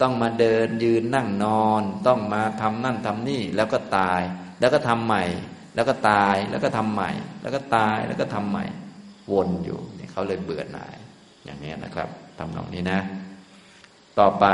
[0.00, 4.20] ต้องมาเดินยืนนั่งนอน ต้องมาทำนั่นทำนี่แล้วก็ตาย
[4.60, 5.24] แล้วก็ทำใหม่
[5.74, 7.10] แล้วก็ตายแล้วก็ทำใหม่
[7.42, 8.64] แล้วก็ตายแล้วก็ทำใหม่
[9.32, 10.96] วนอยู่นี่เขาเลยเบื่อหน่าย
[11.44, 12.08] อย่างนี้นะครับ
[12.38, 13.00] ทำนองนี้นะ
[14.18, 14.46] ต่อไป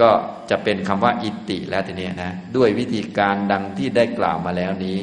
[0.00, 0.10] ก็
[0.50, 4.98] จะเป็นคำว่าอิติแล้วทีนี้นะด้วยวิธีการดังที่ได้กล่าวมาแล้วนี้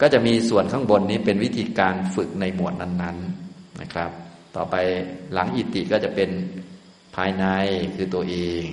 [0.00, 4.10] ก็จะมีส่วนข้างบนนี้เป็นวิธีการฝึกในหมวดนั้นๆนะครับ
[4.56, 4.74] ต่อไป
[5.32, 6.30] หลังอิติก็จะเป็น
[7.16, 7.44] ภายใน
[7.96, 8.64] คือตัวเอง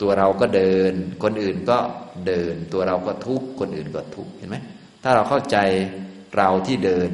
[0.00, 0.92] ตัวเราก็เดิน
[1.22, 1.78] คนอื่นก็
[2.26, 4.56] เดิน ตัวเราก็ทุกคนอื่นก็ทุกเห็นไหม
[5.02, 5.58] ถ้าเราเข้าใจ
[6.36, 7.10] เราที่เดิน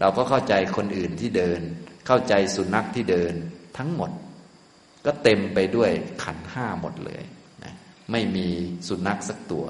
[0.00, 1.60] เราก็เข้าใจคนอื่นที่เดิน
[2.06, 3.32] เข้าใจสุนัขที่เดิน
[3.78, 4.10] ทั้งหมด
[5.06, 5.90] ก็เต็มไปด้วย
[6.22, 7.22] ขันห้าหมดเลย
[7.64, 7.72] นะ
[8.12, 8.46] ไม่มี
[8.88, 9.66] สุนัขสักตัว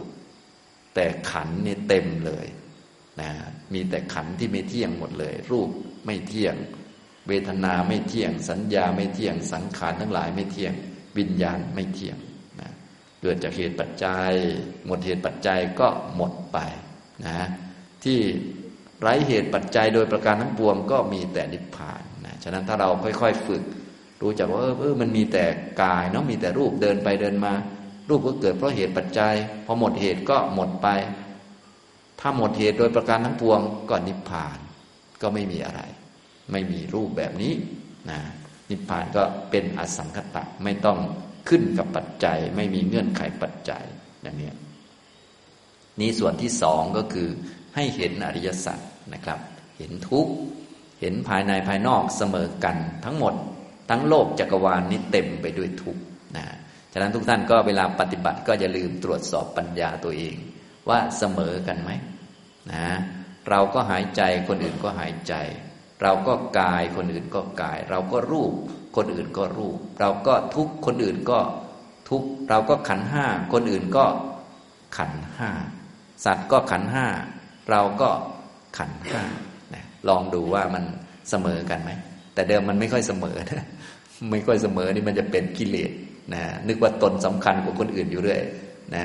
[0.95, 2.47] แต่ขันนี่เต็มเลย
[3.21, 3.31] นะ
[3.73, 5.69] มีแต่ขันที่ไม่เที่ยงหมดเลย รูป
[6.07, 6.55] ไม่เที่ยง
[7.29, 10.73] เวทนาไม่เที่ยง สัญญาไม่เที่ยง สังขารทั้งหลายไม่เที่ยง
[11.19, 12.17] วิญญาณไม่เที่ยง
[12.61, 12.71] นะ
[13.21, 14.33] เกิดจากเหตุปัจจัย
[14.87, 16.59] หมดเหตุปัจจัยก็หมดไป
[17.27, 17.41] นะ
[18.05, 18.19] ที่
[19.01, 23.63] ไร้เหตุปัจจัยโดยประการทั้งปวงก็มีแต่นิพพานนะฉะนั้นถ้าเราค่อย ๆ ฝึก
[24.23, 25.45] รู้จักว่าเออมันมีแต่
[25.83, 27.53] กายเนาะมีแต่รูปเดินไปเดินมา
[28.09, 29.35] รูปก็เกิดเพราะเหตุปัจจัย
[29.67, 30.89] พอหมดเหตุก็หมดไป
[32.21, 33.61] ถ้าหมดเหตุโดยประการทั้งปวง
[33.91, 34.59] ก็นิพพาน
[35.23, 35.81] ก็ไม่มีอะไร
[36.53, 37.53] ไม่มีรูปแบบนี้
[38.11, 38.19] นะ
[38.71, 40.99] นิพพานก็เป็นอสังคตะไม่ต้อง
[41.49, 43.85] ขึ้นกับปัจจัย ไม่มีเงื่อนไขปัจจัย
[44.23, 44.51] อย่างนี้
[46.01, 47.29] นี่ส่วนที่สองก็คือ
[47.75, 48.79] ให้เห็นอริยสัจ
[49.13, 49.39] นะครับ
[49.79, 50.33] เห็นทุกข์
[51.01, 53.35] เห็นภายในภายนอกเสมอกันทั้งหมด
[53.91, 56.03] ทั้งโลกจักรวาลนนี้เต็มไปด้วยทุกข์
[56.37, 56.47] นะ
[56.93, 60.37] ฉะนั้นทุกท่านก็เวลาปฏิบัติก็อย่าลืมตรวจสอบปัญญาตัวเอง
[60.89, 61.91] ว่าเสมอกันไหม
[62.73, 62.89] นะ
[63.51, 65.35] เราก็หายใจคนอื่นก็หายใจ
[66.03, 68.53] เราก็กายคนอื่นก็กาย เราก็รูป
[68.97, 71.39] คนอื่นก็รูป เราก็ทุกคนอื่นก็
[72.09, 74.05] ทุกเราก็ขันห้าคนอื่นก็
[74.97, 75.51] ขันห้า
[76.25, 77.07] สัตว์ก็ขันห้า
[77.71, 78.11] เราก็
[78.79, 79.23] ขันห้า
[80.09, 80.85] ลองดูว่ามัน
[81.31, 81.91] เสมอกันไหม
[82.35, 83.67] แต่เดิมมันไม่ค่อยเสมอนะ
[84.31, 85.91] ไม่ค่อยเสมอนี่มันจะเป็นกิเลส
[86.35, 88.41] นะนึกว่าตนสำคัญกว่าคนอื่นอยู่ด้วย
[88.95, 88.97] น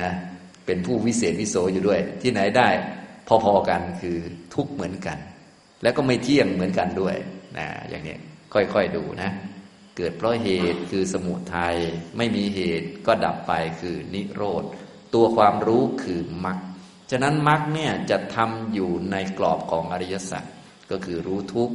[0.66, 2.68] เป็นผู้วิเศษวิโสอยู่ด้วย ที่ไหนได้
[3.28, 4.16] พอๆกันคือ
[4.54, 5.18] ทุกเหมือนกัน
[5.82, 7.16] แล้วก็ไม่เที่ยงเหมือนกันด้วย
[7.58, 8.16] นะอย่างนี้
[8.54, 9.30] ค่อยๆดูนะ
[9.96, 11.76] เกิดเพราะเหตุคือสมุทัย
[12.16, 14.64] ไม่มีเหตุก็ดับไปคือนิโรธ
[15.14, 16.58] ตัวความรู้คือมรรค
[17.10, 20.44] ฉะนั้นมรรคเนี่ยจะทำอยู่ในกรอบของอริยสัจ
[20.90, 21.70] ก็คือรู้ทุก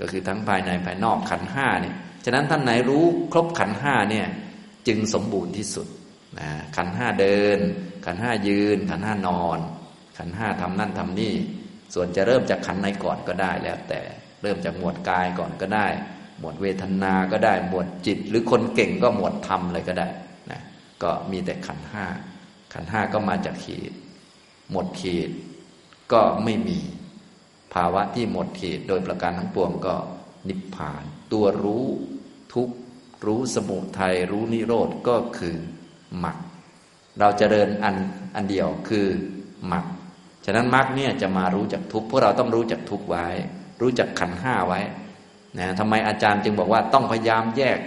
[0.00, 4.26] ก็คือทั้งภายในภายนอกขันห้าเนี่ย ฉะนั้นท่านไหนรู้ครบขันห้าเนี่ย
[4.88, 5.86] จึงสมบูรณ์ที่สุด
[6.38, 7.58] นะขันห้าเดิน
[8.06, 9.58] ขันห้ายืน ขันห้านอน
[10.18, 11.34] ขันห้าทำนั่นทำนี่
[11.94, 14.00] ส่วนจะเริ่มจากขันในก่อนก็ได้แล้ว แต่
[14.42, 15.86] เริ่มจากหมวดกายก่อนก็ได้
[16.38, 20.08] หมวดเวทนาก็ได้หมวดจิต หรือคนเก่งก็หมวดธรรมเลยก็ได้
[20.50, 20.60] นะ
[21.02, 22.04] ก็มีแต่ขันห้า
[22.72, 23.92] ขันห้าก็มาจากขีด
[24.70, 25.30] หมดขีด
[26.12, 26.78] ก็ไม่มี
[27.74, 29.94] ภาวะที่หมดเหตุโดยประการทั้งปวงก็
[30.48, 31.86] นิพพาน ตัวรู้
[32.54, 32.70] ทุก
[33.26, 35.56] รู้สมุทัยรู้นิโรธก็คือ
[36.24, 36.36] มรรค
[37.18, 37.96] เราจะเจริญอัน
[38.34, 39.06] อันเดียวคือ
[39.72, 39.84] มรรค
[40.44, 43.26] ฉะนั้นมรรคเนี่ยจะมารู้จักทุกพวกเราต้องรู้จักทุกไว้
[43.80, 44.80] รู้จักขันห้าไว้
[45.58, 47.78] นะทำไมอาจารย์จึงบอกว่าต้องพยายามแยก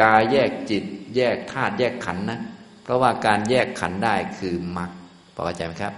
[0.00, 0.84] กายแยกจิต
[1.16, 2.40] แยกธาตุแยกขันนะ
[2.82, 4.90] เพราะว่าการแยกขันได้คือมรรค
[5.34, 5.94] พอเข้าใจไหมครับ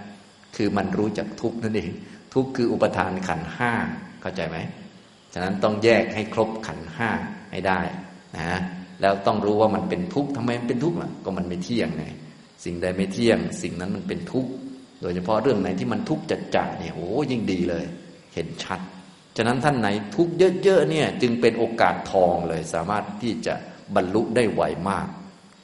[0.55, 1.91] คือมันรู้จักทุกนั่นเอง
[2.33, 3.71] ทุกข์คืออุปทานขันห้า
[4.21, 4.57] เข้าใจไหม
[5.33, 7.09] ฉะนั้นต้องแยกให้ครบขันห้า
[7.51, 7.79] ให้ได้
[8.37, 8.59] นะ
[9.01, 12.05] แล้วต้องรู้ว่ามันเป็นทุกข์ทำไมมันเป็นทุกข์ล่ะก็มันไม่เที่ยงไง
[12.65, 14.51] สิ่งใดไม่เที่ยง สิ่งนั้นมันเป็นทุกข์
[15.01, 17.85] โดยเฉพาะเรื่องไหนที่มันทุกข์จัดจ่าเนี่ยโอ้ยิ่งดีเลย
[18.33, 18.79] เห็นชัด
[19.37, 20.33] ฉะนั้นท่านไหนทุกข์
[20.63, 23.53] เยอะๆเนี่ย จึงเป็นโอกาสทองเลย สามารถที่จะ
[23.95, 25.07] บรรลุได้ไวมาก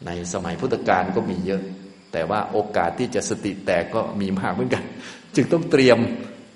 [0.05, 1.63] ในสมัยพุทธกาลก็มีเยอะ
[2.13, 4.83] แต่ว่าโอกาสที่จะสติแตกก็มีมากเหมือนกัน
[5.35, 5.97] จึงต้องเตรียม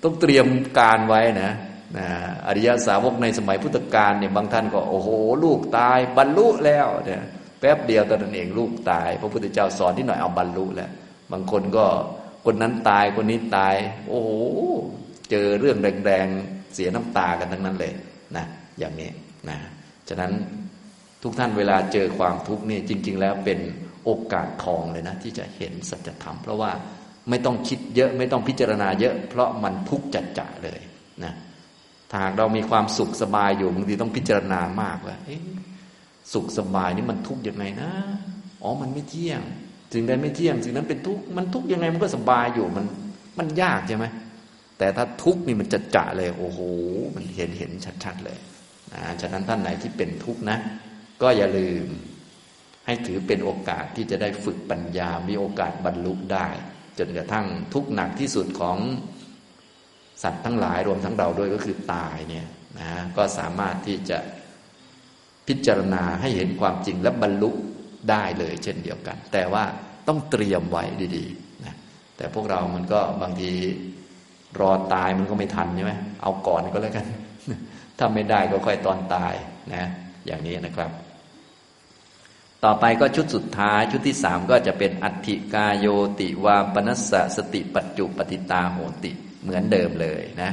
[0.04, 0.46] ต้องเตรียม
[0.78, 1.50] การไว้นะ
[1.96, 2.06] นะ
[2.46, 5.08] อริยสาวกในสมัยพุทธกาลเนี่ยบางท่านก็โอ้โห
[5.44, 7.22] ลูกตาย บรรลุแล้วเนี่ย
[7.60, 10.90] แป๊บเดียวตอนนั้นเองลูกตาย พระพุทธเจ้าสอนที่หน่อยเอาบรรลุแล้ว
[11.32, 11.86] บางคนก็
[12.44, 13.74] คนนั้นตายคนนี้ตาย
[14.08, 14.30] โอ้โห
[15.30, 17.92] เจอเรื่องแรงๆเสียน้ำตากันทั้งนั้นเลย
[18.36, 18.44] นะ
[18.78, 19.10] อย่างนี้
[19.48, 19.58] นะ
[20.08, 20.32] ฉะนั้น
[21.22, 23.58] ทุกท่านเวลาเจอความทุกข์นี่จริง ๆ แล้วเป็น
[24.04, 26.70] โอกาสทองเลยนะ ที่จะเห็นสัจธรรม เพราะว่า
[27.28, 30.80] ไม่ต้องคิดเยอะไม่ต้องพิจารณาเยอะ เพราะมันทุกข์จัดจ่าเลย
[31.24, 31.32] นะ
[32.12, 35.16] ถ้าหากเรามีความสุขสบายอยู่บางทีต้องพิจารณามากว่า
[36.32, 37.90] สุขสบายนี่มันทุกข์ยังไงนะ
[38.62, 39.40] อ๋อ มันไม่เที่ยง
[39.92, 42.84] สิ่งใดไม่เที่ยงสิ่งนั้นเป็นทุกข์มันทุกข์ยังไงมันก็สบายอยู่มัน
[43.38, 44.06] มันยากใช่ไหม
[44.78, 46.60] แต่ถ้าทุกข์นี่มันจัดจ่าเลย โอ้โห
[47.14, 47.70] มันเห็นเห็น
[48.04, 48.38] ชัดๆเลย
[48.92, 50.58] นะฉะนั้นท่านไหนที่เป็นทุกข์นะ
[51.22, 51.86] ก็อย่าลืม
[52.86, 56.48] ให้ถือเป็นโอกาสที่จะได้ฝึกปัญญา มีโอกาสบรรลุได้
[56.98, 58.78] จนกระทั่งทุกข์หนักที่สุดของ
[60.22, 62.46] สัตว์ทั้งหลายรวมทั้งเราด้วยก็คือตายเนี่ย
[62.80, 64.18] นะก็สามารถที่จะ
[65.48, 67.50] พิจารณาให้เห็นความจริงและบรรลุ
[68.10, 69.64] ได้เลยเช่นเดียวกัน แต่ว่า
[70.08, 70.84] ต้องเตรียมไว้
[71.16, 71.74] ดีๆนะ
[72.16, 73.50] แต่พวกเรามันก็บางที
[74.60, 77.06] รอตายมันก็ไม่ทันใช่ไหมเอาก่อนก็แล้วกัน
[77.98, 79.34] ถ้าไม่ได้ก็ค่อยตอนตาย
[79.74, 79.84] นะ
[80.26, 80.90] อย่างนี้นะครับ
[82.64, 85.86] ต่อไปก็ชุดสุดท้ายชุดที่สามก็จะเป็นอัติกาโย
[86.20, 89.12] ติวาปนัสสะสติปัจจุปฏิตาโหติ
[89.42, 90.52] เหมือนเดิมเลยนะ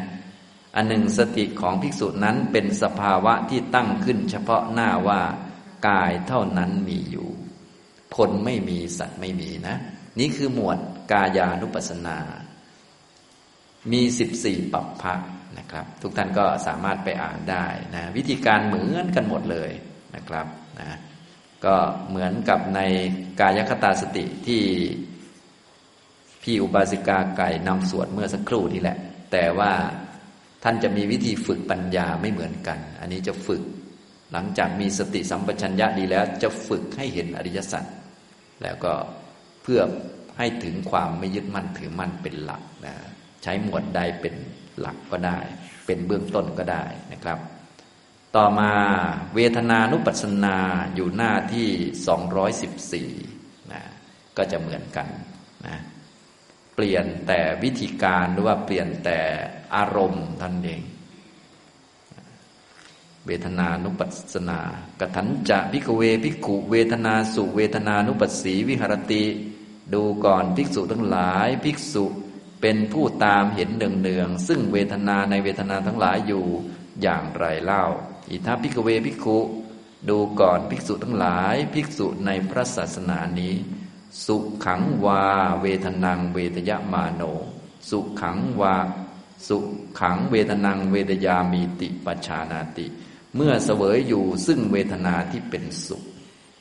[0.75, 5.21] อันหนึ่งสติของภิกษุนั้นเป็นสภาวะที่ตั้งขึ้น เฉพาะหน้าว่า
[5.87, 7.29] กายเท่านั้นมีอยู่
[8.17, 9.75] คนไม่มีสัตว์ไม่มีนะ
[10.19, 10.77] นี่คือหมวด
[11.11, 12.17] กายานุปัสสนา
[13.91, 15.15] มีสิบสี่ปัปพะ
[15.57, 19.71] นะครับ ทุกท่านก็สามารถไปอ่านได้นะวิธีการเหมือนกันหมดเลย
[20.15, 20.47] นะครับ
[20.79, 20.97] นะ
[21.65, 21.75] ก็
[22.09, 22.79] เหมือนกับใน
[23.39, 24.63] กายคตาสติที่
[26.43, 28.97] พี่อุบาสิกาไก่นำสวดเมื่อสักครู่นี่แหละ
[29.31, 29.71] แต่ว่า
[30.63, 33.63] ท่านจะมีวิธีฝึกปัญญาไม่เหมือนกัน อันนี้จะฝึก
[34.31, 37.83] หลังจากมีสติสัมปชัญญะดีแล้ว จะฝึกให้เห็นอริยสัจ
[38.63, 38.93] แล้วก็
[39.63, 39.81] เพื่อ
[40.37, 42.95] ให้ถึงความไม่ยึดมั่นถือมั่นเป็นหลักนะ
[43.43, 44.35] ใช้หมวดใดเป็น
[44.79, 45.39] หลักก็ได้
[45.85, 47.39] เป็นเบื้องต้นก็ได้นะครับ
[48.35, 48.71] ต่อมา
[49.35, 50.57] เวทนานุปัสสนา
[50.95, 53.81] อยู่หน้าที่ 214นะ
[54.37, 55.07] ก็จะเหมือนกัน
[55.67, 55.77] นะ
[56.79, 59.19] ปลี่ยนแต่วิธีการหรือว่าเปลี่ยนแต่
[59.75, 60.81] อารมณ์ท่านเอง
[63.25, 64.59] เวทนานุปัสสนา
[64.99, 69.23] กถันจะพิกเวพิกุเวทนาสุเวทนานุปัสสีวิหรติ
[69.93, 72.05] ดูก่อนภิกษุทั้งหลายภิกษุ
[72.61, 76.45] เป็นผู้ตามเห็นเนืองๆซึ่งเวทนาในเวทนาทั้งหลายอยู่
[77.01, 77.83] อย่างไรเล่า
[78.29, 79.39] อิทัพิกเวพิกขุ
[80.09, 83.53] ดูก่อนภิกษุทั้งหลาย ภิกษุในพระศาสนานี้
[84.25, 85.23] สุขังวา
[85.61, 87.21] เวทนัง เวทยมาโน
[87.89, 88.75] สุขังวา
[89.47, 89.57] สุ
[89.99, 92.85] ขังเวทนัง เวทยามีติปัชานาติ
[93.35, 96.03] เมื่อเสวยอยู่ซึ่งเวทนาที่เป็นสุข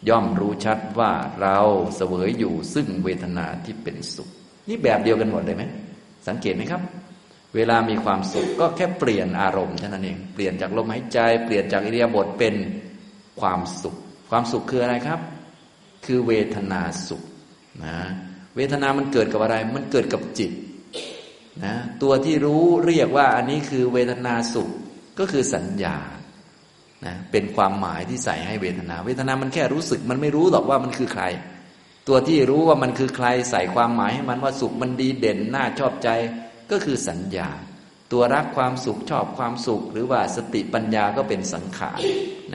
[0.09, 1.59] ย่อมรู้ชัดว่าเรา
[1.97, 4.29] เสวยอยู่ซึ่งเวทนาที่เป็นสุข
[4.69, 5.65] นี่แบบเดียวกันหมดเลยไหม
[6.29, 6.83] สังเกตไหมครับ
[7.57, 12.55] เวลามีความสุขก็แค่เปลี่ยนอารมณ์เท่านั้นเองเปลี่ยนจากลมหายใจ เปลี่ยนจากอิริยาบถเป็น
[13.41, 13.97] ความสุข
[14.31, 15.20] ความสุขคืออะไรครับ
[16.05, 17.23] คือเวทนาสุข
[17.85, 17.97] นะ
[18.57, 20.53] เวทนามันเกิดกับอะไร มันเกิดกับจิต
[21.65, 24.69] นะตัวที่รู้เรียกว่าอันนี้คือเวทนาสุข
[25.19, 25.97] ก็คือสัญญา
[27.07, 31.25] นะเป็นความหมายที่ใส่ให้เวทนา เวทนามันแค่รู้สึก มันไม่รู้หรอกว่ามันคือใคร
[32.09, 36.09] ตัวที่รู้ว่ามันคือใครใส่ความหมายให้มันว่าสุขมันดีเด่นน่าชอบใจ
[36.71, 37.49] ก็คือสัญญา
[38.13, 42.01] ตัวรักความสุขชอบความสุข หรือว่าสติปัญญาก็เป็นสังขาร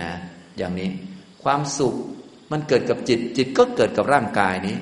[0.02, 0.12] นะ
[0.58, 0.90] อย่างนี้
[1.44, 1.96] ความสุข
[2.52, 4.78] มันเกิดกับจิตจิตก็เกิดกับร่างกายนี้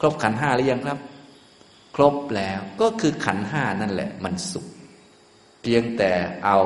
[0.00, 0.98] ครบขันห้าหรือยังครับ
[1.96, 4.66] ครบแล้วก็คือขันห้านั่นแหละ มันสุข
[5.62, 6.12] เพียงแต่
[6.44, 6.58] เอา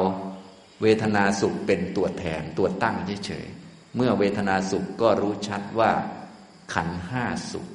[0.83, 2.97] เวทนาสุขเป็นตัวแทนตัวตั้ง
[3.27, 5.91] เฉยๆเมื่อเวทนาสุขก็รู้ชัดว่า
[6.75, 7.67] ขันห้าสุข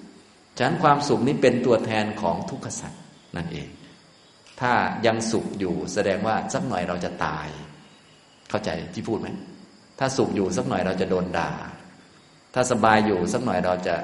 [0.57, 3.01] ฉะนั้นความสุขนี้เป็นตัวแทนของทุกขสัตว์
[3.35, 3.69] นั่นเอง
[4.61, 4.73] ถ้า
[5.05, 7.47] ยังสุขอยู่แสดงว่าสักหน่อยเราจะตาย
[8.49, 9.27] เข้าใจที่พูดไหม
[9.99, 11.51] ถ้าสุขอยู่สักหน่อยเราจะโดนด่า
[12.53, 13.95] ถ้าสบายอยู่สักหน่อยเราจะ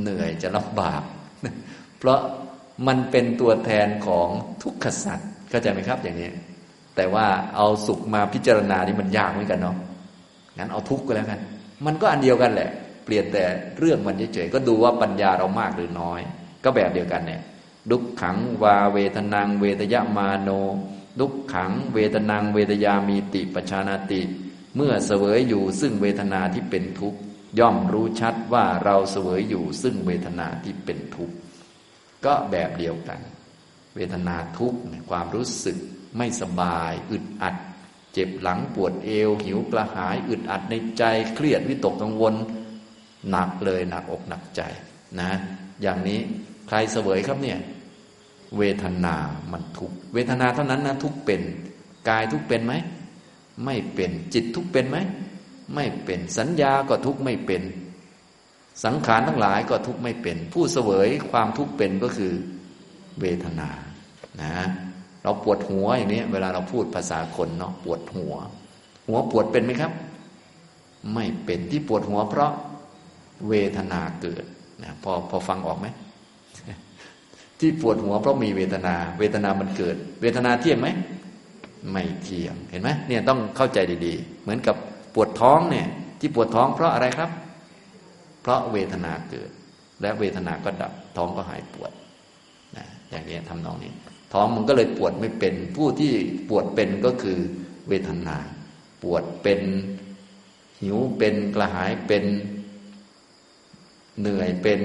[0.00, 1.02] เหนื่อยจะลำบาก
[1.98, 2.20] เพราะ
[2.86, 4.28] มันเป็นตัวแทนของ
[4.62, 6.28] ทุกขสัตว์เข้าใจไหมครับอย่างนี้
[6.96, 7.26] แต่ว่า
[7.56, 9.76] เอาสุขมาพิจารณานี่มันยากเหมือนกันเนาะ
[10.58, 11.40] งั้นเอาทุกข์ก็แล้วกัน
[11.86, 12.70] มันก็อันเดียวกันแหละ
[13.04, 13.44] เปลี่ยนแต่
[13.78, 16.20] เรื่องมันเฉยๆก็ดูว่าปัญญาเรามากหรือน้อย
[16.64, 17.40] ก็แบบเดียวกันเนี่ย
[17.90, 20.50] ดุขขังวาเวทนังเวทยมาโน
[21.20, 24.20] ดุขขังเวทนังเวทยามีติปชานาติ
[24.76, 27.18] เมื่อเสวยอยู่ซึ่งเวทนาที่เป็นทุกข์
[27.58, 31.34] ย่อมรู้ชัดว่าเราเสวยอยู่ซึ่งเวทนาที่เป็นทุกข์
[32.24, 33.20] ก็แบบเดียวกัน
[33.96, 34.78] เวทนาทุกข์
[35.10, 35.76] ความรู้สึก
[36.16, 37.54] ไม่สบาย อึดอัด
[38.12, 41.02] เจ็บหลังปวดเอว หิวกระหาย อึดอัดในใจ
[41.34, 42.34] เครียดวิตกกังวล
[43.30, 44.60] หนักเลยหนักอกหนักใจ
[45.20, 45.30] นะ
[45.82, 46.18] อย่างนี้
[46.68, 47.58] ใครเสวยครับเนี่ย
[48.58, 49.16] เวทนา
[49.52, 51.42] มันทุกเวทนาเท่านั้นนะทุกเป็น
[52.08, 52.74] กายทุกเป็นไหม
[53.64, 54.98] ไม่เป็นจิตทุกเป็นไหม
[55.74, 57.62] ไม่เป็น สัญญาก็ทุกไม่เป็น
[58.84, 62.32] สังขารทั้งหลายก็ทุกไม่เป็น ผู้เสวยความทุกเป็นก็คือ
[63.20, 63.70] เวทนา
[64.42, 64.54] นะ
[65.22, 68.34] เราปวดหัวอย่างนี้เวลาเราพูดภาษาคนเนาะปวดหัว
[69.06, 69.92] หัวปวดเป็นไหมครับ
[71.14, 72.52] ไม่เป็นที่ปวดหัวเพราะ
[73.48, 74.44] เวทนาเกิด
[74.82, 75.86] นะพอพอฟังออกไหม
[77.58, 80.88] ที่ปวดหัวเพราะมีเวทนา เวทนามันเกิด เวทนาเที่ยงไหม
[81.90, 84.76] ไม่เที่ยงเห็นไหมเนี่ยต้องเข้าใจดีๆ เหมือนกับ
[85.14, 85.86] ปวดท้องเนี่ย
[86.20, 87.30] ที่ปวดท้องเพราะอะไรครับ
[88.42, 89.50] เพราะเวทนาเกิด
[90.00, 91.92] และเวทนาก็ดับท้องก็หายปวด
[92.76, 93.92] นะอย่างนี้ทำนองนี้
[94.32, 96.12] ท้องมันก็เลยปวดไม่เป็นผู้ที่
[96.48, 97.38] ปวดเป็นก็คือ
[97.88, 98.36] เวทนา
[99.02, 99.60] ปวดเป็น
[100.82, 102.24] หิวเป็นกระหายเป็น
[104.20, 104.80] เหนื่อยเป็น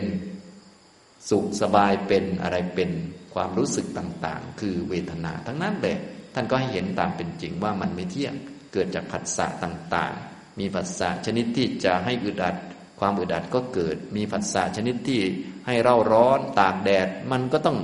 [1.30, 2.92] สุขสบายเป็นอะไรเป็น
[3.34, 5.98] ความรู้สึกต่าง ๆ คือเวทนา ทั้งนั้นเลย
[6.34, 8.36] ท่านก็ให้เห็นตามเป็นจริงว่ามันไม่เที่ยง
[8.76, 12.56] เกิดจากผัสสะต่างๆ มีผัสสะชนิดที่จะให้อึดอัด
[13.00, 15.22] ความอึดอัดก็เกิด มีผัสสะชนิดที่
[15.66, 17.78] ให้เร่าร้อนตากแดด มันก็ต้อง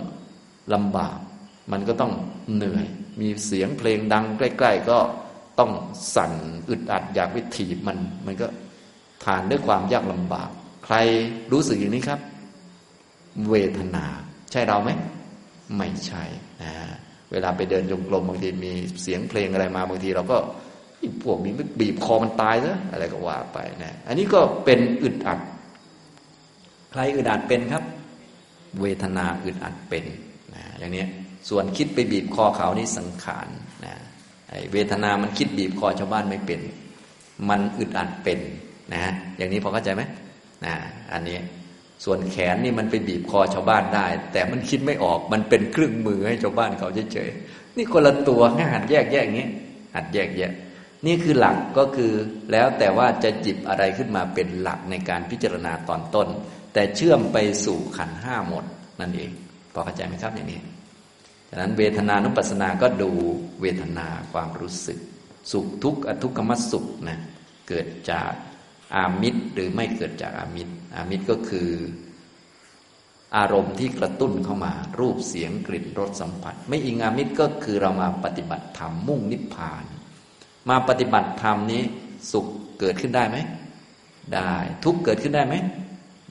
[0.74, 1.18] ลำบาก
[1.72, 2.14] มันก็ต้อง
[2.56, 2.86] เหนื่อย
[3.22, 5.00] มีเสียงเพลงดังใกล้ ๆ ก็
[5.60, 5.72] ต้อง
[6.16, 6.32] สั่น
[6.70, 8.48] อึดอัดอยากไปถีบมัน มันก็
[9.24, 10.50] ทานด้วยความยากลำบาก
[10.86, 10.96] ใคร
[11.52, 12.20] รู้สึกอย่างนี้ครับ
[13.50, 14.06] เวทนา
[14.52, 14.90] ใช่เราไหม
[15.78, 16.24] ไม่ใช่
[16.62, 16.74] นะ
[17.32, 20.38] เวลาไปเดินจงกรมบางทีมีเสียงเพลงอะไรมาบางทีเราก็
[21.24, 25.40] พวกนี้บีบคอมันตายซะอะไรก็ว่าไปนะอันนี้ก็เป็นอึดอัด
[26.92, 27.84] ใครอึดอัดเป็นครับ
[28.82, 30.06] เวทนาอึดอัดเป็น
[30.56, 31.06] นะอย่างนี้
[31.50, 33.48] ส่วนคิดไปบีบคอเขานี่สังขาร
[33.86, 33.94] นะ
[34.74, 36.60] เวทนามันคิดบีบคอชาวบ้านไม่เป็น
[37.50, 38.40] มันอึดอัดเป็น
[38.94, 40.02] นะอย่างนี้พอเข้าใจไหม
[40.66, 40.74] นะ
[41.14, 41.38] อันนี้
[42.06, 48.42] ส่วนแขนนี่มันไปบีบคอชาวบ้านได้ แต่มันคิดไม่ออกมันเป็นเครื่องมือให้ชาวบ้านเขาเฉยๆนี่คนละตัว
[48.74, 49.50] หัดแยกแยกอย่างนี้
[49.96, 50.52] หัดแยกแยก
[51.06, 52.12] นี่คือหลักก็คือ
[52.52, 56.28] แล้วแต่ว่าจะหยิบอะไรขึ้นมาเป็นหลักในการพิจารณาตอนต้น
[56.74, 58.66] แต่เชื่อมไปสู่ขันห้าหมด
[59.00, 59.32] นั่นเอง
[59.74, 60.60] พอเข้าใจไหมครับอย่างนี้
[61.50, 63.12] ฉะนั้นเวทนานุปัสสนาก็ดู
[63.62, 65.00] เวทนาความรู้สึก
[65.52, 67.20] สุขทุกข์อทุกขมสุขนะ
[67.68, 68.32] เกิดจาก
[68.96, 71.70] อามิตรหรือไม่เกิดจากอามิตรอามิตรก็คือ
[73.38, 79.84] อารมณ์ที่กระตุ้นเข้ามา รูปเสียงกลิ่นรสสัมผัส ไม่อิงอามิตรก็คือเรามาปฏิบัติธรรมมุ่งนิพพาน
[80.70, 81.82] มาปฏิบัติธรรมนี้
[82.32, 82.46] สุข
[82.80, 83.38] เกิดขึ้นได้ไหม
[84.36, 85.56] ได้ ทุกเกิดขึ้นได้ไหม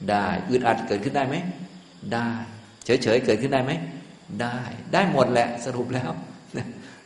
[0.09, 1.35] ได้อึดอัดเกิดขึ้นได้ไหม
[2.13, 2.29] ได้
[2.85, 3.71] เฉยๆเกิดขึ้นได้ไหม
[4.41, 4.57] ได้
[4.93, 6.09] ได้หมดแหละสรุปแล้ว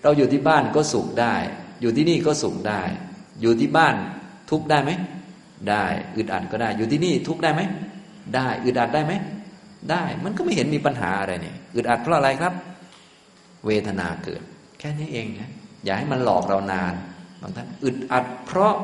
[0.03, 1.35] เราอยู่ที่บ้านก็สุขได้
[1.81, 2.81] อยู่ที่นี่ก็สุขได้
[3.41, 3.95] อยู่ที่บ้าน
[4.49, 4.91] ทุกได้ไหม
[5.69, 5.85] ได้
[6.15, 7.61] อึดอัดก็ได้ อยู่ที่นี่ทุกได้ไหม
[8.35, 9.14] ได้ อึดอัดได้ไหม
[9.91, 12.53] ได้ มันก็ไม่เห็นมีปัญหาอะไรเนี่ยอึดอัดเพราะอะไรครับ
[13.65, 14.41] เวทนาเกิด
[14.80, 15.52] แค่นี้เองนะ
[15.85, 16.93] อย่าให้มันหลอกเรานาน
[17.46, 18.76] บางท่านอึดอัดเพราะ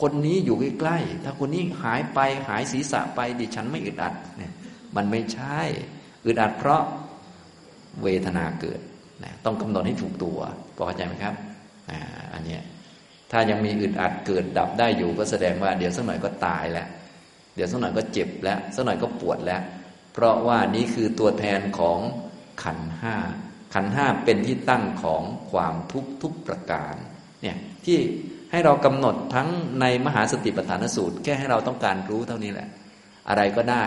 [0.00, 2.18] คนนี้อยู่ใกล้ๆ ถ้าคนนี้หายไป
[2.48, 4.52] หายศีรษะไปดิฉันไม่อึดอัดเนี่ย
[4.96, 5.60] มันไม่ใช่
[6.26, 6.82] อึดอัดเพราะ
[8.02, 8.80] เวทนาเกิด
[9.24, 10.38] นะต้องกำหนดให้ถูกตัว
[10.76, 11.34] พอเข้าใจไหมครับ
[11.90, 12.00] อ่า
[12.32, 12.58] อันนี้
[13.30, 16.88] ถ้ายังมีอึดอัดเกิดดับได้อยู่ก็แสดงว่าเดี๋ยวสักหน่อยก็ตายแล้ว
[17.54, 19.62] เดี๋ยวสักหน่อยก็เจ็บแล้วสักหน่อยก็ปวดแล้ว
[20.12, 21.98] เพราะว่านี้คือตัวแทนของ
[22.62, 23.14] ขันห้า
[23.78, 25.22] ขันห้าเป็นที่ตั้งของ
[25.52, 26.94] ความทุกข์ทุกประการ
[27.42, 27.98] เนี่ยที่
[28.50, 29.48] ให้เรากำหนดทั้ง
[29.80, 32.68] ในมหาสติปัฏฐานสูตร แค่ให้เราต้องการรู้เท่านี้แหละ
[33.28, 33.84] อะไรก็ได้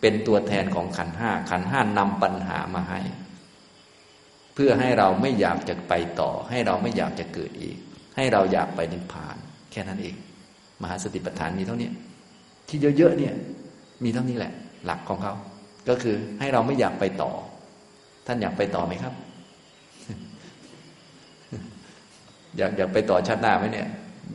[0.00, 3.00] เป็นตัวแทนของขันห้าขันห้านำปัญหามาให้
[4.54, 7.76] เพื่อให้เราไม่อยากจะไปต่อ ให้เราไม่อยากจะเกิดอีก
[8.16, 9.36] ให้เราอยากไปนิพพาน
[9.72, 10.14] แค่นั้นเอง
[10.82, 11.90] มหาสติปัฏฐานมีเท่านี้
[12.68, 13.34] ที่เยอะๆเนี่ย
[14.04, 14.52] มีเท่านี้แหละ
[14.84, 15.34] หลักของเขา
[15.88, 17.32] ก็คือให้เราไม่อยากไปต่อ
[18.30, 19.14] ท่านอยากไปต่อไหมครับ
[22.56, 23.88] อยากอยากไปต่อชาติหน้าไหมเนี่ย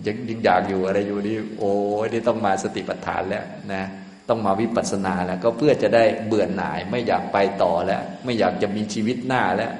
[0.06, 1.74] ยังยังอยากอยู่อะไรอยู่นี่โอ้
[2.04, 3.84] ยนี่ต้องมาสติปัฏฐานแล้วนะ
[4.30, 9.72] ต้องมาวิปัสสนาแล้ว ก็เพื่อจะได้เบื่อหน่าย ไม่อยากไปต่อแล้ว ไม่อยากจะมีชีวิตหน้าแล้ว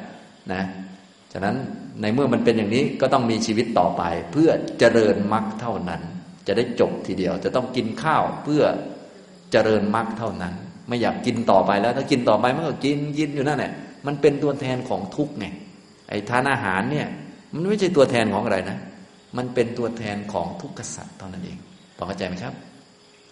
[0.54, 0.64] นะ
[1.34, 1.56] ฉะนั้น
[2.02, 6.02] ในเมื่อมันเป็นอย่างนี้ก็ต้องมีชีวิตต่อไป เพื่อเจริญมรรคเท่านั้น
[6.48, 8.64] จะได้จบทีเดียว จะต้องกินข้าวเพื่อ
[9.52, 10.54] เจริญมรรคเท่านั้น
[10.88, 13.74] ไม่อยากกินต่อไปแล้ว ถ้ากินต่อไปมันก็กินกินอยู่นั่นแหละ
[14.06, 15.46] มันเป็นตัวแทนของทุกไง
[16.10, 17.08] ไอ้ทานอาหารเนี่ย
[17.54, 18.78] มันไม่ใช่ตัวแทนของอะไรนะ
[19.38, 21.58] มันเป็นตัวแทนของทุกขสัตว์เท่านั้นเอง
[21.98, 22.54] พอเข้าใจไหมครับ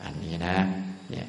[0.04, 0.56] อันนี้นะ
[1.10, 1.28] เนี่ย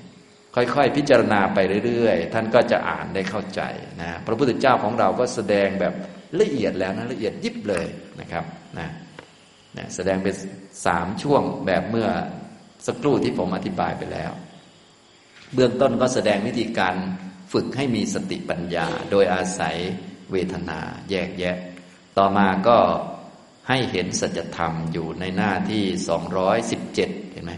[0.55, 3.61] ค่อยๆ พิจารณาไปเรื่อยๆ ท่านก็จะอ่านได้เข้าใจ
[4.03, 5.95] นะพระพุทธเจ้าของเราก็แสดงแบบ
[6.41, 7.87] ละเอียดแล้วนะละเอียดยิบเลย
[8.21, 8.45] นะครับ
[8.79, 8.89] นะ
[9.77, 10.35] นะแสดงเป็น
[10.87, 12.09] สามช่วงแบบเมื่อ
[12.87, 14.31] สักครู่ที่ผมอธิบายไปแล้ว
[15.55, 16.95] เบื้องต้นก็แสดงวิธีการ
[17.53, 19.77] ฝึกให้มีสติปัญญา โดยอาศัย
[20.33, 20.81] เวทนา
[21.11, 21.57] แยกแยะ
[22.19, 22.79] ต่อมาก็
[23.69, 25.85] ให้เห็นสัจธรรมอยู่ในหน้าที่
[26.59, 27.53] 217 เห็นไหม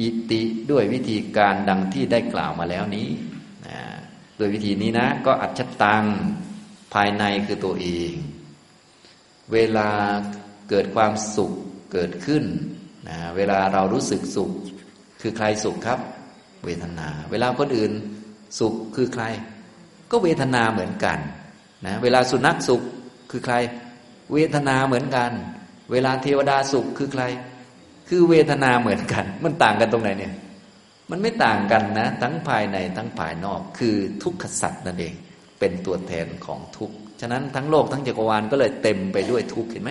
[0.00, 0.40] อิติ
[0.70, 3.08] ด้วยวิธีการดังที่ได้กล่าวมาแล้วนี้
[3.66, 3.78] นะ
[4.36, 6.04] โดยวิธีนี้นะ ก็อัจฉตัง
[6.94, 8.12] ภายในคือตัวเอง
[9.52, 9.90] เวลา
[10.68, 11.52] เกิดความสุข
[11.92, 12.44] เกิดขึ้น
[13.08, 14.50] นะเวลาเรารู้สึกสุข
[15.20, 16.00] คือใครสุขครับ
[16.64, 17.92] เวทนา เวลาคนอื่น
[18.58, 19.24] สุขคือใคร
[20.10, 21.18] ก็เวทนาเหมือนกัน
[21.86, 22.82] นะเวลาสุนัขสุข
[23.30, 23.54] คือใคร
[24.32, 25.30] เวทนาเหมือนกัน
[25.92, 27.24] เวลาเทวดาสุขคือใคร
[28.08, 30.34] คือเวทนาเหมือนกัน มันต่างกันตรงไหนเนี่ย
[31.10, 35.14] มันไม่ต่างกันนะ ทั้งภายในทั้งภายนอก คือทุกขสัตว์นั่นเอง
[35.58, 39.90] เป็นตัวแทนของทุกข์ฉะนั้นทั้งโลกทั้งจักรวาลก็เลยเต็มไปด้วยทุกข์เห็นไหม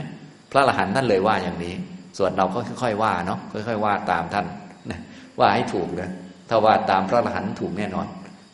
[0.52, 1.74] พระอรหันต์ท่านเลยว่าอย่างนี้
[2.18, 4.46] ส่วนเราก็ค่อยๆว่าเนาะค่อย ๆ ว่าตามท่าน
[4.92, 5.00] นะ
[5.40, 6.12] ว่าให้ถูกนะ
[6.50, 8.08] ถ้าว่าตามพระอรหันต์ถูกแน่นอน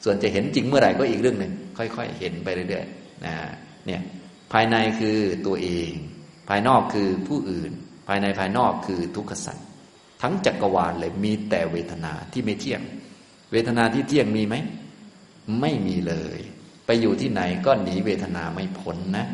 [0.05, 3.35] ส่วนจะเห็นจริงเมื่อไหร่ก็อีกเรื่องหนึ่งค่อย ๆ เห็นไปเรื่อยๆนะ
[3.85, 4.01] เนี่ย
[4.53, 5.17] ภายในคือ
[5.47, 5.91] ตัวเอง
[6.49, 7.71] ภายนอกคือผู้อื่น
[8.07, 9.65] ภายในภายนอกคือทุกขสัตว์
[10.21, 12.81] ทั้งจักรวาลเลยมีแต่เวทนาที่ไม่เที่ยง
[13.51, 14.55] เวทนาที่เที่ยงมีไหม
[15.61, 16.39] ไม่มีเลย
[16.85, 19.25] ไปอยู่ที่ไหนก็หนีเวทนาไม่พ้นนะ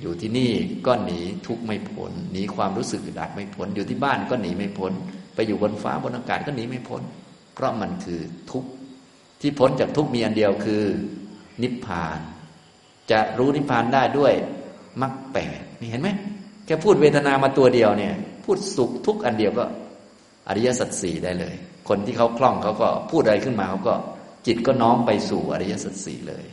[0.00, 0.52] อยู่ที่นี่
[0.86, 4.92] ก็หนีทุกข์ไม่พ้นหนีความรู้สึกดัดไม่พ้นอยู่ที่บ้านก็หนีไม่พ้น
[5.34, 7.02] ไปอยู่บนฟ้าบนอากาศก็หนีไม่พ้น
[7.54, 8.20] เพราะมันคือ
[8.50, 8.70] ทุกข์
[9.40, 10.82] ที่พ้นจากทุกมีอันเดียวคือ
[11.62, 12.18] นิพพาน
[13.10, 14.32] จะรู้นิพพานได้ด้วย
[15.02, 16.08] มรรคแปดนี่เห็นไหม
[16.66, 19.64] แค่พูดเวทนามาตัวเดียวเนี่ย พูดสุขทุกอันเดียวก็
[20.48, 21.54] อริยสัจสี่ได้เลย
[21.88, 23.94] คนที่เขาคล่องเขาก็พูดอะไรขึ้นมาเขาก็
[24.46, 26.44] จิตก็น้อมไปสู่อริยสัจสี่เลย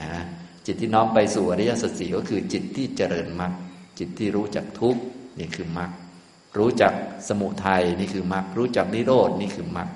[0.00, 0.22] นะ
[0.66, 3.52] จิตที่น้อมไปสู่อริยสัจสี่ก็คือจิตที่เจริญมรรค
[3.98, 4.96] จิตที่รู้จักทุก
[5.38, 5.90] นี่คือมรรค
[6.58, 6.92] รู้จัก
[7.28, 9.88] สมุทัยนี่คือมรรครู้จักนิโรดนี่คือมรรค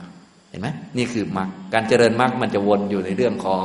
[0.56, 3.64] ห็นไหมนี่คือมรรคการเจริญมรรคมันจะวนอยู่ในเรื่องของ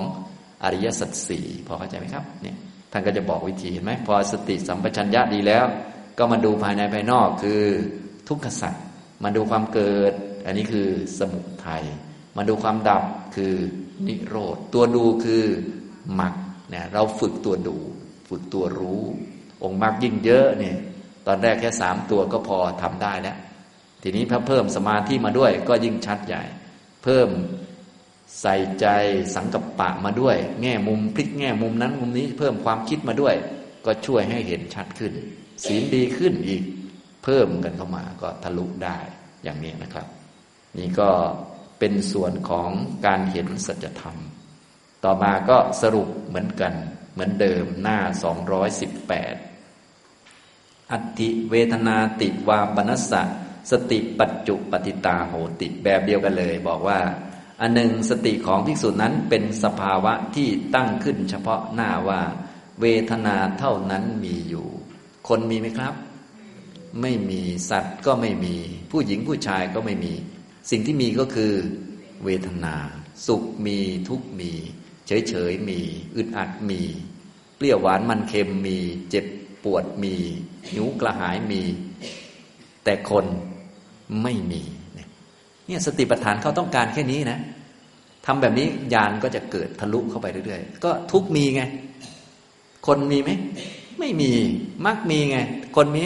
[0.63, 2.57] อริยสัจสี่พอเข้าใจไหมครับเนี่ย
[2.91, 5.65] ท่านก็จะบอกวิธีเห็นไหมพอสติสัมปชัญญะดีแล้ว
[6.17, 7.61] ก็มาดูภายในภายนอกคือ
[8.27, 8.73] ทุกขสัจ
[9.23, 10.13] มาดูความเกิด
[10.45, 10.87] อันนี้คือ
[11.19, 11.83] สมุทัย
[12.37, 13.03] มาดูความดับ
[13.35, 13.53] คือ
[14.07, 15.43] นิโรธตัวดูคือ
[16.19, 16.33] มรรค
[16.69, 17.77] เนี่ยเราฝึกตัวดู
[18.29, 19.01] ฝึกตัวรู้
[19.63, 20.77] องค์มรรคยิ่งเยอะเนี่ย
[21.27, 23.37] ตอนแรกแค่สามตัวก็พอทำได้แล้ว
[24.03, 26.43] ทีนี้พอเพิ่มสมาธิมาด้วยก็ยิ่งชัดใหญ่
[27.03, 27.29] เพิ่ม
[28.41, 28.87] ใส่ใจ
[29.35, 33.35] สังกัปปะมาด้วย แง่มุมพลิกแง่มุมนั้นมุมนี้เพิ่มความคิดมาด้วย
[33.85, 35.13] ก็ช่วยให้เห็นชัดขึ้น
[35.65, 36.63] ศีลดีขึ้นอีก
[37.23, 38.97] เพิ่มกันเข้ามาก็ทะลุได้
[39.43, 40.07] อย่างนี้นะครับ
[40.77, 41.09] นี่ก็
[41.79, 42.69] เป็นส่วนของ
[43.05, 44.17] การเห็นสัจธรรม
[45.03, 46.73] ต่อมาก็สรุปเหมือนกัน
[47.13, 47.99] เหมือนเดิมหน้า
[49.65, 53.21] 218 อัติเวทนาติวาปนัสสะ
[53.71, 56.99] สติปัจจุปฏิตาโหติแบบเดียวกันเลย บอกว่า
[57.61, 62.21] อันหนึ่งสติของภิกษุนั้นเป็นสภาวะที่ตั้งขึ้นเฉพาะหน้าว่า
[62.81, 64.67] เวทนาเท่านั้นมีอยู่
[65.27, 65.93] คนมีไหมครับ
[67.01, 68.55] ไม่มีสัตว์ก็ไม่มี
[68.91, 70.13] ผู้หญิงผู้ชายก็ไม่มี
[70.69, 71.53] สิ่งที่มีก็คือ
[72.23, 72.75] เวทนา
[73.27, 74.51] สุขมีทุกมี
[75.07, 75.79] เฉยเฉยมี
[76.15, 76.81] อึดอัดมี
[77.57, 78.77] เปรี้ยวหวานมันเค็มมี
[79.09, 79.25] เจ็บ
[79.63, 80.15] ปวดมี
[80.69, 81.61] หิวกระหายมี
[82.83, 83.25] แต่คน
[84.23, 84.61] ไม่มี
[85.65, 87.39] เนี่ยสติปัฏฐานเขาต้องการแค่นี้นะ
[88.25, 91.61] ทำแบบนี้ญาณก็จะเกิดทะลุเข้าไปเรื่อยๆ ก็ทุกมีไง
[92.87, 93.29] คนมีไหม
[93.99, 94.31] ไม่มี
[94.85, 95.37] มักมีไง
[95.75, 96.03] คนมี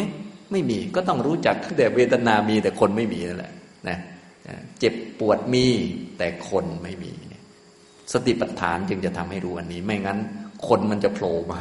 [0.51, 3.51] ไม่มีก็ต้องรู้จักแต่เวทนามีแต่คนไม่มีนั่นแหละ
[3.89, 3.97] นะ
[4.79, 5.65] เจ็บปวดมี
[6.17, 7.11] แต่คนไม่มี
[8.13, 10.19] สติปัฏฐานจึงจะทำให้รู้อันนี้ ไม่งั้น
[10.67, 11.59] คนมันจะโผล่มา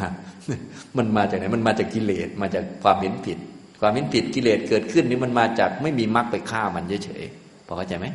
[0.96, 3.38] มันมาจากไหน มันมาจากกิเลส มาจากความเห็นผิด
[3.84, 8.06] ความเห็นผิดกิเลสเกิดขึ้นนี่มันมาจากไม่มีมรรคไปฆ่ามันเฉยๆพอเข้าใจไหม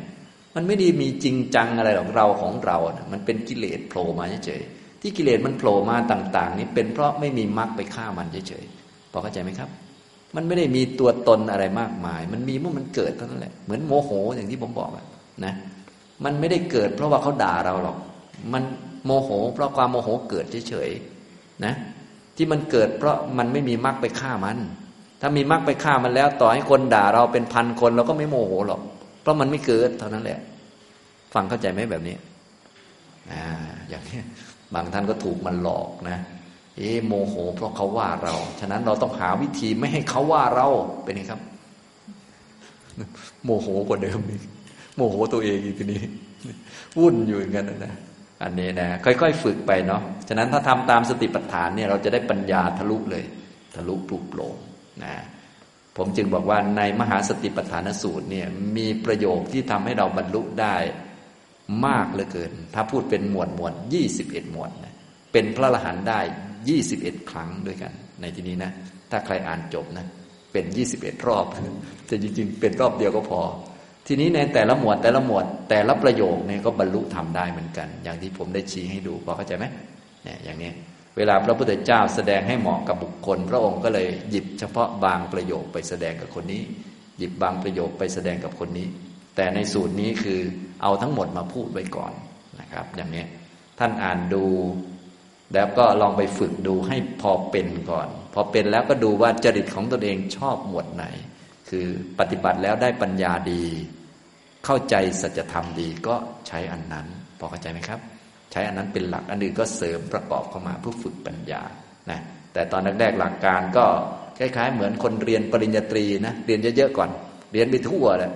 [0.54, 9.68] มันไม่ได้มีจริงจังอะไรหรอกเราของเรานะมันเป็นกิเลสโผล่มาเฉยๆที่กิเลสมันโผล่มาต่าง ๆ นี่เป็นเพราะไม่มีมรรคไปฆ่ามันเฉยๆพอเข้าใจไหมครับ
[10.36, 14.90] มันไม่ได้มีตัวตนอะไรมากมาย มันมีเมื่อมันเกิดเท่านั้นแหละเหมือนโมโหอย่างที่ผมบอก
[15.44, 15.54] นะ
[16.24, 17.96] มันไม่ได้เกิด เพราะว่าเขาด่าเราหรอก
[18.52, 18.62] มัน
[19.04, 21.74] โมโห เพราะความโมโหเกิดเฉยๆนะ
[22.36, 24.58] ที่มันเกิดเพราะมันไม่มีมรรคไปฆ่ามัน
[25.20, 28.80] ถ้ามีมรรคไปฆ่ามันแล้ว ต่อให้คนด่าเราเป็นพันคนเราก็ไม่โมโหหรอก
[29.22, 30.40] เพราะมันไม่เกิดเท่านั้นแหละ
[31.34, 32.16] ฟังเข้าใจไหมแบบนี้
[33.32, 33.44] อ่า
[33.88, 34.20] อย่างนี้
[34.74, 36.18] บางท่านก็ถูกมันหลอกนะ
[36.76, 40.68] เอ๊โมโห เพราะเขาว่าเรา ฉะนั้นเราต้องหาวิธีไม่ให้เขาว่าเรา
[41.04, 41.40] เป็นไงครับ
[43.44, 44.42] โมโหกว่าเดิมอีก
[44.96, 46.02] โมโหตัวเองอีกทีนี้
[46.98, 47.94] วุ่นอยู่อย่างนั้นนะ
[48.42, 53.24] อันนี้นะค่อย ๆ ฝึกไปเนาะฉะนั้นถ้าทำตามสติปัฏฐานเนี่ย เราจะได้ปัญญาทะลุเลย
[53.74, 54.56] ทะลุปลุกโปร่ง
[55.04, 55.14] นะ
[55.96, 58.46] ผมจึงบอกว่าในมหาสติปัฏฐานสูตรเนี่ย
[58.76, 60.76] มีประโยคที่ทำให้เราบรรลุได้
[61.86, 64.94] มากเหลือเกิน ถ้าพูดเป็นหมวดหมวดยี่สิบเอ็ดหมวดนะ
[65.32, 66.20] เป็นพระอรหันต์ได้
[66.68, 68.70] ยี่สิบเอ็ดครั้งด้วยกัน ในที่นี้นะ
[69.10, 70.06] ถ้าใครอ่านจบนะ
[70.52, 71.46] เป็นยี่สิบเอ็ดรอบ
[72.06, 73.40] แต่จริงๆ เป็นรอบเดียวก็พอ
[74.06, 79.64] ทีนี้ในแต่ละหมวดแต่ละหมวด แต่ละประโยคเนี่ยก็บรรลุทำได้เหมือนกัน อย่างที่ผมได้ชี้ให้ดูพอเข้าใจไหม
[80.24, 80.70] เนี่ยอย่างนี้
[81.20, 86.62] วลาพระพุทธเจ้าแสดงให้เหมาะกับบุคคล พระองค์ก็เลยหยิบเฉพาะบางประโยคไปแสดงกับคนนี้
[87.18, 88.86] หยิบบางประโยคไปแสดงกับคนนี้
[89.36, 90.40] แต่ในสูตรนี้คือ
[90.82, 92.12] เอาทั้งหมดมาพูดไว้ก่อน
[92.60, 93.24] นะครับ อย่างนี้
[93.78, 94.44] ท่านอ่านดู
[95.54, 101.04] แล้วก็ลองไปฝึกดูให้พอเป็นก่อน พอเป็นแล้วก็ดูว่าจริตของตนเองชอบหมวดไหน
[101.68, 101.86] คือ
[102.18, 103.64] ปฏิบัติแล้วได้ปัญญาดี
[104.64, 106.14] เข้าใจสัจธรรมดีก็
[106.48, 107.06] ใช้อันนั้น
[107.38, 108.00] พอเข้าใจไหมครับ
[108.52, 111.62] ใช้อันนั้นเป็นหลักอันอื่นก็เสริมประกอบเข้ามาเพื่อฝึกปัญญา
[112.10, 112.20] นะ
[112.52, 113.84] แต่ตอนแรกๆหลักการก็
[114.38, 117.10] คล้ายๆ เหมือนคนเรียนปริญญาตรีนะเรียนเยอะๆก่อน
[117.52, 118.32] เรียนไปทั่วเลย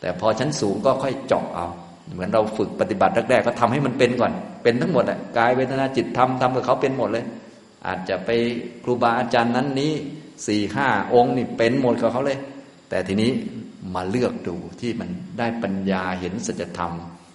[0.00, 1.66] แต่พอชั้นสูงก็ค่อยเจาะเอา
[2.14, 4.32] เหมือนเราฝึกปฏิบัติแรกๆก็ทำให้มันเป็นก่อน
[4.62, 7.24] เป็นทั้งหมดแหละกายเวทนาจิตทำทำกับเขาเป็นหมดเลย
[7.86, 8.30] อาจจะไป
[8.84, 9.92] ครูบาอาจารย์นั้นนี้
[10.46, 12.38] สี่ห้าองค์นี่เป็นหมดกับเขาเลย
[12.90, 13.30] แต่ทีนี้
[13.94, 15.08] มาเลือกดูที่มัน
[15.38, 16.92] ได้ปัญญาเห็นสัจธรรม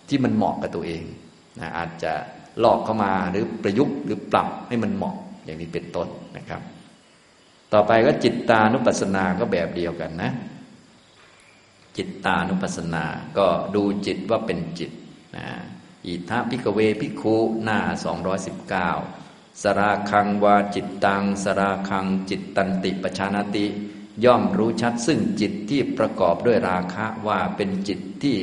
[0.09, 1.03] ที่มันเหมาะกับตัวเอง
[1.59, 2.13] นะอาจจะ
[2.63, 5.15] ลอกเข้ามาหรือประยุกต์หรือปรับให้มันเหมาะ
[5.45, 6.07] อย่างนี้เป็นต้น
[6.37, 6.61] นะครับ
[7.73, 10.31] ต่อไปก็จิตตานุปัสสนาก็แบบเดียวกันนะ
[11.97, 13.05] จิตตานุปัสสนา
[13.37, 14.91] ก็ดูจิตว่าเป็นจิต
[15.37, 15.47] นะ
[16.05, 17.79] อิธะ ภิกขเว ภิกขุหน้า
[18.75, 23.65] 219 สราคังวาจิตตัง สราคังจิตตันติปชานาติ
[24.25, 28.37] ย่อมรู้ชัดซึ่งจิตที่ประกอบด้วยราคะว่าเป็นจิตที่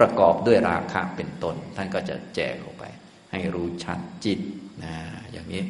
[0.00, 2.84] ประกอบด้วยราคะเป็นต้น ท่านก็จะแจกออกไป
[3.30, 4.40] ให้รู้ชัดจิต
[4.82, 4.94] นะ
[5.32, 5.62] อย่างนี้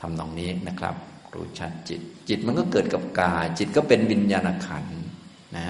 [0.00, 0.94] ทำตรงนี้นะครับ
[1.34, 4.84] รู้ชัดจิต จิตมันก็เกิดกับกายจิตก็เป็นวิญญาณขัน
[5.56, 5.66] นะ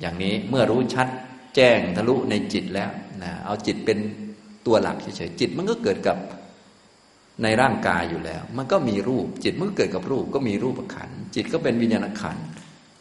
[0.00, 1.08] อย่างนี้เมื่อรู้ชัด
[1.54, 2.90] แจ้งทะลุในจิตแล้ว
[3.22, 3.98] นะเอาจิตเป็น
[4.66, 6.16] ตัวหลักเฉยๆจิตมันก็เกิดกับ
[7.42, 12.36] ในร่างกายอยู่แล้ว มันก็มีรูป จิตมันก็เกิดกับรูป ก็มีรูปขันจิตก็เป็นวิญญาณขัน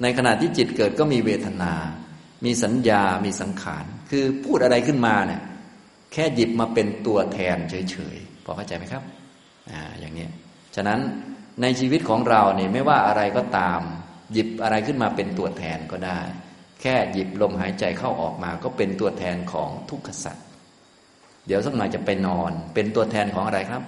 [0.01, 1.73] ในขณะที่จิตเกิดก็มีเวทนา
[2.45, 5.41] มีสัญญา มีสังขาร คือพูดอะไรขึ้นมาเนี่ย
[6.13, 9.03] แค่หยิบมาเป็นตัวแทนเฉยๆ พอเข้าใจไหมครับ
[9.71, 10.27] อ่า อย่างนี้
[10.75, 10.99] ฉะนั้น
[11.61, 13.81] ในชีวิตของเราเนี่ยไม่ว่าอะไรก็ตาม
[14.33, 16.19] หยิบอะไรขึ้นมาเป็นตัวแทนก็ได้
[16.81, 20.45] แค่หยิบลมหายใจเข้าออกมาก็เป็นตัวแทนของทุกขสัตว์
[21.47, 23.83] เดี๋ยวสักหน่อยจะไปนอน เป็นตัวแทนของอะไรครับ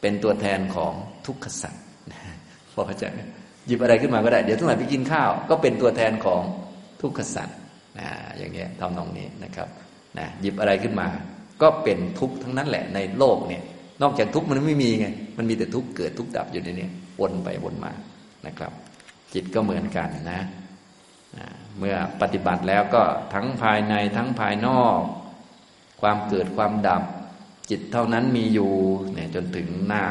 [0.00, 0.92] เป็นตัวแทนของ
[1.26, 1.82] ทุกขสัตว์
[2.74, 3.18] พอเข้าใจไหม
[3.66, 6.42] หยิบอะไรขึ้นมาก็ได้ เดี๋ยวสักหน่อยไปกินข้าว ก็เป็นตัวแทนของ
[7.00, 7.58] ทุกขสัตว์
[7.98, 8.08] นะ
[8.38, 9.68] อย่างเงี้ยทำนองนี้นะครับ
[10.18, 11.08] นะหยิบอะไรขึ้นมา
[11.62, 13.62] ก็เป็นทุกข์ทั้งนั้นแหละในโลกเนี่ย
[14.02, 15.06] นอกจากทุกข์มันไม่มีไง
[15.36, 16.88] มันมีแต่ทุกข์เกิดทุกข์ดับอยู่ในนี้
[17.20, 17.92] วนไปวนมา
[18.46, 18.72] นะครับ
[19.34, 20.42] จิตก็เหมือนกันนะ
[21.38, 21.46] นะ
[21.78, 23.02] เมื่อปฏิบัติแล้วก็
[23.34, 25.00] ทั้งภายในทั้งภายนอก
[26.00, 27.02] ความเกิดความดับ
[27.70, 28.72] จิตเท่านั้นมีอยู่
[29.14, 30.04] เนี่ยจนถึงหน้า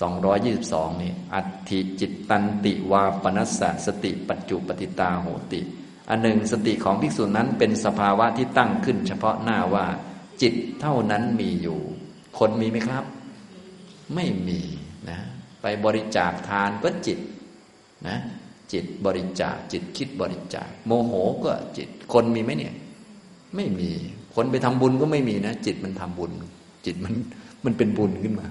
[0.00, 5.60] 222 นี่ อัติจิตตันติวาปนัสสะสติปัจจุปฏิตาโหติ
[6.10, 9.86] อันหนึ่งสติของภิกษุนั้นเป็นสภาวะที่ตั้งขึ้น เฉพาะหน้าว่า
[10.42, 11.78] จิตเท่านั้นมีอยู่
[12.38, 13.04] คนมีไหมครับ
[14.14, 14.60] ไม่มี
[15.08, 15.18] นะ
[15.62, 17.18] ไปบริจาคทานก็จิต
[18.08, 18.16] นะ
[18.72, 21.12] จิตบริจาคจิตคิดบริจาค โมโห
[21.44, 22.74] ก็จิตคนมีไหมเนี่ย
[23.56, 23.90] ไม่มี
[24.34, 26.30] คนไปทำบุญก็ไม่มีนะ จิตมันทำบุญ
[26.86, 27.14] จิตมัน
[27.64, 28.46] มันเป็นบุญขึ้นมา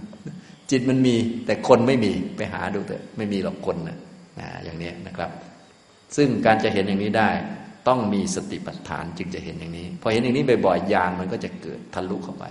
[0.72, 1.15] จิตมันมี
[1.45, 3.98] แต่คนไม่มีไปหาดูเถอะไม่มีหรอกคนนะ
[4.40, 5.31] นะอย่างนี้นะครับ
[6.15, 7.30] ซึ่งการจะเห็นอย่างนี้ได้
[7.88, 12.45] ต้องมีสติปัฏฐานจึงจะเห็นอย่างนี้ พอเห็นอย่างนี้บ่อยๆญาณมันก็จะเกิดทะลุเข้าไป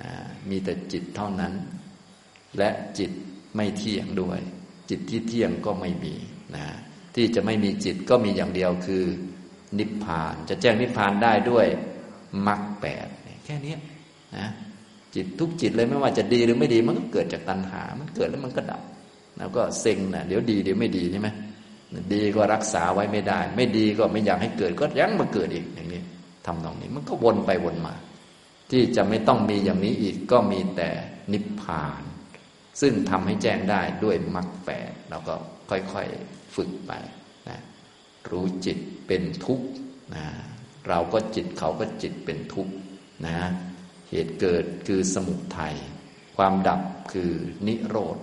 [0.00, 0.10] นะ
[0.50, 1.52] มีแต่จิตเท่านั้น
[2.58, 3.10] และจิต
[3.56, 4.40] ไม่เที่ยงด้วย
[4.90, 6.14] จิตที่เที่ยงก็ไม่มี
[6.56, 6.64] นะ
[7.14, 9.04] ที่จะไม่มีจิตก็มีอย่างเดียวคือ
[9.78, 11.66] นิพพาน จะแจ้งนิพพานได้ด้วย
[12.46, 13.06] มรรคแปด
[13.44, 13.74] แค่นี้
[14.36, 14.48] นะ
[15.14, 18.82] จิตทุกจิตเลยไม่ว่าจะดีหรือไม่ดีมันก็เกิดจากตัณหา มันเกิดแล้วมันก็ดับ
[19.38, 21.28] แล้วก็เซ็งนะเดี๋ยวดีเดี๋ยวไม่ดีใช่ไหม
[22.12, 26.02] ดีก็รักษาไว้ไม่ได้ ไม่ดีก็ไม่อยากให้เกิดก็ยังมาเกิดอีกอย่างนี้
[26.46, 27.94] ทำตรงนี้มันก็วนไปวนมา
[28.70, 30.88] ที่จะไม่ต้องมีอย่างนี้อีกก็มีแต่
[31.32, 32.02] นิพพาน
[32.80, 35.34] ซึ่งทำให้แจ้งได้ด้วยมรรคแปดเราก็
[35.70, 36.92] ค่อยๆฝึกไป
[37.48, 37.58] นะ
[38.30, 39.66] รู้จิตเป็นทุกข์
[40.14, 40.24] นะ
[40.88, 42.72] เราก็จิตเขาก็จิตเป็นทุกข์
[43.26, 43.36] นะ
[44.12, 45.74] เหตุเกิดคือสมุทัย
[46.36, 46.80] ความดับ
[47.12, 47.32] คือ
[47.66, 48.16] นิโรธ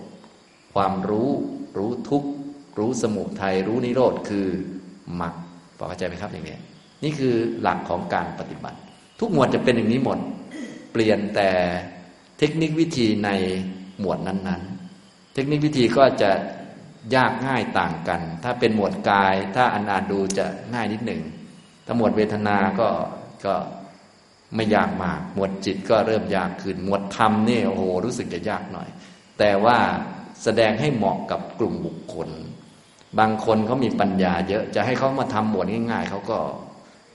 [0.74, 1.30] ความรู้
[1.78, 2.24] รู้ทุก
[2.78, 4.46] รู้สมุทัยรู้นิโรธคือ
[5.20, 5.34] มรรค
[5.78, 6.58] พอเข้าใจไหมครับอย่างนี้
[7.04, 8.78] นี่คือหลักของการปฏิบัติ
[9.20, 10.18] ทุกหมวดจะเป็นอย่างนี้หมด
[10.92, 11.50] เปลี่ยนแต่
[12.38, 13.30] เทคนิควิธีใน
[14.00, 16.30] หมวดนั้นๆ เทคนิควิธีก็จะ
[17.14, 21.22] ยากง่ายต่างกัน ถ้าเป็นหมวดกาย ถ้าอันอ่านดูจะง่ายนิดหนึ่ง
[21.86, 22.88] ถ้าหมวดเวทนาก็
[23.44, 23.54] ก็
[24.54, 28.88] ไม่ยากมาก หมวดจิตก็เริ่มยากขึ้น หมวดธรรมนี่โอ้โหรู้สึกจะยากหน่อย
[29.38, 29.76] แต่ว่า
[30.42, 32.28] แสดงให้เหมาะกับกลุ่มบุคคล
[33.18, 36.38] บางคนเขามีปัญญาเยอะจะให้เขามาทำหมวดง่าย ๆเขาก็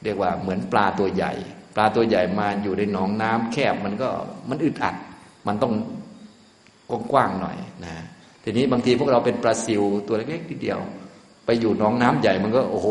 [0.04, 1.34] เรียกว่าเหมือนปลาตัวใหญ่
[1.76, 4.10] ปลาตัวใหญ่มาอยู่ในหนองน้ำแคบมันก็
[4.50, 4.96] มันอึดอัด
[5.48, 5.74] มันต้อง
[7.12, 7.96] กว้างๆหน่อยนะ
[8.44, 10.80] ทีนี้บางทีพวกเราเป็นปลาซิวตัวเล็กๆทีเดียว
[11.46, 12.90] ไปอยู่หนองน้ำใหญ่มันก็โอ้โห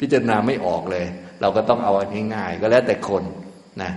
[0.00, 1.06] พิจารณาไม่ออกเลย
[1.40, 1.92] เราก็ต้องเอา
[2.34, 3.22] ง่ายๆก็แล้วแต่คน
[3.82, 3.92] นะ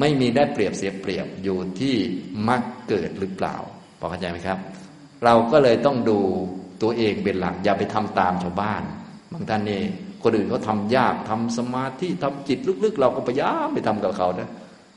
[0.00, 1.96] ไม่มีได้เปรียบเสียเปรียบอยู่ที่
[2.48, 3.56] มักเกิดหรือเปล่า
[4.00, 4.58] พอเข้าใจไหมครับ
[5.24, 6.18] เราก็เลยต้องดู
[6.82, 8.82] ตัวเองเป็นหลักอย่าไปทำตามชาวบ้าน
[9.32, 9.80] บางท่านนี่
[10.22, 14.50] คนอื่นเขาทายากทำสมาธิทำจิตลึกๆ เราก็พยายามไปทำกับเขานะ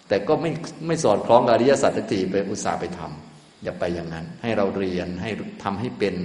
[0.07, 0.51] แต่ก็ไม่
[0.87, 5.29] ไม่สอดคล้องกับอริยสัจทีไปอุตส่าห์ไปทำอย่าไปอย่างนั้น ให้เราเรียนให้
[5.63, 6.15] ทำให้เป็น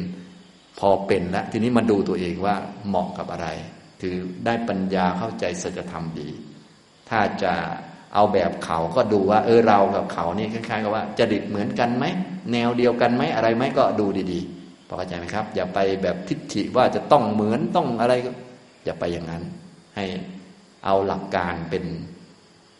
[0.79, 2.55] พอเป็นแล้วทีนี้มาดูตัวเองว่า
[2.89, 3.49] เหมาะกับอะไร
[4.03, 6.29] ถือได้ปัญญาเข้าใจสัจธรรมดี
[7.11, 7.53] ถ้าจะ
[8.15, 12.05] เอาแบบเขาก็ดูว่า เออเรากับเขานี่คล้ายๆกับว่าจะดิดเหมือนกันไหม
[12.53, 18.31] แนวเดียวกันไหมอะไรไหมก็ดูดีๆพอเข้าใจไหมครับ อย่าไปแบบทิฏฐิว่าจะต้องเหมือนต้องอะไรก็
[18.85, 19.43] อย่าไปอย่างนั้น
[19.97, 20.05] ให้
[20.85, 21.85] เอาหลักการเป็น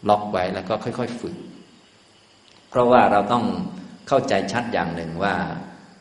[0.09, 1.37] ล็อกไว้แล้วก็ค่อย ๆ ฝึก
[2.71, 3.45] เพราะว่าเราต้อง
[4.09, 5.35] เข้าใจชัดอย่างหนึ่งว่า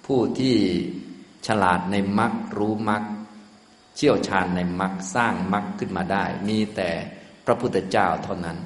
[0.06, 0.56] ผู้ที่
[1.48, 3.04] ฉลาดในมรรครู้มรรค
[3.96, 6.90] เชี่ยวชาญในมรรคสร้างมรรคขึ้นมาได้ มีแต่
[7.46, 8.58] พระพุทธเจ้าเท่านั้น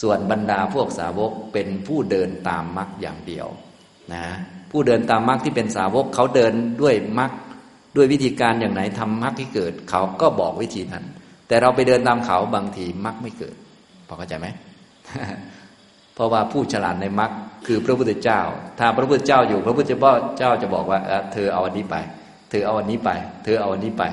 [0.00, 3.46] ส่วนบรรดาพวกสาวกเป็นผู้เดินตามมรรคอย่างเดียว
[4.14, 4.26] นะ
[4.70, 6.52] ผู้เดินตามมรรคที่เป็นสาวกเขาเดิน
[6.82, 7.32] ด้วยมรรค
[7.96, 11.04] ด้วยวิธีการอย่างไหนทำมรรคให้เกิด เขาก็บอกวิธีนั้น
[11.48, 13.54] แต่เราไปเดินตามเขาบางทีมรรคไม่เกิด
[14.08, 14.46] พอเข้าใจไหม
[16.14, 17.30] เพราะว่าผู้ฉลาดในมรรค
[17.66, 18.40] คือพระพุทธเจ้า
[18.78, 19.84] ถ้าพระพุทธเจ้าอยู่ พระพุทธ
[20.38, 20.98] เจ้าจะบอกว่า
[21.32, 21.96] เธอเอาอันนี้ไป
[22.50, 23.10] เธอเอาอันนี้ไป
[23.44, 24.04] เธอเอาอันนี้ไป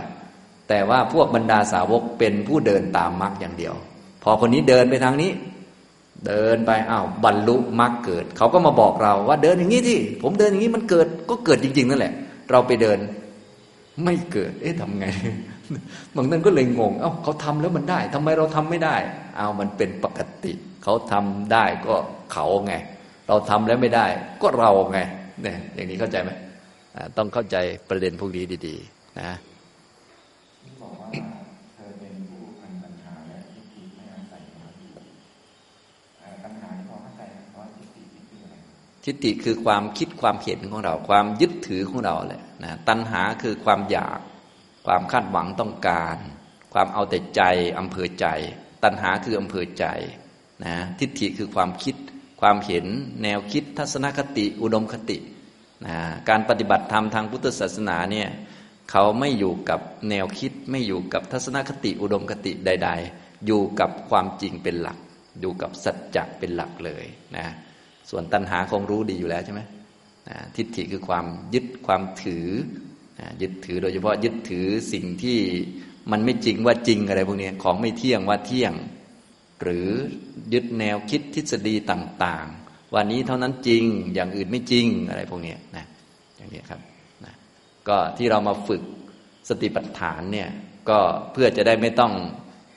[0.71, 3.75] แต่ว่าพวกบรรดาสาวกเป็นผู้เดินตามมรรคอย่างเดียว
[4.23, 5.31] พอคนนี้เดินไปทางนี้
[6.27, 12.13] เดินไปอ้าวบรรลุมรรคเกิด เขาก็มาบอกเราว่าเดินอย่างนี้ที่ผมเดินอย่างนี้มันเกิดก็เกิดจริง ๆ นั่นแหละ
[12.51, 12.99] เราไปเดิน
[14.03, 15.05] ไม่เกิด เอ๊ะทำไง
[16.15, 18.95] บางท่านก็เลยงง เอ้าเขาทำแล้วมันได้ทำไมเราทำไม่ได้
[19.35, 20.53] เอามันเป็นปกติ
[20.83, 21.95] เขาทำได้ก็
[22.33, 22.73] เขาไง
[23.27, 24.05] เราทำแล้วไม่ได้
[24.41, 24.99] ก็เราไง
[25.41, 26.31] เนี่ย อย่างนี้เข้าใจไหม
[27.17, 27.57] ต้องเข้าใจ
[27.89, 29.31] ประเด็นพวกนี้ดี ๆ นะ
[39.05, 44.19] ทิฏฐิคือความคิดความเห็นของเรา ความยึดถือของเราแหละนะตัณหาคือความอยาก
[44.85, 46.17] ความคาดหวังต้องการ
[46.73, 47.41] ความเอาแต่ใจ
[47.79, 48.27] อำเภอใจ
[48.83, 49.85] ตัณหาคืออำเภอใจ
[50.63, 51.95] นะทิฏฐิคือความคิด
[52.41, 52.85] ความเห็น
[53.23, 55.17] แนวคิดทัศนคติอุดมคติ
[55.87, 55.97] นะ
[56.29, 58.29] การปฏิบัติธรรมทางพุทธศาสนาเนี่ย
[58.91, 59.79] เขาไม่อยู่กับ
[60.09, 64.97] แนวคิดไม่อยู่กับทัศนคติอุดมคติใด ๆ อยู่กับความจริงเป็นหลัก
[65.39, 67.05] อยู่กับสัจจะเป็นหลักเลย
[67.37, 67.47] นะ
[68.11, 69.61] ส่วนตัณหาคงรู้ดีอยู่แล้วใช่ไหม
[70.55, 72.47] ทิฏฐิคือความยึดความถือ
[73.41, 75.39] ยึดถือโดยเฉพาะยึดถือสิ่งที่
[76.11, 78.73] มันไม่จริงว่าจริงอะไรพวกนี้ของไม่เที่ยงว่าเที่ยง
[79.61, 79.89] หรือ
[80.53, 83.83] ยึดแนวคิดทฤษฎีต่างๆวันนี้เท่านั้นจริง
[84.13, 85.85] อย่างอื่นไม่จริงอะไรพวกนี้นะ
[86.37, 86.81] อย่างนี้ครับ
[87.25, 87.33] นะ
[87.87, 88.81] ก็ที่เรามาฝึก
[89.49, 90.49] สติปัฏฐานเนี่ย
[90.89, 90.99] ก็
[91.31, 92.13] เพื่อจะได้ไม่ต้อง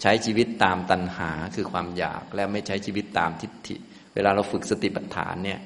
[0.02, 3.76] ใช้ชีวิตตามตัณหาคือความอยากและไม่ใช้ชีวิตตามทิฏฐิ
[4.14, 5.58] เวลาเราฝึกสติปัฏฐานเนี่ย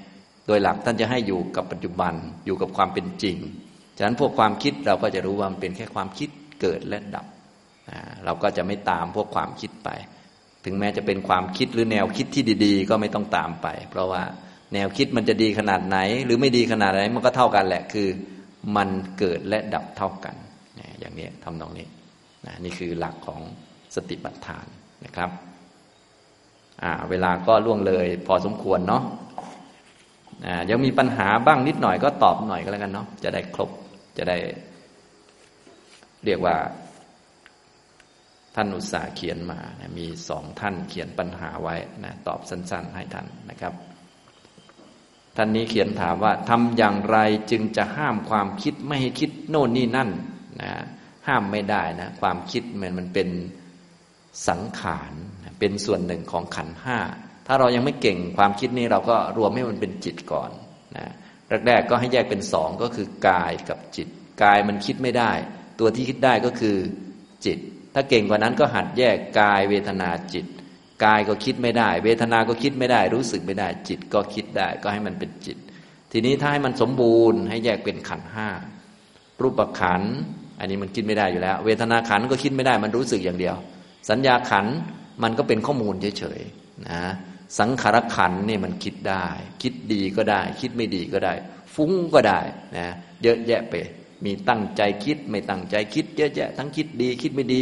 [0.47, 2.15] โดยหลักท่านจะให้อยู่กับปัจจุบัน
[2.47, 3.37] อยู่กับความเป็นจริง
[3.97, 6.29] ฉะนั้นพวกความคิดเราก็จะรู้ว่ามันเป็นแค่ความคิด
[6.61, 7.27] เกิดและดับ
[8.25, 9.89] เราก็จะไม่ตามพวกความคิดไป
[10.65, 14.23] ถึงแม้จะเป็นความคิดหรือแนวคิดที่ดี ๆ ก็ไม่ต้องตามไป เพราะว่า
[14.75, 18.09] แนวคิดมันจะดีขนาดไหน หรือไม่ดีขนาดไหนมันก็เท่ากันแหละคือ
[18.77, 18.89] มัน
[19.19, 20.35] เกิดและดับเท่ากัน
[21.01, 21.87] อย่างนี้ทำนองนี้
[22.65, 23.41] นี่คือหลักของ
[23.95, 24.67] สติปัฏฐาน
[25.05, 25.31] นะครับ
[27.11, 29.03] เวลาก็ล่วงเลย พอสมควรเนาะ
[30.47, 33.71] อ่ายังมีปัญหาบ้างนิดหน่อยก็ตอบหน่อยก็แล้วกันเนาะจะได้ครบ
[34.17, 34.37] จะได้
[36.25, 36.57] เรียกว่า
[38.55, 43.75] ท่านอุตสาเขียนมานะมีสองท่านเขียนปัญหาไว้นะตอบสั้น ๆ ให้ท่านนะครับ
[45.37, 47.19] ท่านนี้เขียนถามว่าทำอย่างไร
[47.51, 50.11] จึงจะห้ามความคิดไม่ให้คิดโน่นนี่นั่น
[50.63, 50.73] นะ
[51.29, 53.29] ห้ามไม่ได้นะ ความคิดมันมันเป็น
[54.49, 55.13] สังขาร
[55.59, 56.99] เป็นส่วนหนึ่งของขันห้า
[57.47, 60.51] ถ้าเรายังไม่เก่งความคิดนี้เราก็รวมให้มันเป็นจิตก่อน
[60.97, 61.07] นะ
[61.67, 64.09] แรกๆก็ให้แยกเป็นสองก็คือกายกับจิต
[64.43, 65.33] กายมันคิดไม่ได้
[65.81, 66.77] ตัวที่คิดได้ก็คือ
[67.47, 67.59] จิต
[67.95, 70.47] ถ้าเก่งกว่านั้นก็หัดแยกกายเวทนาจิต
[71.05, 75.59] กายก็คิดไม่ได้ เวทนาก็คิดไม่ได้ รู้สึกไม่ได้ จิตก็คิดได้ ก็ให้มันเป็นจิต
[76.13, 78.49] ทีนี้ถ้าให้มันสมบูรณ์ ให้แยกเป็นขันห้า
[79.43, 80.03] รูปขัน
[80.59, 83.57] อันนี้มันคิดไม่ได้อยู่แล้ว เวทนาขันก็คิดไม่ได้ มันรู้สึกอย่างเดียว
[84.09, 84.67] สัญญาขัน
[85.23, 87.03] มันก็เป็นข้อมูลเฉยๆนะ
[87.59, 89.27] สังขารขันนี่มันคิดได้
[89.63, 91.35] คิดดีก็ได้ คิดไม่ดีก็ได้
[91.75, 92.41] ฟุ้งก็ได้
[92.77, 92.89] นะ
[93.23, 93.75] เยอะแยะไป
[94.25, 97.61] มีตั้งใจคิดไม่ตั้งใจคิด เยอะแยะทั้งคิดดีคิดไม่ดี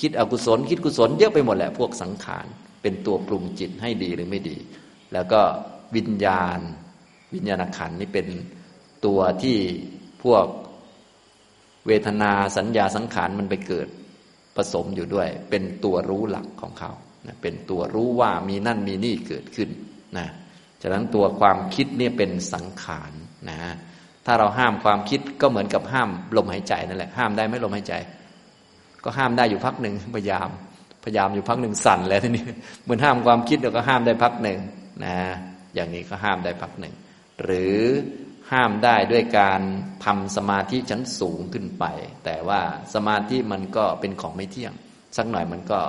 [0.00, 2.46] คิดอกุศล คิดกุศลเยอะไปหมดแหละพวกสังขาร
[2.82, 4.56] เป็นตัวปรุงจิตให้ดีหรือไม่ดี
[5.12, 5.40] แล้วก็
[5.96, 6.58] วิญญาณ
[7.34, 8.26] วิญญาณขันนี่เป็น
[9.04, 9.58] ตัวที่
[10.22, 10.46] พวก
[11.86, 13.88] เวทนาสัญญาสังขารมันไปเกิด
[14.56, 16.92] ผสมอยู่ด้วย เป็นตัวรู้หลักของเขา
[17.26, 19.68] นะเป็นตัวรู้ว่ามีนั่นมีนี่เกิดขึ้น
[20.18, 20.26] นะ
[20.82, 23.12] ฉะนั้นตัวความคิดเนี่ยเป็นสังขาร
[23.50, 23.58] นะ
[24.26, 27.94] ถ้าเราห้ามความคิดก็เหมือนกับห้ามลมหายใจนั่นแหละห้ามได้ไหมลมหายใจ
[29.04, 30.48] ก็ห้ามได้อยู่พักหนึ่งพยายาม
[31.04, 32.44] พยายามอยู่พักหนึ่งสั่นแล้วทีนี้
[32.82, 34.58] เหมือนห้ามความคิดเราก็ห้ามได้พักหนึ่ง
[35.04, 35.16] นะ
[35.74, 36.94] อย่างนี้ก็ห้ามได้พักหนึ่ง
[37.42, 37.78] หรือ
[38.52, 39.60] ห้ามได้ด้วยการ
[40.04, 41.84] ทำสมาธิชั้นสูงขึ้นไป
[42.24, 42.60] แต่ว่า
[42.94, 44.72] สมาธิมันก็เป็นของไม่เที่ยง
[45.16, 45.80] สักหน่อยมันก็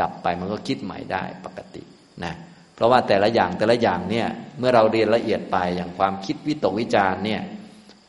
[0.00, 1.82] ดับไปมันก็คิดใหม่ได้ปกติ
[2.24, 2.34] นะ
[2.74, 4.26] เพราะว่าแต่ละอย่างแต่ละอย่างเนี่ย
[4.58, 7.40] เมื่อเราเรียนละเอียดไปอย่างความคิดวิตกวิจารเนี่ย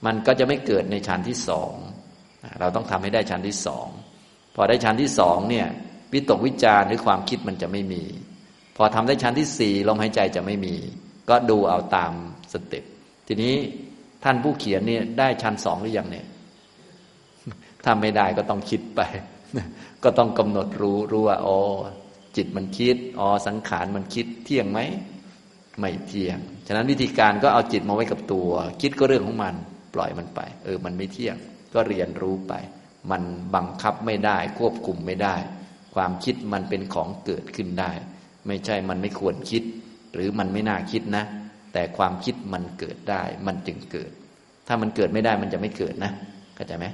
[0.05, 1.73] มันก็จะไม่เกิดในชั้นที่สอง
[2.59, 3.87] เราต้องทำให้ได้ชั้นที่สอง
[4.55, 5.67] พอได้ชั้นที่สองเนี่ย
[6.13, 8.03] วิตกวิจารหรือความคิดมันจะไม่มี
[8.77, 10.75] พอทำได้ชั้นที่สี่ลมหายใจจะไม่มี
[11.29, 12.13] ก็ดูเอาตาม
[12.53, 12.83] สเต็ป
[13.27, 13.55] ทีนี้
[14.23, 16.25] ท่านผู้เขียนเนี่ยได้ชั้นสองหรือยังเนี่ย
[17.83, 19.01] ถ้าไม่ได้ก็ต้องคิดไป
[20.03, 21.59] ก็ต้องกำหนดรู้รู้ว่าอ๋อ
[22.37, 24.79] จิตมันคิดอ๋อสังขารมันคิดเที่ยงไหม
[25.79, 26.37] ไม่เที่ยง
[26.67, 28.49] ฉะนั้นวิธีการก็เอาจิตมาไว้กับตัว
[28.81, 29.55] คิดก็เรื่องของมัน
[29.93, 31.35] ปล่อยมันไป เออ มันไม่เที่ยง
[31.73, 32.53] ก็เรียนรู้ไป
[33.11, 33.21] มัน
[33.55, 35.35] บังคับไม่ได้ ควบคุมไม่ได้
[35.95, 37.91] ความคิดมันเป็นของเกิดขึ้นได้
[38.47, 39.63] ไม่ใช่มันไม่ควรคิด
[40.13, 41.23] หรือมันไม่น่าคิดนะ
[41.77, 44.11] แต่ความคิดมันเกิดได้ มันจึงเกิด
[44.67, 46.11] ถ้ามันเกิดไม่ได้มันจะไม่เกิดนะ
[46.55, 46.85] เข้าใจไหม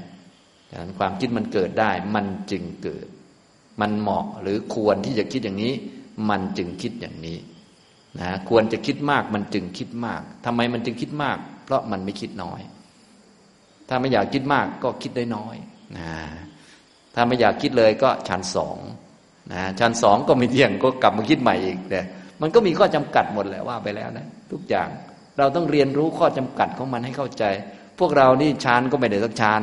[0.70, 3.08] ดังนั้นความคิดมันเกิดได้ มันจึงเกิด
[3.82, 5.74] มันเหมาะหรือควรที่จะคิดอย่างนี้
[6.30, 7.38] มันจึงคิดอย่างนี้
[8.22, 12.60] นะควรจะคิดมากมันจึงคิดมากทำไมมันจึงคิดมาก เพราะมันไม่คิดน้อย
[13.90, 15.56] ถ้าไม่อยากคิดมากก็คิดได้น้อย
[15.98, 16.10] นะ
[17.16, 18.78] ถ้าไม่อยากคิดเลยก็ชั้นสอง
[19.54, 22.00] นะชั้นสองก็ไม่เที่ยงก็กลับมาคิดใหม่อีกแต่
[22.42, 24.90] มันก็มีข้อจำกัดหมดแหละว่าไปแล้วนะทุกอย่าง
[25.38, 27.44] เราต้องเรียนรู้ข้อจำกัดของมันให้เข้าใจ
[28.00, 29.62] พวกเรานี่ชานก็ไม่ได้สักชาน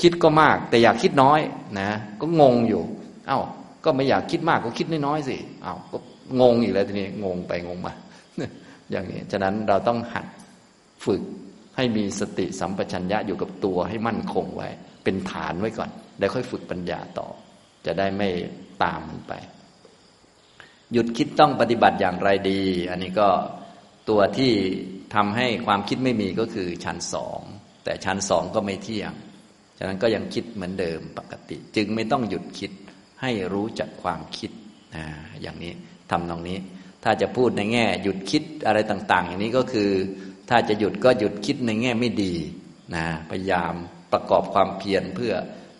[0.00, 1.40] คิดก็มาก แต่อยากคิดน้อย
[1.80, 1.90] นะ
[2.20, 2.82] ก็งงอยู่
[3.28, 3.40] เอา้า
[3.84, 5.98] ก็ไม่อยากคิดมากก็คิดน้อยๆสิเอา้าก็
[6.40, 7.92] งงอีกแล้วทีนี้งงไปงงมา
[8.90, 10.26] อย่างนี้ฉะนั้นเราต้องหัด
[11.04, 11.22] ฝึก
[11.76, 14.68] ให้มีสติสัมปชัญญะอยู่กับตัวให้มั่นคงไว้
[15.04, 17.28] เป็นฐานไว้ก่อน แล้วค่อยฝึกปัญญาต่อ
[17.86, 18.28] จะได้ไม่
[18.82, 19.32] ตามมันไป
[20.94, 22.60] หยุดคิดต้องปฏิบัติอย่างไรดี
[22.90, 23.28] อันนี้ก็
[24.08, 24.52] ตัวที่
[25.14, 27.40] ทำให้ความคิดไม่มีก็คือชั้นสอง
[27.84, 29.12] แต่ชั้นสองก็ไม่เที่ยง
[29.78, 32.70] ฉะนั้นก็ยังคิดเหมือนเดิมปกติ จึงไม่ต้องหยุดคิด
[33.22, 34.50] ให้รู้จักความคิด
[34.96, 35.04] นะ
[35.42, 35.72] อย่างนี้
[36.10, 36.58] ทำตรงนี้
[37.04, 39.90] ถ้าจะพูดในแง่ หยุดคิดอะไรต่าง ๆ อย่างนี้ก็คือ
[40.50, 42.34] ถ้าจะหยุดก็หยุดคิดในแง่ไม่ดี
[42.94, 43.74] นะพยายาม
[44.12, 45.34] ประกอบความเพียรเพื่อ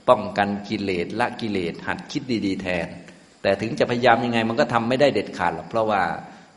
[0.08, 2.88] ป้องกันกิเลสละกิเลสหัดคิดดี ๆ แทน
[3.44, 6.02] แต่ถึงจะพยายามยังไง มันก็ทำไม่ได้เด็ดขาดหรอกเพราะว่า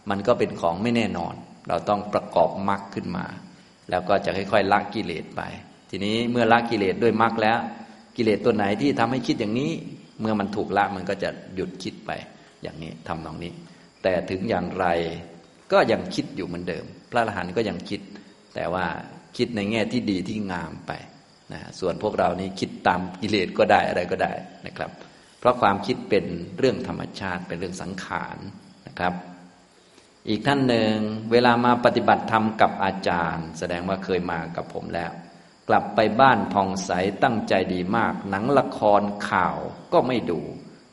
[0.10, 1.34] มันก็เป็นของไม่แน่นอน
[1.70, 3.26] เราต้องประกอบมรรคขึ้นมา
[3.90, 5.42] แล้วก็จะค่อยๆละกิเลสไป
[5.90, 7.60] ทีนี้เมื่อละกิเลสด้วยมรรคแล้ว
[8.18, 9.72] กิเลสตัวไหนที่ทำให้คิดอย่างนี้
[10.22, 12.12] เมื่อมันถูกละมันก็จะหยุดคิดไป
[12.64, 13.52] อย่างนี้ทำตรงนี้
[14.04, 14.86] แต่ถึงอย่างไร
[15.72, 18.02] ก็ยังคิดอยู่เหมือนเดิม พระอรหันต์ก็ยังคิด
[18.56, 18.86] แต่ว่า
[19.38, 20.92] คิดในแง่ที่ดีที่งามไป
[21.54, 24.32] นะส่วนพวกเรานี้คิดตามกิเลสก็ได้อะไรก็ได้
[24.66, 24.92] นะครับ
[25.48, 26.26] ราะความคิดเป็น
[26.58, 28.38] เรื่องธรรมชาติเป็นเรื่องสังขาร
[28.88, 29.14] นะครับ
[30.30, 30.96] อีกท่านหนึ่ง
[31.32, 35.12] เวลามาปฏิบัติธรรมกับอาจารย์ แสดงว่าเคยมากับผมแล้ว
[35.70, 36.92] กลับไปบ้านผ่องใส
[37.24, 39.58] ตั้งใจดีมาก หนังละครข่าว
[39.94, 40.40] ก็ไม่ดู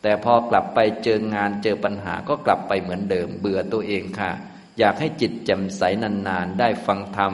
[0.03, 4.31] แต่พอกลับไปเจองานเจอปัญหาก็กลับไปเหมือนเดิม เบื่อตัวเองค่ะ
[4.79, 7.33] อยากให้จิตแจ่มใสนานๆ ได้ฟังธรรม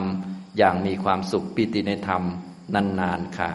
[0.57, 2.23] อย่างมีความสุขปิติในธรรม
[2.75, 3.51] นานๆค่ะ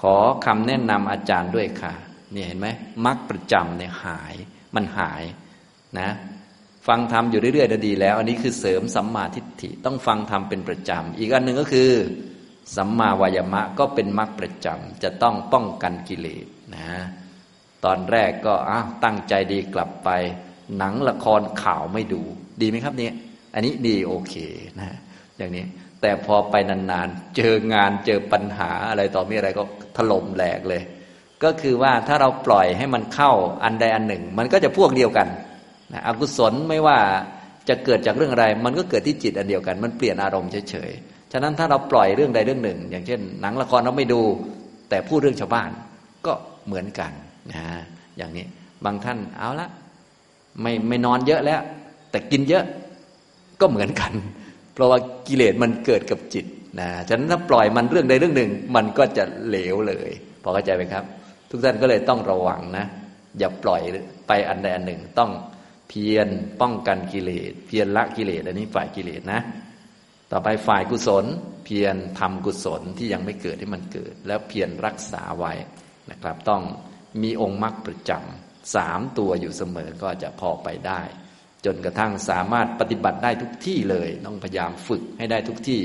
[0.00, 0.16] ขอ
[0.46, 1.94] คำแนะนำอาจารย์ด้วยค่ะ
[2.32, 2.68] เนี่ยเห็นไหม
[3.06, 4.34] มรรคประจำเนี่ยหาย
[4.74, 5.22] มันหาย
[5.98, 6.10] นะ
[6.86, 11.90] ฟังธรรมอยู่เรื่อยๆดีแล้ว อันนี้คือเสริมสัมมาทิฏฐิต้องฟังธรรมเป็นประจำ อีกอันหนึ่งก็คือ
[12.76, 16.46] สัมมาวายมะก็เป็นมรรคประจำจะต้องป้องกันกิเลส
[16.76, 16.88] นะ
[17.84, 20.10] ตอนแรกก็อ้าวตั้งใจดีกลับไป
[20.76, 22.22] หนังละครข่าวไม่ดู
[22.60, 23.14] ดีไหมครับเนี่ย
[23.54, 24.34] อันนี้ดีโอเค
[24.80, 24.96] นะ
[25.36, 25.64] อย่างนี้
[26.00, 29.62] แต่พอไปนานๆ เจองานเจอปัญหาอะไรต่อมีอะไรก็
[29.96, 30.82] ถล่มแหลกเลย
[31.44, 33.32] ก็คือว่าถ้าเราปล่อยให้มันเข้า
[33.64, 35.28] อันใดอันหนึ่ง มันก็จะพวกเดียวกัน
[35.92, 36.98] นะอกุศลไม่ว่า
[37.68, 44.20] จะเกิดจากเรื่องอะไร มันก็เกิดที่จิตอันเดียวกัน มันเปลี่ยนอารมณ์เฉยๆ ฉะนั้นถ้าเราปล่อยเรื่องใดเรื่องหนึ่ง อย่างเช่น หนังละครเราไม่ดู
[44.90, 45.70] แต่พูดเรื่องชาวบ้าน
[46.26, 46.32] ก็
[46.66, 47.12] เหมือนกัน
[47.52, 47.62] นะ
[48.16, 48.46] อย่างนี้
[48.84, 49.68] บางท่านเอาละ
[50.62, 51.60] ไม่ไม่นอนเยอะแล้ว
[52.10, 52.64] แต่กินเยอะ
[53.60, 54.12] ก็เหมือนกัน
[54.74, 56.46] เพราะว่ากิเลสมันเกิดกับจิต
[56.80, 60.10] นะฉะนั้นถ้าปล่อยมันเรื่องใดเรื่องหนึ่ง มันก็จะเหลวเลย
[60.42, 61.04] พอเข้าใจไหมครับ
[61.50, 62.86] ทุกท่านก็เลยต้องระวังนะ
[63.38, 63.82] อย่าปล่อย
[64.28, 65.30] ไปอันใดอันหนึ่ง ต้อง
[65.88, 66.28] เพียร
[66.60, 69.40] ป้องกันกิเลส เพียรละกิเลสอันนี้ฝ่ายกิเลสนะ
[70.30, 71.24] ต่อไปฝ่ายกุศล
[71.64, 75.52] เพียรทำกุศลที่ยังไม่เกิดให้มันเกิด แล้วเพียรรักษาไว้
[76.10, 76.62] นะครับ ต้อง
[77.22, 81.00] มีองค์มรรคประจำสามตัวอยู่เสมอก็จะพอไปได้
[81.64, 85.82] จนกระทั่งสามารถปฏิบัติได้ทุกที่เลย ต้องพยายามฝึกให้ได้ทุกที่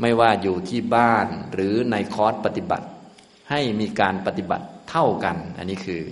[0.00, 2.86] ไม่ว่าอยู่ที่บ้านหรือในคอร์สปฏิบัติ
[3.50, 6.02] ให้มีการปฏิบัติ เท่ากัน อันนี้คือ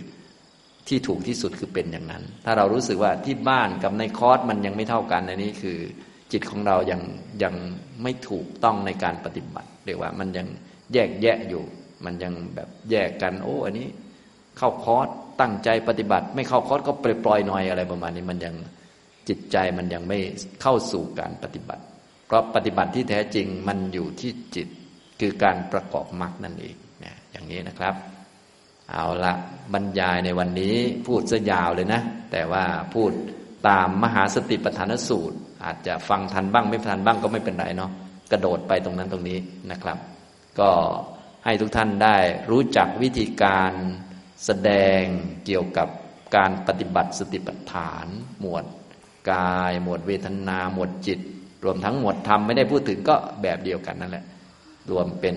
[0.88, 5.78] ที่ถูกที่สุดคือเป็นอย่างนั้น ถ้าเรารู้สึกว่าที่บ้านกับในคอร์สมันยังไม่เท่ากัน อันนี้คือ
[6.32, 7.00] จิตของเรายัง
[7.42, 7.54] ยัง
[8.02, 10.46] ไม่ถูกต้องในการปฏิบัติเรียกว่ามันยัง
[10.92, 11.62] แยกแยะอยู่
[12.04, 13.88] มันยังแบบแยกกัน โอ้ อันนี้
[14.58, 15.08] เข้าคอร์ส
[15.40, 18.54] ตั้งใจปฏิบัติ ไม่เข้าคอร์สก็ปล่อยปล่อยหน่อยอะไรประมาณนี้มันยัง
[19.28, 20.18] จิตใจมันยังไม่
[20.62, 21.82] เข้าสู่การปฏิบัติ
[22.26, 24.68] เพราะปฏิบัติที่แท้จริงมันอยู่ที่จิต
[25.20, 26.76] คือการประกอบมรรคนั่นเอง
[27.32, 27.94] อย่างนี้นะครับ
[28.90, 29.32] เอาละ
[29.72, 30.76] บรรยายในวันนี้
[31.06, 32.00] พูดซะยาวเลยนะ
[32.32, 32.64] แต่ว่า
[32.94, 33.10] พูด
[33.68, 37.90] ตามมหาสติปัฏฐานสูตร อาจจะฟังทันบ้างไม่ทันบ้างก็ไม่เป็นไรเนาะ
[38.32, 39.38] กระโดดไปตรงนั้นตรงนี้
[39.70, 39.98] นะครับ
[40.60, 40.70] ก็
[41.44, 42.16] ให้ทุกท่านได้
[42.50, 43.72] รู้จักวิธีการ
[44.44, 45.02] แสดง
[45.46, 45.88] เกี่ยวกับ
[46.36, 48.06] การปฏิบัติสติปัฏฐาน
[48.40, 48.64] หมวด
[49.32, 51.20] กาย หมวดเวทนา หมวดจิต
[51.64, 54.24] รวมทั้งหมวดธรรมไม่ได้พูดถึงก็แบบเดียวกันนั่นแหละ
[54.90, 55.36] รวมเป็น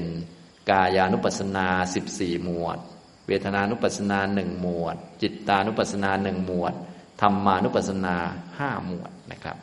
[0.69, 2.79] กายานุปัสสนาสิบสี่หมวด
[3.27, 6.73] เวทนานุปัสสนาหนึ่งหมวด จิตตานุปัสสนาหนึ่งหมวด
[7.21, 8.15] ธรรมานุปัสสนา
[8.57, 9.57] ห้าหมวดนะครับ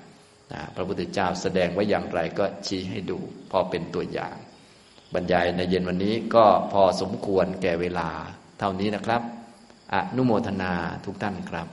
[0.75, 3.19] พระพุทธเจ้าแสดงไว้อย่างไรก็ชี้ให้ดู
[3.51, 4.37] พอเป็นตัวอย่าง
[5.15, 8.09] บรรยายในเย็นวันนี้ก็พอสมควรแก่เวลา
[8.59, 9.23] เท่านี้นะครับ
[9.95, 10.73] อนุโมทนา
[11.05, 11.67] ทุกท่านครับ